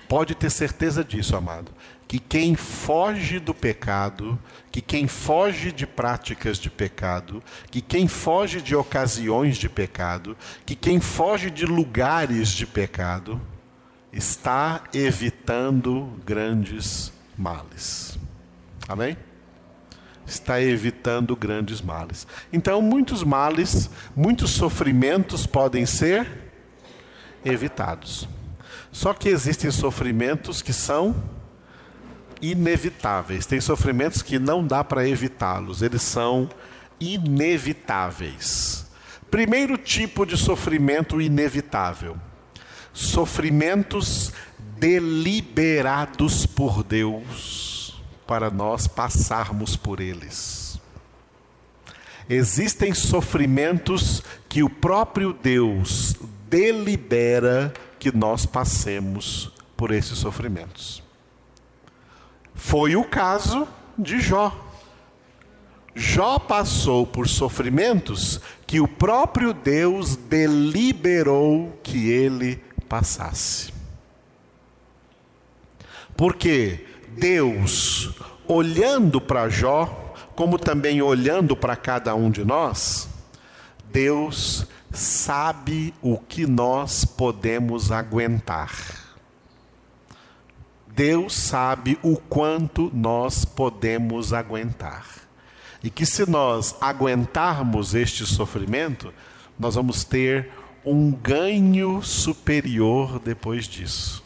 Pode 0.08 0.34
ter 0.36 0.50
certeza 0.50 1.04
disso, 1.04 1.36
amado, 1.36 1.70
que 2.08 2.18
quem 2.18 2.56
foge 2.56 3.42
do 3.42 3.54
pecado, 3.54 4.40
que 4.72 4.80
quem 4.80 5.06
foge 5.06 5.70
de 5.70 5.86
práticas 5.86 6.58
de 6.58 6.70
pecado, 6.70 7.44
que 7.70 7.82
quem 7.82 8.08
foge 8.08 8.62
de 8.62 8.74
ocasiões 8.74 9.58
de 9.58 9.68
pecado, 9.68 10.38
que 10.66 10.78
quem 10.78 11.02
foge 11.02 11.52
de 11.52 11.66
lugares 11.66 12.48
de 12.48 12.66
pecado, 12.66 13.42
está 14.14 14.86
evitando 14.94 16.18
grandes 16.26 17.12
males. 17.38 18.18
Amém? 18.88 19.18
Está 20.26 20.62
evitando 20.62 21.36
grandes 21.36 21.82
males. 21.82 22.26
Então, 22.54 22.82
muitos 22.82 23.26
males, 23.26 23.90
muitos 24.16 24.52
sofrimentos 24.52 25.46
podem 25.46 25.86
ser 25.86 26.50
evitados. 27.44 28.28
Só 28.92 29.14
que 29.14 29.30
existem 29.30 29.72
sofrimentos 29.72 30.62
que 30.62 30.74
são 30.74 31.16
inevitáveis. 32.42 33.46
Tem 33.46 33.62
sofrimentos 33.62 34.22
que 34.22 34.40
não 34.40 34.66
dá 34.66 34.84
para 34.84 35.08
evitá-los, 35.08 35.82
eles 35.82 36.02
são 36.02 36.50
inevitáveis. 37.00 38.86
Primeiro 39.30 39.78
tipo 39.78 40.26
de 40.26 40.36
sofrimento 40.36 41.22
inevitável: 41.22 42.18
sofrimentos 42.92 44.34
deliberados 44.78 46.46
por 46.46 46.84
Deus 46.84 48.02
para 48.28 48.50
nós 48.50 48.88
passarmos 48.88 49.76
por 49.76 50.00
eles. 50.00 50.80
Existem 52.30 52.94
sofrimentos 52.94 54.24
que 54.48 54.64
o 54.64 54.70
próprio 54.70 55.34
Deus 55.34 56.16
delibera 56.52 57.74
que 57.98 58.16
nós 58.16 58.46
passemos 58.46 59.54
por 59.78 59.90
esses 59.92 60.18
sofrimentos. 60.18 61.02
Foi 62.54 62.98
o 62.98 63.06
caso 63.06 63.66
de 63.98 64.20
Jó. 64.20 64.68
Jó 65.96 66.38
passou 66.40 67.08
por 67.08 67.28
sofrimentos 67.28 68.42
que 68.68 68.82
o 68.82 68.88
próprio 68.88 69.54
Deus 69.54 70.18
deliberou 70.18 71.80
que 71.82 72.10
ele 72.10 72.62
passasse. 72.90 73.74
Porque 76.18 76.86
Deus, 77.18 78.14
olhando 78.46 79.22
para 79.22 79.48
Jó, 79.48 80.14
como 80.36 80.60
também 80.60 81.02
olhando 81.02 81.56
para 81.56 81.76
cada 81.78 82.14
um 82.14 82.30
de 82.30 82.44
nós, 82.44 83.10
Deus 83.92 84.68
sabe 84.92 85.94
o 86.02 86.18
que 86.18 86.46
nós 86.46 87.06
podemos 87.06 87.92
aguentar. 87.92 88.72
Deus 90.88 91.34
sabe 91.34 91.98
o 92.04 92.18
quanto 92.18 92.92
nós 92.94 93.46
podemos 93.46 94.34
aguentar. 94.34 95.06
E 95.84 95.90
que 95.90 96.06
se 96.06 96.30
nós 96.30 96.76
aguentarmos 96.82 97.96
este 97.96 98.26
sofrimento, 98.26 99.14
nós 99.58 99.76
vamos 99.76 100.04
ter 100.04 100.52
um 100.86 101.12
ganho 101.12 102.02
superior 102.04 103.20
depois 103.20 103.66
disso. 103.66 104.22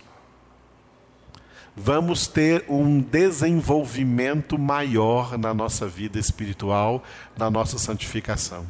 Vamos 1.77 2.25
ter 2.25 2.65
um 2.69 3.01
desenvolvimento 3.01 4.57
maior 4.57 5.37
na 5.37 5.53
nossa 5.53 5.87
vida 5.87 6.17
espiritual, 6.17 7.03
na 7.37 7.49
nossa 7.49 7.77
santificação. 7.77 8.65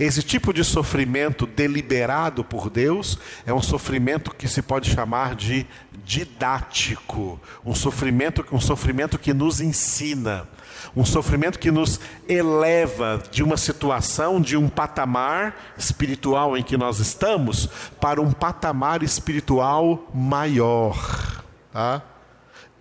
Esse 0.00 0.22
tipo 0.22 0.50
de 0.50 0.64
sofrimento 0.64 1.46
deliberado 1.46 2.42
por 2.42 2.70
Deus 2.70 3.18
é 3.44 3.52
um 3.52 3.60
sofrimento 3.60 4.34
que 4.34 4.48
se 4.48 4.62
pode 4.62 4.88
chamar 4.88 5.34
de 5.34 5.66
didático, 6.02 7.38
um 7.62 7.74
sofrimento, 7.74 8.42
um 8.50 8.58
sofrimento 8.58 9.18
que 9.18 9.34
nos 9.34 9.60
ensina, 9.60 10.48
um 10.96 11.04
sofrimento 11.04 11.58
que 11.58 11.70
nos 11.70 12.00
eleva 12.26 13.22
de 13.30 13.42
uma 13.42 13.58
situação, 13.58 14.40
de 14.40 14.56
um 14.56 14.70
patamar 14.70 15.74
espiritual 15.76 16.56
em 16.56 16.62
que 16.62 16.78
nós 16.78 16.98
estamos, 16.98 17.68
para 18.00 18.22
um 18.22 18.32
patamar 18.32 19.02
espiritual 19.02 20.08
maior. 20.14 21.44
Tá? 21.74 22.02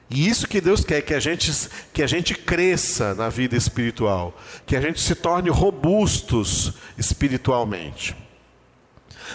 E 0.10 0.28
isso 0.28 0.48
que 0.48 0.60
Deus 0.60 0.84
quer, 0.84 1.02
que 1.02 1.14
a 1.14 1.20
gente, 1.20 1.52
que 1.94 2.02
a 2.02 2.08
gente 2.08 2.34
cresça 2.34 3.14
na 3.14 3.30
vida 3.30 3.56
espiritual, 3.56 4.36
que 4.66 4.76
a 4.76 4.82
gente 4.82 5.00
se 5.00 5.14
torne 5.14 5.50
robustos 5.50 6.74
espiritualmente. 6.98 8.16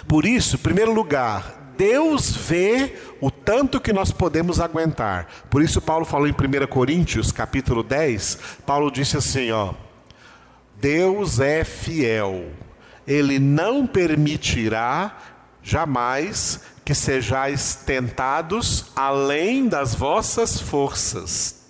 Por 0.09 0.27
isso, 0.27 0.57
em 0.57 0.59
primeiro 0.59 0.93
lugar, 0.93 1.75
Deus 1.77 2.31
vê 2.31 2.95
o 3.20 3.31
tanto 3.31 3.81
que 3.81 3.93
nós 3.93 4.11
podemos 4.11 4.61
aguentar. 4.61 5.29
Por 5.49 5.62
isso 5.62 5.81
Paulo 5.81 6.05
falou 6.05 6.27
em 6.27 6.33
1 6.33 6.66
Coríntios, 6.66 7.31
capítulo 7.31 7.83
10, 7.83 8.39
Paulo 8.66 8.91
disse 8.91 9.16
assim, 9.16 9.53
ó: 9.53 9.75
Deus 10.81 11.41
é 11.41 11.64
fiel. 11.64 12.51
Ele 13.07 13.39
não 13.39 13.87
permitirá 13.87 15.18
jamais 15.62 16.61
que 16.85 16.95
sejais 16.95 17.74
tentados 17.74 18.87
além 18.95 19.68
das 19.68 19.95
vossas 19.95 20.61
forças. 20.61 21.64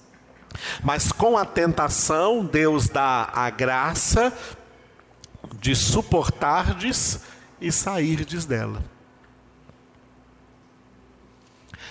Mas 0.83 1.13
com 1.13 1.37
a 1.37 1.45
tentação, 1.45 2.45
Deus 2.45 2.89
dá 2.89 3.31
a 3.33 3.49
graça 3.51 4.33
de 5.61 5.75
suportardes 5.75 7.21
e 7.61 7.71
sairdes 7.71 8.45
dela. 8.45 8.83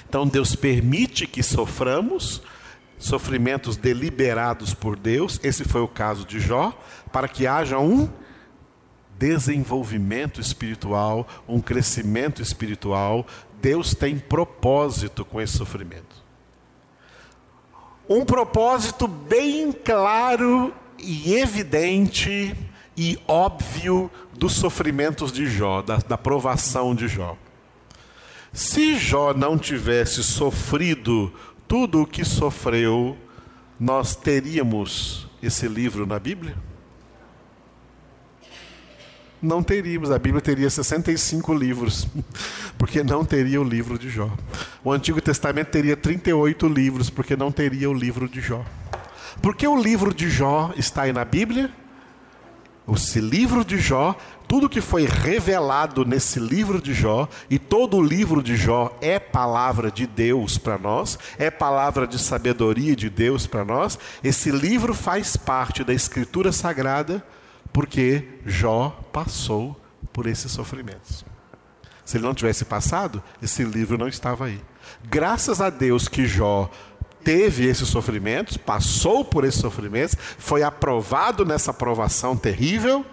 Então 0.07 0.28
Deus 0.28 0.55
permite 0.55 1.26
que 1.26 1.41
soframos, 1.41 2.41
sofrimentos 2.99 3.78
deliberados 3.78 4.74
por 4.74 4.97
Deus, 4.97 5.39
esse 5.43 5.63
foi 5.63 5.82
o 5.82 5.88
caso 5.88 6.26
de 6.26 6.39
Jó, 6.39 6.78
para 7.11 7.28
que 7.28 7.47
haja 7.47 7.80
um 7.80 8.07
desenvolvimento 9.18 10.41
espiritual, 10.41 11.28
um 11.47 11.61
crescimento 11.61 12.41
espiritual. 12.41 13.26
Deus 13.61 13.93
tem 13.93 14.20
propósito 14.20 15.24
com 15.24 15.39
esse 15.39 15.57
sofrimento. 15.57 16.24
Um 18.09 18.26
propósito 18.26 19.07
bem 19.07 19.72
claro 19.72 20.74
e 20.99 21.36
evidente 21.36 22.55
e 22.95 23.18
óbvio 23.28 24.11
dos 24.34 24.53
sofrimentos 24.53 25.32
de 25.32 25.47
Jó, 25.47 25.82
da, 25.82 25.97
da 25.97 26.18
provação 26.18 26.93
de 26.93 27.07
Jó. 27.07 27.38
Se 28.51 28.97
Jó 28.97 29.34
não 29.34 29.57
tivesse 29.57 30.24
sofrido 30.24 31.34
tudo 31.68 32.01
o 32.01 32.05
que 32.05 32.24
sofreu, 32.24 33.18
nós 33.80 34.16
teríamos 34.16 35.28
esse 35.41 35.68
livro 35.68 36.05
na 36.05 36.20
Bíblia? 36.20 36.55
Não 39.44 39.62
teríamos. 39.62 40.10
A 40.10 40.18
Bíblia 40.18 40.41
teria 40.41 40.70
65 40.70 41.54
livros, 41.54 42.08
porque 42.80 43.04
não 43.04 43.26
teria 43.26 43.60
o 43.60 43.64
livro 43.64 44.00
de 44.00 44.10
Jó. 44.10 44.32
O 44.84 44.91
Antigo 44.91 45.22
Testamento 45.22 45.68
teria 45.68 45.98
38 45.98 46.68
livros, 46.68 47.10
porque 47.10 47.36
não 47.36 47.52
teria 47.52 47.89
o 47.89 47.94
livro 47.94 48.28
de 48.28 48.39
Jó. 48.39 48.64
Por 49.41 49.56
que 49.56 49.68
o 49.68 49.76
livro 49.76 50.14
de 50.14 50.30
Jó 50.30 50.72
está 50.78 51.04
aí 51.04 51.14
na 51.14 51.26
Bíblia? 51.26 51.70
Esse 52.91 53.22
livro 53.22 53.64
de 53.64 53.78
Jó, 53.78 54.16
tudo 54.48 54.70
que 54.70 54.82
foi 54.82 55.06
revelado 55.06 56.06
nesse 56.06 56.39
livro 56.39 56.82
de 56.82 56.94
Jó, 56.94 57.30
e 57.50 57.58
todo 57.58 57.98
o 57.98 58.04
livro 58.04 58.44
de 58.44 58.56
Jó 58.56 58.98
é 59.02 59.20
palavra 59.20 59.89
de 59.89 60.06
Deus 60.06 60.58
para 60.58 60.78
nós, 60.78 61.18
é 61.38 61.50
palavra 61.50 62.06
de 62.06 62.20
sabedoria 62.20 62.96
de 62.96 63.10
Deus 63.10 63.48
para 63.48 63.64
nós. 63.64 63.98
Esse 64.24 64.52
livro 64.52 64.94
faz 64.94 65.38
parte 65.38 65.84
da 65.84 65.94
Escritura 65.94 66.52
Sagrada 66.52 67.24
porque 67.74 68.24
Jó 68.45 68.89
passou 69.11 69.76
por 70.13 70.28
esses 70.28 70.51
sofrimentos. 70.51 71.26
Se 72.05 72.17
ele 72.17 72.26
não 72.26 72.34
tivesse 72.34 72.63
passado, 72.63 73.24
esse 73.41 73.63
livro 73.63 73.97
não 73.97 74.07
estava 74.07 74.45
aí. 74.45 74.61
Graças 75.03 75.59
a 75.59 75.69
Deus 75.69 76.07
que 76.07 76.28
Jó 76.28 76.69
teve 77.24 77.65
esses 77.65 77.88
sofrimentos, 77.88 78.57
passou 78.57 79.24
por 79.24 79.45
esses 79.45 79.61
sofrimentos, 79.61 80.15
foi 80.38 80.61
aprovado 80.61 81.45
nessa 81.45 81.71
aprovação 81.71 82.36
terrível, 82.36 83.05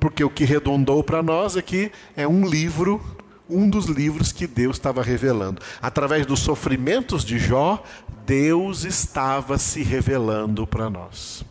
porque 0.00 0.24
o 0.24 0.30
que 0.30 0.44
redundou 0.44 1.04
para 1.04 1.22
nós 1.22 1.56
é 1.56 1.62
que 1.62 1.92
é 2.16 2.26
um 2.26 2.46
livro, 2.46 3.00
um 3.48 3.68
dos 3.68 3.84
livros 3.84 4.32
que 4.32 4.46
Deus 4.46 4.76
estava 4.76 5.02
revelando. 5.02 5.60
Através 5.82 6.24
dos 6.24 6.40
sofrimentos 6.40 7.22
de 7.22 7.38
Jó, 7.38 7.84
Deus 8.24 8.84
estava 8.84 9.58
se 9.58 9.82
revelando 9.82 10.66
para 10.66 10.88
nós. 10.88 11.44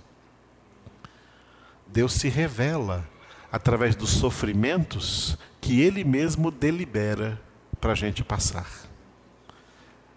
Deus 1.91 2.13
se 2.13 2.29
revela 2.29 3.07
através 3.51 3.95
dos 3.95 4.11
sofrimentos 4.11 5.37
que 5.59 5.81
Ele 5.81 6.03
mesmo 6.03 6.51
delibera 6.51 7.41
para 7.81 7.93
a 7.93 7.95
gente 7.95 8.23
passar. 8.23 8.67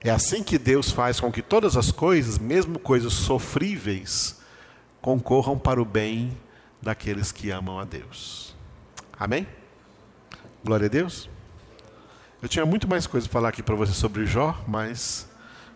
É 0.01 0.11
assim 0.11 0.43
que 0.43 0.59
Deus 0.59 0.91
faz 0.91 1.21
com 1.21 1.31
que 1.31 1.41
todas 1.41 1.77
as 1.77 1.91
coisas, 1.93 2.39
mesmo 2.39 2.79
coisas 2.79 3.13
sofríveis, 3.13 4.41
concorram 5.01 5.59
para 5.59 5.81
o 5.81 5.85
bem 5.85 6.37
daqueles 6.81 7.31
que 7.33 7.51
amam 7.51 7.79
a 7.79 7.85
Deus. 7.85 8.55
Amém? 9.19 9.47
Glória 10.65 10.87
a 10.87 10.91
Deus. 10.91 11.31
Eu 12.43 12.49
tinha 12.49 12.67
muito 12.67 12.89
mais 12.89 13.07
coisa 13.07 13.27
para 13.29 13.33
falar 13.33 13.49
aqui 13.51 13.63
para 13.63 13.77
você 13.77 13.93
sobre 13.93 14.27
Jó, 14.27 14.61
mas 14.67 15.29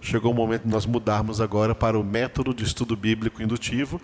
chegou 0.03 0.33
o 0.33 0.35
momento 0.35 0.65
de 0.65 0.69
nós 0.69 0.85
mudarmos 0.85 1.41
agora 1.41 1.75
para 1.75 1.99
o 1.99 2.05
método 2.05 2.53
de 2.53 2.65
estudo 2.65 2.97
bíblico 2.97 3.41
indutivo 3.41 4.01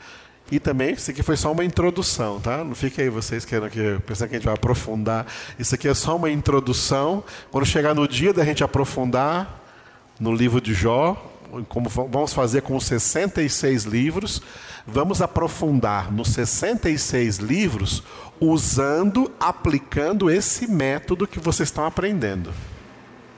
e 0.53 0.61
também, 0.61 0.92
isso 0.92 1.11
aqui 1.11 1.22
foi 1.22 1.34
só 1.34 1.50
uma 1.50 1.64
introdução, 1.64 2.38
tá? 2.38 2.62
Não 2.62 2.74
fiquem 2.74 3.05
aí 3.05 3.11
vocês 3.11 3.42
querendo 3.42 3.70
que 3.70 3.98
pensando 4.05 4.28
que 4.28 4.34
a 4.34 4.38
gente 4.38 4.44
vai 4.44 4.53
aprofundar. 4.53 5.26
Isso 5.59 5.74
aqui 5.74 5.88
é 5.88 5.94
só 5.94 6.14
uma 6.14 6.30
introdução. 6.30 7.24
Quando 7.50 7.64
chegar 7.64 7.94
no 7.94 8.07
dia 8.07 8.34
da 8.34 8.44
gente 8.44 8.62
aprofundar 8.62 9.62
no 10.20 10.30
livro 10.30 10.61
de 10.61 10.74
Jó, 10.74 11.16
como 11.70 11.88
vamos 11.88 12.34
fazer 12.34 12.61
com 12.61 12.76
os 12.76 12.84
66 12.84 13.84
livros, 13.84 14.42
vamos 14.86 15.22
aprofundar 15.22 16.12
nos 16.12 16.28
66 16.28 17.38
livros 17.38 18.03
usando, 18.38 19.32
aplicando 19.40 20.30
esse 20.30 20.70
método 20.70 21.26
que 21.26 21.40
vocês 21.40 21.70
estão 21.70 21.86
aprendendo. 21.86 22.53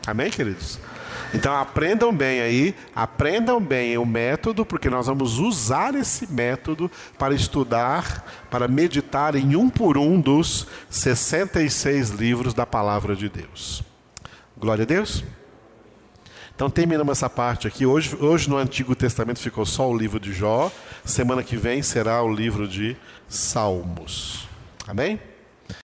Amém, 0.04 0.32
queridos? 0.32 0.80
Então 1.32 1.54
aprendam 1.54 2.14
bem 2.14 2.40
aí, 2.40 2.74
aprendam 2.94 3.60
bem 3.60 3.98
o 3.98 4.06
método, 4.06 4.64
porque 4.64 4.88
nós 4.88 5.06
vamos 5.06 5.38
usar 5.38 5.94
esse 5.94 6.30
método 6.30 6.90
para 7.18 7.34
estudar, 7.34 8.46
para 8.50 8.68
meditar 8.68 9.34
em 9.34 9.56
um 9.56 9.68
por 9.68 9.98
um 9.98 10.20
dos 10.20 10.66
66 10.88 12.10
livros 12.10 12.54
da 12.54 12.64
palavra 12.64 13.16
de 13.16 13.28
Deus. 13.28 13.82
Glória 14.56 14.82
a 14.82 14.86
Deus. 14.86 15.24
Então 16.54 16.70
terminamos 16.70 17.18
essa 17.18 17.28
parte 17.28 17.66
aqui. 17.66 17.84
Hoje, 17.84 18.16
hoje 18.20 18.48
no 18.48 18.56
Antigo 18.56 18.94
Testamento 18.94 19.40
ficou 19.40 19.66
só 19.66 19.90
o 19.90 19.96
livro 19.96 20.20
de 20.20 20.32
Jó. 20.32 20.70
Semana 21.04 21.42
que 21.42 21.56
vem 21.56 21.82
será 21.82 22.22
o 22.22 22.32
livro 22.32 22.68
de 22.68 22.96
Salmos. 23.28 24.48
Amém? 24.86 25.18